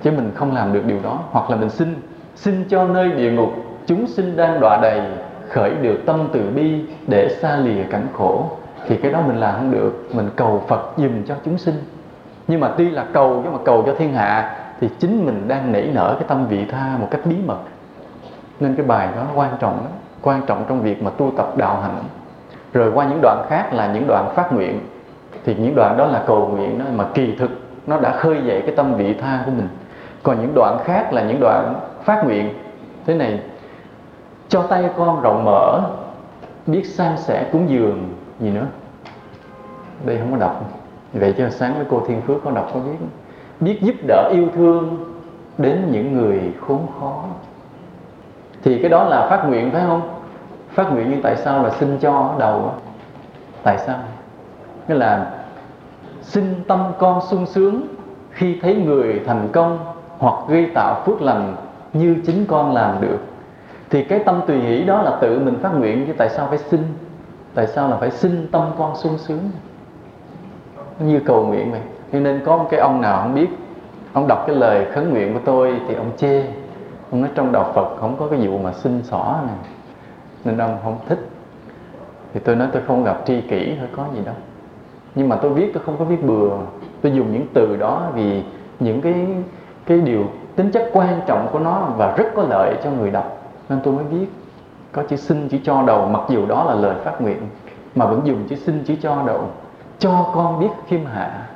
[0.03, 1.19] chứ mình không làm được điều đó.
[1.31, 1.95] Hoặc là mình xin
[2.35, 3.49] xin cho nơi địa ngục,
[3.85, 5.02] chúng sinh đang đọa đầy,
[5.49, 8.49] khởi được tâm từ bi để xa lìa cảnh khổ.
[8.88, 11.76] Thì cái đó mình làm không được, mình cầu phật dùm cho chúng sinh
[12.48, 15.72] nhưng mà tuy là cầu, nhưng mà cầu cho thiên hạ thì chính mình đang
[15.72, 17.60] nảy nở cái tâm vị tha một cách bí mật.
[18.60, 19.92] Nên cái bài đó quan trọng lắm,
[20.22, 22.04] quan trọng trong việc mà tu tập đạo hạnh.
[22.74, 24.80] Rồi qua những đoạn khác là những đoạn phát nguyện.
[25.46, 27.52] Thì những đoạn đó là cầu nguyện đó, mà kỳ thực
[27.88, 29.68] nó đã khơi dậy cái tâm vị tha của mình.
[30.24, 31.74] Còn những đoạn khác là những đoạn
[32.04, 32.54] phát nguyện.
[33.06, 33.40] Thế này,
[34.50, 35.82] cho tay con rộng mở,
[36.68, 38.66] biết san sẻ cúng dường gì nữa?
[40.06, 40.81] Đây không có đọc
[41.14, 42.98] vậy cho sáng với cô thiên phước có đọc có biết
[43.60, 44.98] biết giúp đỡ yêu thương
[45.58, 47.24] đến những người khốn khó.
[48.64, 50.02] Thì cái đó là phát nguyện, phải không?
[50.70, 52.74] Phát nguyện nhưng tại sao là xin cho ở đầu
[53.64, 54.00] tại sao?
[54.88, 55.32] Nghĩa là
[56.22, 57.88] xin tâm con sung sướng
[58.32, 59.80] khi thấy người thành công
[60.18, 61.56] hoặc gây tạo phước lành
[61.94, 63.18] như chính con làm được.
[63.90, 66.58] Thì cái tâm tùy hỷ đó là tự mình phát nguyện chứ tại sao phải
[66.58, 66.82] xin?
[67.54, 69.52] Tại sao là phải xin tâm con sung sướng?
[71.00, 71.82] Nó như cầu nguyện vậy.
[72.14, 73.48] Cho nên có một cái ông nào không biết,
[74.14, 76.44] ông đọc cái lời khấn nguyện của tôi thì ông chê.
[77.12, 79.56] Ông nói trong đạo Phật không có cái vụ mà xin xỏ này
[80.46, 81.30] nên ông không thích.
[82.34, 84.36] Thì tôi nói tôi không gặp tri kỷ thôi, có gì đâu.
[85.16, 86.50] Nhưng mà tôi viết, tôi không có viết bừa.
[87.02, 88.44] Tôi dùng những từ đó vì
[88.80, 89.28] những cái
[89.86, 90.24] cái điều
[90.56, 93.38] tính chất quan trọng của nó và rất có lợi cho người đọc.
[93.70, 94.26] Nên tôi mới viết.
[94.92, 97.38] Có chữ xin, chữ cho đầu, mặc dù đó là lời phát nguyện,
[97.96, 99.50] mà vẫn dùng chữ xin, chữ cho đầu
[100.02, 101.48] cho con biết khiêm hạ.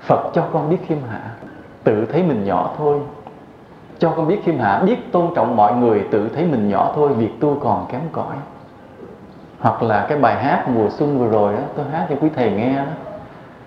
[0.00, 1.20] Phật cho con biết khiêm hạ.
[1.84, 3.00] Tự thấy mình nhỏ thôi.
[3.98, 4.82] Cho con biết khiêm hạ.
[4.86, 7.14] Biết tôn trọng mọi người, tự thấy mình nhỏ thôi.
[7.14, 8.36] Việc tu còn kém cỏi.
[9.58, 12.50] Hoặc là cái bài hát mùa xuân vừa rồi đó tôi hát cho quý thầy
[12.50, 12.84] nghe đó.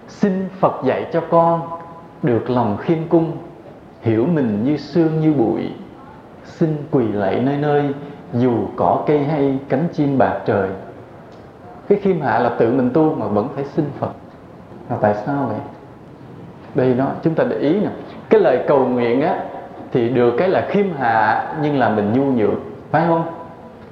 [0.08, 1.62] Xin Phật dạy cho con
[2.24, 3.32] được lòng khiêm cung,
[4.02, 5.74] hiểu mình như sương như bụi.
[6.44, 7.94] Xin quỳ lạy nơi nơi,
[8.34, 10.70] dù cỏ cây hay cánh chim bạc trời.
[11.90, 14.12] Cái khiêm hạ là tự mình tu mà vẫn phải xin Phật
[14.90, 15.60] là tại sao vậy?
[16.76, 17.90] Đây đó, chúng ta để ý nè.
[18.30, 19.40] Cái lời cầu nguyện á,
[19.92, 22.60] thì được cái là khiêm hạ nhưng là mình nhu nhược,
[22.92, 23.24] phải không?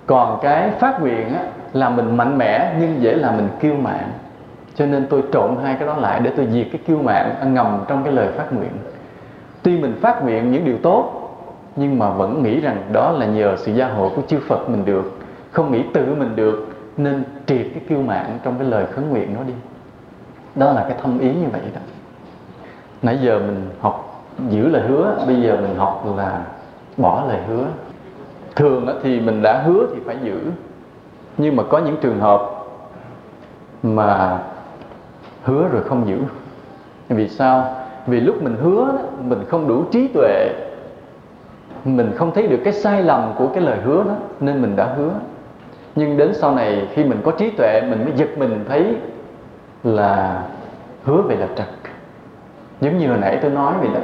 [0.05, 1.41] Còn cái phát nguyện á,
[1.73, 4.11] là mình mạnh mẽ nhưng dễ là mình kiêu mạn.
[4.75, 7.83] Cho nên tôi trộn hai cái đó lại để tôi diệt cái kiêu mạn ngầm
[7.87, 8.71] trong cái lời phát nguyện.
[9.63, 11.13] Tuy mình phát nguyện những điều tốt,
[11.75, 14.85] nhưng mà vẫn nghĩ rằng đó là nhờ sự gia hộ của chư Phật mình
[14.85, 15.19] được.
[15.51, 16.67] Không nghĩ tự mình được,
[16.97, 19.53] nên triệt cái kiêu mạn trong cái lời khấn nguyện nó đi
[20.57, 21.81] đó là cái thâm ý như vậy đó.
[23.01, 26.41] Nãy giờ mình học, giữ lời hứa, bây giờ mình học là
[26.97, 27.65] bỏ lời hứa.
[28.55, 30.39] Thường thì mình đã hứa thì phải giữ.
[31.37, 32.41] Nhưng mà có những trường hợp
[33.83, 34.39] mà
[35.43, 36.19] hứa rồi không giữ.
[37.09, 37.75] Vì sao?
[38.07, 40.49] Vì lúc mình hứa mình không đủ trí tuệ.
[41.85, 44.85] Mình không thấy được cái sai lầm của cái lời hứa đó, nên mình đã
[44.97, 45.11] hứa.
[45.95, 48.95] Nhưng đến sau này khi mình có trí tuệ, mình mới giật mình thấy
[49.83, 50.43] là
[51.03, 51.67] hứa về là trật
[52.81, 53.99] giống như hồi nãy tôi nói vậy đó,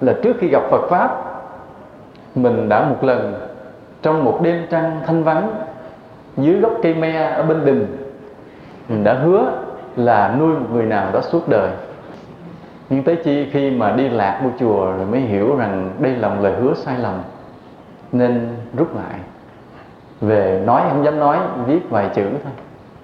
[0.00, 1.24] là trước khi gặp Phật pháp,
[2.34, 3.34] mình đã một lần
[4.02, 5.54] trong một đêm trăng thanh vắng
[6.36, 7.96] dưới gốc cây me ở bên đình,
[8.88, 9.52] mình đã hứa
[9.96, 11.70] là nuôi một người nào đó suốt đời.
[12.90, 16.28] Nhưng tới chi khi mà đi lạc vô chùa rồi mới hiểu rằng đây là
[16.28, 17.14] một lời hứa sai lầm,
[18.12, 19.20] nên rút lại.
[20.20, 22.52] Về nói không dám nói, viết vài chữ thôi.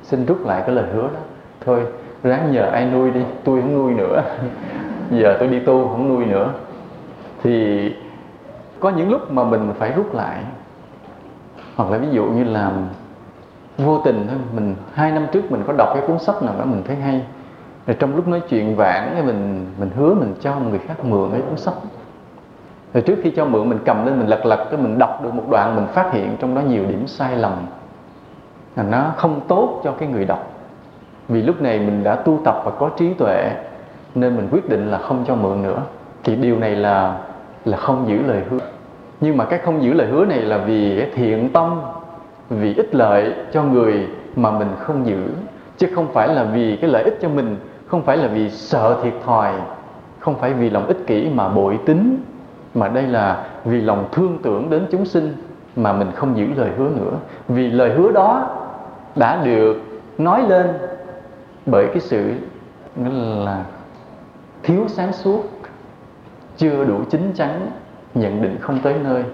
[0.02, 1.20] Xin rút lại cái lời hứa đó.
[1.64, 1.80] Thôi
[2.24, 4.22] ráng nhờ ai nuôi đi, tôi không nuôi nữa.
[5.10, 6.52] Giờ tôi đi tu không nuôi nữa.
[7.42, 7.92] Thì
[8.80, 10.38] có những lúc mà mình phải rút lại.
[11.76, 12.72] Hoặc là ví dụ như là
[13.78, 16.64] vô tình thôi, mình hai năm trước mình có đọc cái cuốn sách nào đó
[16.64, 17.22] mình thấy hay.
[17.86, 21.40] Rồi trong lúc nói chuyện vãng mình mình hứa mình cho người khác mượn cái
[21.40, 21.74] cuốn sách.
[22.94, 25.34] Rồi trước khi cho mượn mình cầm lên mình lật lật cái mình đọc được
[25.34, 27.52] một đoạn mình phát hiện trong đó nhiều điểm sai lầm.
[28.76, 30.53] Là nó không tốt cho cái người đọc
[31.28, 33.50] vì lúc này mình đã tu tập và có trí tuệ,
[34.14, 35.78] nên mình quyết định là không cho mượn nữa.
[36.24, 37.18] Thì điều này là
[37.64, 38.58] là không giữ lời hứa.
[39.20, 41.80] Nhưng mà cái không giữ lời hứa này là vì cái thiện tâm,
[42.50, 44.06] vì ích lợi cho người
[44.36, 45.22] mà mình không giữ.
[45.76, 47.56] Chứ không phải là vì cái lợi ích cho mình,
[47.86, 49.52] không phải là vì sợ thiệt thòi,
[50.18, 52.22] không phải vì lòng ích kỷ mà bội tính
[52.74, 55.34] mà đây là vì lòng thương tưởng đến chúng sinh
[55.76, 57.12] mà mình không giữ lời hứa nữa.
[57.48, 58.48] Vì lời hứa đó
[59.16, 59.82] đã được
[60.18, 60.66] nói lên
[61.66, 62.34] bởi cái sự
[63.44, 63.64] là
[64.62, 65.44] thiếu sáng suốt,
[66.56, 67.70] chưa đủ chín chắn,
[68.14, 69.24] nhận định không tới nơi.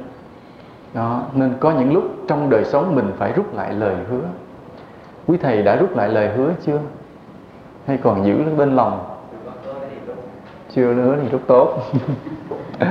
[0.95, 4.23] Đó, nên có những lúc trong đời sống mình phải rút lại lời hứa.
[5.27, 6.79] Quý thầy đã rút lại lời hứa chưa?
[7.87, 9.05] Hay còn giữ nó bên lòng?
[10.75, 11.79] Chưa nữa thì rất tốt.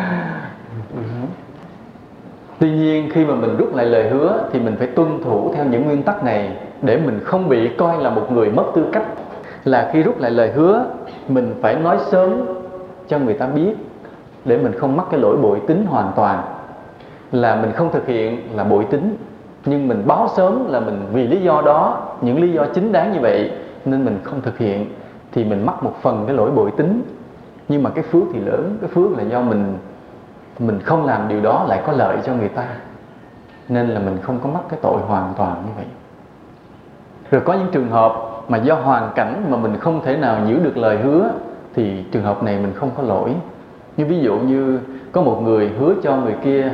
[2.60, 5.66] Tuy nhiên, khi mà mình rút lại lời hứa thì mình phải tuân thủ theo
[5.66, 9.06] những nguyên tắc này để mình không bị coi là một người mất tư cách
[9.70, 10.86] là khi rút lại lời hứa,
[11.28, 12.46] mình phải nói sớm
[13.08, 13.76] cho người ta biết
[14.46, 16.44] để mình không mắc cái lỗi bội tính hoàn toàn.
[17.32, 19.18] Là mình không thực hiện là bội tính,
[19.66, 23.14] nhưng mình báo sớm là mình vì lý do đó, những lý do chính đáng
[23.14, 23.52] như vậy
[23.86, 24.86] nên mình không thực hiện
[25.32, 27.02] thì mình mắc một phần cái lỗi bội tính.
[27.68, 29.78] Nhưng mà cái phước thì lớn, cái phước là do mình
[30.60, 32.68] mình không làm điều đó lại có lợi cho người ta.
[33.70, 35.86] Nên là mình không có mắc cái tội hoàn toàn như vậy.
[37.32, 40.60] Rồi có những trường hợp mà do hoàn cảnh mà mình không thể nào giữ
[40.60, 41.32] được lời hứa,
[41.76, 43.34] thì trường hợp này mình không có lỗi.
[43.98, 44.80] Như ví dụ như
[45.12, 46.72] có một người hứa cho người kia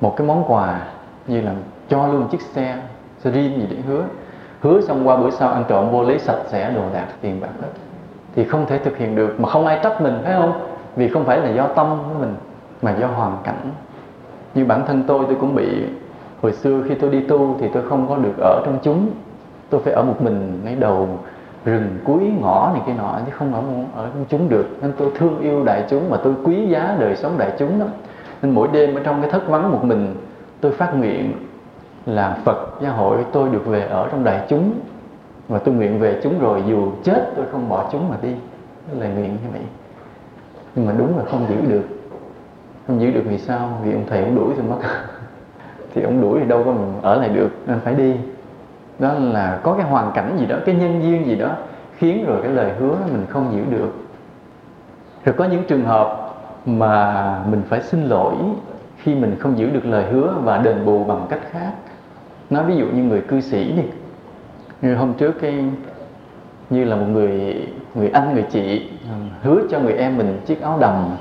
[0.00, 0.80] một cái món quà
[1.26, 1.52] như là
[1.88, 2.76] cho luôn chiếc xe
[3.18, 4.02] xe riêng gì để hứa.
[4.60, 7.48] Hứa xong qua bữa sau ăn trộm vô lấy sạch sẽ đồ đạc, tiền bạc
[7.62, 7.68] hết.
[8.34, 10.52] Thì không thể thực hiện được, mà không ai trách mình, phải không?
[10.96, 12.34] Vì không phải là do tâm của mình,
[12.82, 13.70] mà do hoàn cảnh.
[14.54, 15.84] Như bản thân tôi tôi cũng bị
[16.42, 19.10] hồi xưa khi tôi đi tu thì tôi không có được ở trong chúng
[19.74, 21.08] tôi phải ở một mình ngay đầu
[21.64, 23.62] rừng cuối ngõ này kia nọ, chứ không ở
[24.02, 24.66] ở chúng được.
[24.82, 27.88] Nên tôi thương yêu đại chúng mà tôi quý giá đời sống đại chúng lắm
[28.42, 30.14] nên mỗi đêm ở trong cái thất vắng một mình,
[30.60, 31.32] tôi phát nguyện
[32.06, 34.72] là Phật gia hội tôi được về ở trong đại chúng.
[35.48, 38.32] Và tôi nguyện về chúng rồi, dù chết tôi không bỏ chúng mà đi.
[38.88, 39.62] Đó là nguyện như vậy.
[40.74, 41.84] Nhưng mà đúng là không giữ được.
[42.86, 43.78] Không giữ được vì sao?
[43.84, 44.78] Vì ông thầy ông đuổi tôi mất.
[45.94, 48.14] Thì ông đuổi thì đâu có mình ở lại được, nên phải đi
[48.98, 51.50] đó là có cái hoàn cảnh gì đó, cái nhân duyên gì đó
[51.96, 53.92] khiến rồi cái lời hứa mình không giữ được.
[55.24, 56.34] Rồi có những trường hợp
[56.66, 58.34] mà mình phải xin lỗi
[58.98, 61.72] khi mình không giữ được lời hứa và đền bù bằng cách khác.
[62.50, 63.82] Nói ví dụ như người cư sĩ đi.
[64.82, 65.64] Như hôm trước cái,
[66.70, 70.60] như là một người người anh, người chị à, hứa cho người em mình chiếc
[70.62, 71.16] áo đầm.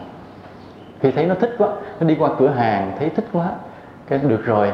[0.99, 1.67] Khi thấy nó thích quá,
[1.99, 3.49] nó đi qua cửa hàng, thấy thích quá,
[4.07, 4.71] cái được rồi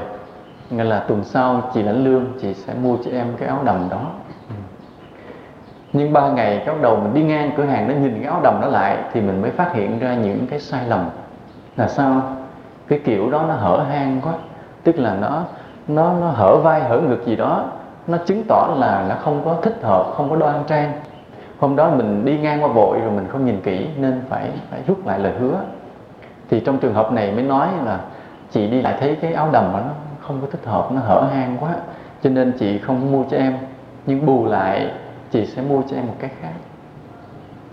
[0.69, 3.87] nghĩa là tuần sau chị lãnh lương, chị sẽ mua cho em cái áo đầm
[3.89, 4.01] đó.
[5.93, 8.61] Nhưng ba ngày cái đầu mình đi ngang cửa hàng nó nhìn cái áo đầm
[8.61, 11.09] đó lại thì mình mới phát hiện ra những cái sai lầm.
[11.77, 12.21] Là sao?
[12.87, 14.33] Cái kiểu đó nó hở hang quá.
[14.83, 15.43] Tức là nó
[15.87, 17.65] nó nó hở vai, hở ngực gì đó.
[18.07, 20.91] Nó chứng tỏ là nó không có thích hợp, không có đoan trang.
[21.59, 24.79] Hôm đó mình đi ngang qua vội rồi mình không nhìn kỹ nên phải phải
[24.87, 25.55] rút lại lời hứa.
[26.49, 27.99] Thì trong trường hợp này mới nói là
[28.51, 29.79] chị đi lại thấy cái áo đầm nó
[30.29, 31.75] không có thích hợp, nó hở hang quá.
[32.23, 33.57] Cho nên chị không mua cho em,
[34.05, 34.91] nhưng bù lại
[35.31, 36.53] chị sẽ mua cho em một cái khác.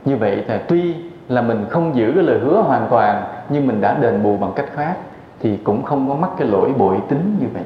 [0.04, 0.94] Như vậy thì tuy
[1.28, 4.52] là mình không giữ cái lời hứa hoàn toàn, nhưng mình đã đền bù bằng
[4.56, 4.96] cách khác,
[5.40, 7.62] thì cũng không có mắc cái lỗi bội tính như vậy.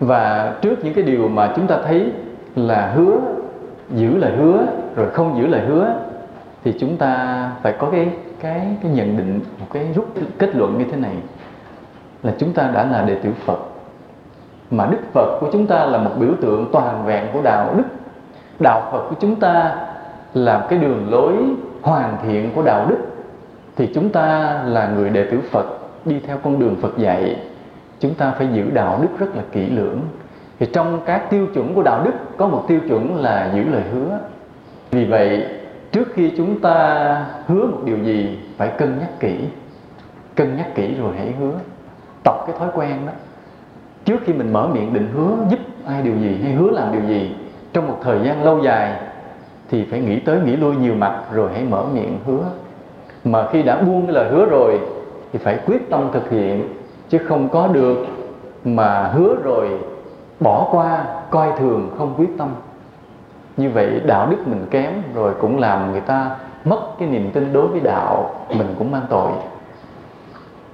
[0.00, 2.12] Và trước những cái điều mà chúng ta thấy
[2.56, 3.16] là hứa,
[3.90, 4.66] giữ lời hứa,
[4.96, 5.94] rồi không giữ lời hứa,
[6.64, 8.08] thì chúng ta phải có cái
[8.40, 10.08] cái cái nhận định, một cái rút
[10.38, 11.14] kết luận như thế này
[12.24, 13.58] là chúng ta đã là đệ tử Phật.
[14.70, 17.84] Mà Đức Phật của chúng ta là một biểu tượng toàn vẹn của đạo đức.
[18.60, 19.76] Đạo Phật của chúng ta
[20.34, 21.34] là cái đường lối
[21.82, 22.98] hoàn thiện của đạo đức.
[23.76, 25.66] Thì chúng ta là người đệ tử Phật,
[26.04, 27.36] đi theo con đường Phật dạy.
[28.00, 30.00] Chúng ta phải giữ đạo đức rất là kỹ lưỡng.
[30.58, 33.82] Thì trong các tiêu chuẩn của đạo đức, có một tiêu chuẩn là giữ lời
[33.92, 34.18] hứa.
[34.90, 35.46] Vì vậy,
[35.92, 39.38] trước khi chúng ta hứa một điều gì, phải cân nhắc kỹ.
[40.34, 41.52] Cân nhắc kỹ rồi hãy hứa
[42.24, 43.12] tập cái thói quen đó.
[44.04, 47.02] Trước khi mình mở miệng định hứa giúp ai điều gì hay hứa làm điều
[47.02, 47.36] gì,
[47.72, 48.92] trong một thời gian lâu dài
[49.70, 52.44] thì phải nghĩ tới nghĩ lui nhiều mặt rồi hãy mở miệng hứa.
[53.24, 54.80] Mà khi đã buông cái lời hứa rồi
[55.32, 56.68] thì phải quyết tâm thực hiện,
[57.08, 58.06] chứ không có được
[58.64, 59.68] mà hứa rồi
[60.40, 62.48] bỏ qua, coi thường, không quyết tâm.
[63.56, 67.52] Như vậy đạo đức mình kém rồi cũng làm người ta mất cái niềm tin
[67.52, 69.32] đối với đạo, mình cũng mang tội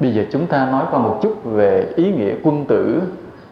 [0.00, 3.02] bây giờ chúng ta nói qua một chút về ý nghĩa quân tử,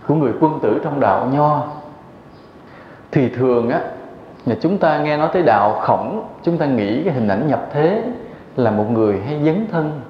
[0.06, 1.66] của người quân tử trong đạo nho.
[3.10, 3.80] Thì thường á
[4.46, 7.68] nhà chúng ta nghe nói tới đạo khổng, chúng ta nghĩ cái hình ảnh nhập
[7.72, 8.02] thế
[8.56, 10.00] là một người hay dấn thân,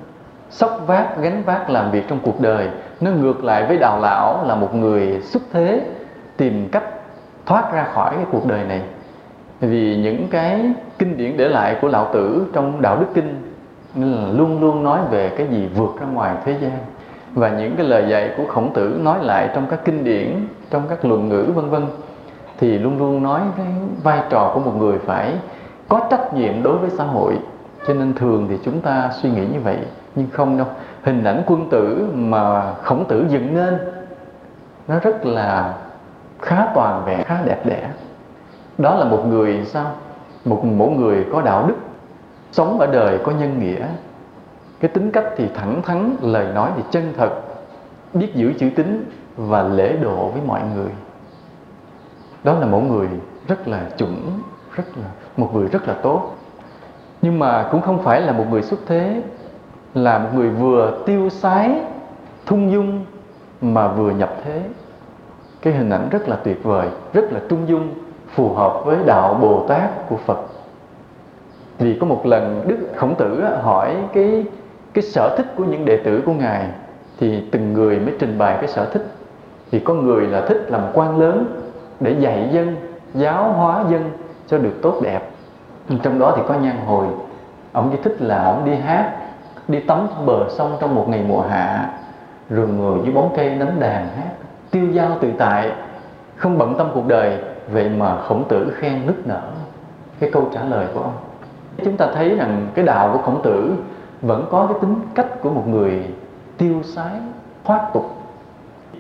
[0.51, 2.69] sóc vác, gánh vác làm việc trong cuộc đời.
[3.01, 5.81] Nó ngược lại với đào lão là một người xuất thế,
[6.37, 6.85] tìm cách
[7.47, 8.83] thoát ra khỏi cái cuộc đời này.
[9.61, 13.48] Vì những cái kinh điển để lại của lão tử trong đạo đức kinh
[13.95, 16.79] nên là luôn luôn nói về cái gì vượt ra ngoài thế gian.
[17.35, 20.83] Và những cái lời dạy của khổng tử nói lại trong các kinh điển, trong
[20.89, 21.87] các luận ngữ, vân vân,
[22.59, 23.67] thì luôn luôn nói cái
[24.03, 25.35] vai trò của một người phải
[25.89, 27.39] có trách nhiệm đối với xã hội.
[27.87, 29.79] Cho nên thường thì chúng ta suy nghĩ như vậy,
[30.15, 30.67] nhưng không đâu.
[31.03, 33.79] Hình ảnh quân tử mà khổng tử dựng nên,
[34.89, 35.75] nó rất là
[36.41, 37.89] khá toàn vẹn, khá đẹp đẽ.
[38.79, 39.87] Đó là một người sao?
[40.45, 41.75] Một mỗi người có đạo đức
[42.53, 43.87] sống ở đời có nhân nghĩa.
[44.81, 47.31] Cái tính cách thì thẳng thắn, lời nói thì chân thật,
[48.15, 50.91] biết giữ chữ tín và lễ độ với mọi người.
[52.45, 53.09] Đó là một người
[53.49, 54.41] rất là chuẩn,
[54.75, 55.07] rất là,
[55.37, 56.35] một người rất là tốt.
[57.23, 59.23] Nhưng mà cũng không phải là một người xuất thế,
[59.95, 61.81] là một người vừa tiêu sái,
[62.47, 63.05] thung dung
[63.61, 64.63] mà vừa nhập thế.
[65.63, 67.89] Cái hình ảnh rất là tuyệt vời, rất là trung dung,
[68.35, 70.39] phù hợp với đạo bồ tát của phật
[71.79, 74.45] vì có một lần đức khổng tử hỏi cái
[74.95, 76.67] cái sở thích của những đệ tử của ngài,
[77.19, 79.07] thì từng người mới trình bày cái sở thích.
[79.71, 81.45] Thì có người là thích làm quan lớn
[82.01, 82.77] để dạy dân,
[83.15, 84.11] giáo hóa dân
[84.47, 85.31] cho được tốt đẹp.
[86.03, 87.07] Trong đó thì có nhan hồi.
[87.73, 89.13] Ông chỉ thích là ông đi hát,
[89.69, 91.91] đi tắm bờ sông trong một ngày mùa hạ,
[92.51, 94.31] rồi ngồi dưới bóng cây đánh đàn hát,
[94.71, 95.73] tiêu dao tự tại,
[96.37, 97.39] không bận tâm cuộc đời.
[97.73, 99.43] Vậy mà khổng tử khen nức nở
[100.21, 101.13] cái câu trả lời của ông
[101.85, 103.75] chúng ta thấy rằng cái đạo của khổng tử
[104.23, 106.03] vẫn có cái tính cách của một người
[106.59, 107.13] tiêu sái,
[107.65, 108.15] thoát tục.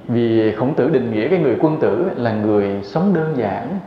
[0.08, 3.78] Vì khổng tử định nghĩa cái người quân tử là người sống đơn giản,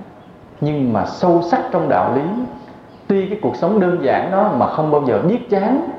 [0.62, 2.22] nhưng mà sâu sắc trong đạo lý.
[3.08, 5.90] Tuy cái cuộc sống đơn giản đó mà không bao giờ biết chán,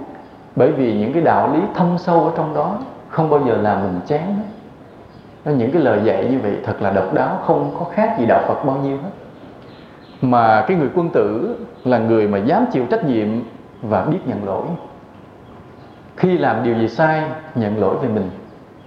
[0.57, 2.79] bởi vì những cái đạo lý thâm sâu ở trong đó
[3.09, 4.39] không bao giờ làm mình chán.
[5.45, 8.27] Nó những cái lời dạy như vậy thật là độc đáo, không có khác gì
[8.27, 9.11] đạo Phật bao nhiêu hết
[10.23, 13.29] mà cái người quân tử là người mà dám chịu trách nhiệm
[13.83, 14.67] và biết nhận lỗi.
[16.17, 17.23] Khi làm điều gì sai,
[17.55, 18.31] nhận lỗi về mình.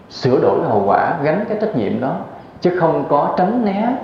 [0.09, 2.15] Sửa đổi hậu quả, gánh cái trách nhiệm đó.
[2.61, 3.95] Chứ không có tránh né,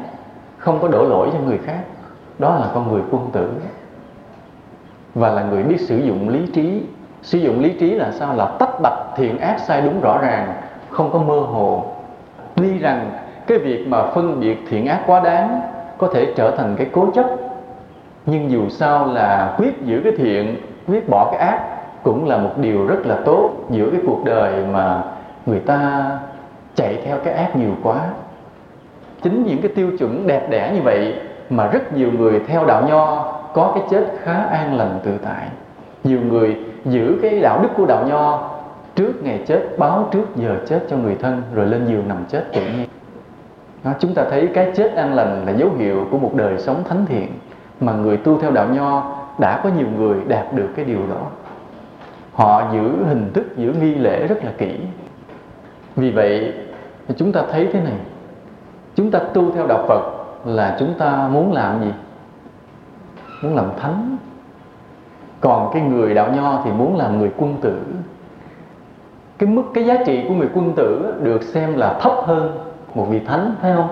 [0.58, 1.80] không có đổ lỗi cho người khác.
[2.40, 3.52] Đó là con người quân tử.
[5.16, 6.84] Và là người biết sử dụng lý trí.
[7.22, 8.36] Sử dụng lý trí là sao?
[8.36, 10.54] Là tách bạch thiện ác sai đúng rõ ràng,
[10.90, 11.86] không có mơ hồ.
[12.56, 13.12] Tuy rằng
[13.48, 15.62] cái việc mà phân biệt thiện ác quá đáng
[16.02, 17.26] có thể trở thành cái cố chấp.
[18.26, 20.56] Nhưng dù sao là quyết giữ cái thiện,
[20.88, 21.60] quyết bỏ cái ác
[22.04, 25.04] cũng là một điều rất là tốt giữa cái cuộc đời mà
[25.46, 26.10] người ta
[26.76, 27.96] chạy theo cái ác nhiều quá.
[29.22, 31.16] Chính những cái tiêu chuẩn đẹp đẽ như vậy
[31.50, 35.48] mà rất nhiều người theo đạo nho có cái chết khá an lành tự tại.
[36.04, 38.50] Nhiều người giữ cái đạo đức của đạo nho
[38.96, 42.44] trước ngày chết, báo trước giờ chết cho người thân, rồi lên giường nằm chết
[42.54, 42.88] tự nhiên
[43.84, 46.84] đó, chúng ta thấy cái chết an lành là dấu hiệu của một đời sống
[46.90, 47.28] thánh thiện
[47.80, 51.28] mà người tu theo đạo nho đã có nhiều người đạt được cái điều đó.
[52.34, 54.80] Họ giữ hình thức giữ nghi lễ rất là kỹ.
[55.96, 56.54] Vì vậy
[57.16, 57.98] chúng ta thấy thế này.
[58.96, 60.02] Chúng ta tu theo đạo phật
[60.46, 61.92] là chúng ta muốn làm gì?
[63.44, 64.18] Muốn làm thánh.
[65.42, 67.82] Còn cái người đạo nho thì muốn làm người quân tử.
[69.38, 73.06] Cái mức cái giá trị của người quân tử được xem là thấp hơn một
[73.10, 73.90] vị thánh, phải không?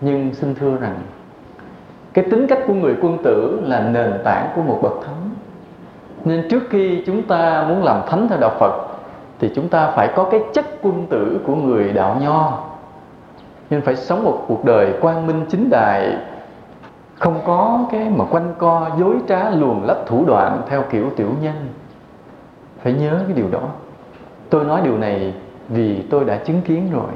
[0.00, 0.94] Nhưng xin thưa rằng,
[2.12, 5.30] cái tính cách của người quân tử là nền tảng của một bậc thánh.
[6.24, 8.86] Nên trước khi chúng ta muốn làm thánh theo đạo phật,
[9.38, 12.64] thì chúng ta phải có cái chất quân tử của người đạo nho.
[13.70, 16.16] Nên phải sống một cuộc đời quang minh chính đại,
[17.14, 21.30] không có cái mà quanh co, dối trá luồn lách thủ đoạn theo kiểu tiểu
[21.42, 21.68] nhân.
[22.82, 23.62] Phải nhớ cái điều đó.
[24.50, 25.34] Tôi nói điều này
[25.68, 27.10] vì tôi đã chứng kiến rồi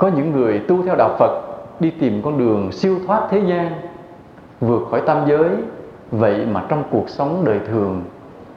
[0.00, 1.40] có những người tu theo đạo phật,
[1.80, 3.72] đi tìm con đường siêu thoát thế gian,
[4.60, 5.48] vượt khỏi tam giới.
[6.10, 8.02] Vậy mà trong cuộc sống đời thường,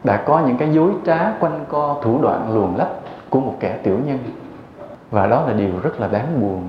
[0.03, 2.89] đã có những cái dối trá quanh co thủ đoạn luồn lách
[3.29, 4.17] của một kẻ tiểu nhân.
[5.11, 6.61] Và đó là điều rất là đáng buồn.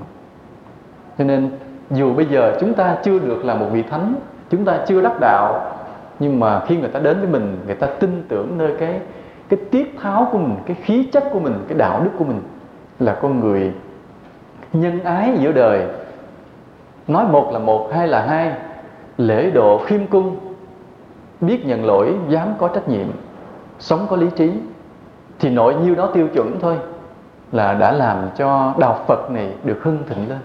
[1.19, 1.51] Cho nên,
[1.91, 4.15] dù bây giờ chúng ta chưa được là một vị thánh,
[4.51, 5.73] chúng ta chưa đắc đạo,
[6.19, 9.01] nhưng mà khi người ta đến với mình, người ta tin tưởng nơi cái
[9.49, 12.41] cái tiết tháo của mình, cái khí chất của mình, cái đạo đức của mình,
[12.99, 13.73] là con người
[14.75, 15.87] nhân ái giữa đời.
[17.09, 18.53] Nói một là một, hai là hai.
[19.19, 20.37] Lễ độ khiêm cung.
[21.41, 23.07] Biết nhận lỗi, dám có trách nhiệm.
[23.79, 24.53] Sống có lý trí.
[25.41, 26.77] Thì nội nhiêu đó tiêu chuẩn thôi.
[27.53, 30.39] Là đã làm cho đạo Phật này được hưng thịnh lên.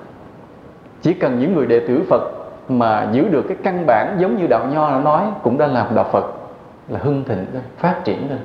[1.02, 2.22] Chỉ cần những người đệ tử Phật
[2.70, 5.96] mà giữ được cái căn bản giống như đạo nho đã nói cũng đã làm
[5.96, 6.26] đạo Phật
[6.90, 8.40] là hưng thịnh lên, phát triển lên.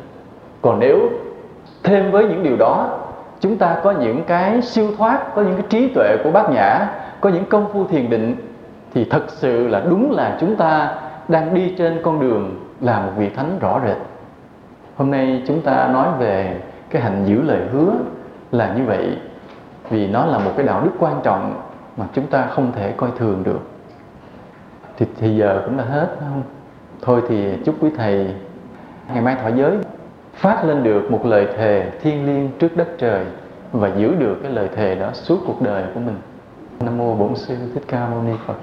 [0.62, 0.98] Còn nếu
[1.82, 2.98] thêm với những điều đó
[3.40, 6.86] chúng ta có những cái siêu thoát có những cái trí tuệ của bát nhã
[7.20, 8.36] có những công phu thiền định
[8.94, 10.94] thì thật sự là đúng là chúng ta
[11.28, 13.96] đang đi trên con đường là một vị thánh rõ rệt.
[14.96, 17.92] Hôm nay chúng ta nói về cái hành giữ lời hứa
[18.52, 19.18] là như vậy
[19.90, 21.62] vì nó là một cái đạo đức quan trọng
[21.96, 23.60] mà chúng ta không thể coi thường được.
[24.96, 26.42] Thì, thì giờ cũng đã hết không?
[27.02, 28.34] Thôi thì chúc quý thầy
[29.12, 29.78] ngày mai thọ giới
[30.34, 33.24] phát lên được một lời thề thiêng liêng trước đất trời
[33.72, 36.16] và giữ được cái lời thề đó suốt cuộc đời của mình.
[36.80, 38.56] Nam mô bổn sư thích ca mâu ni phật.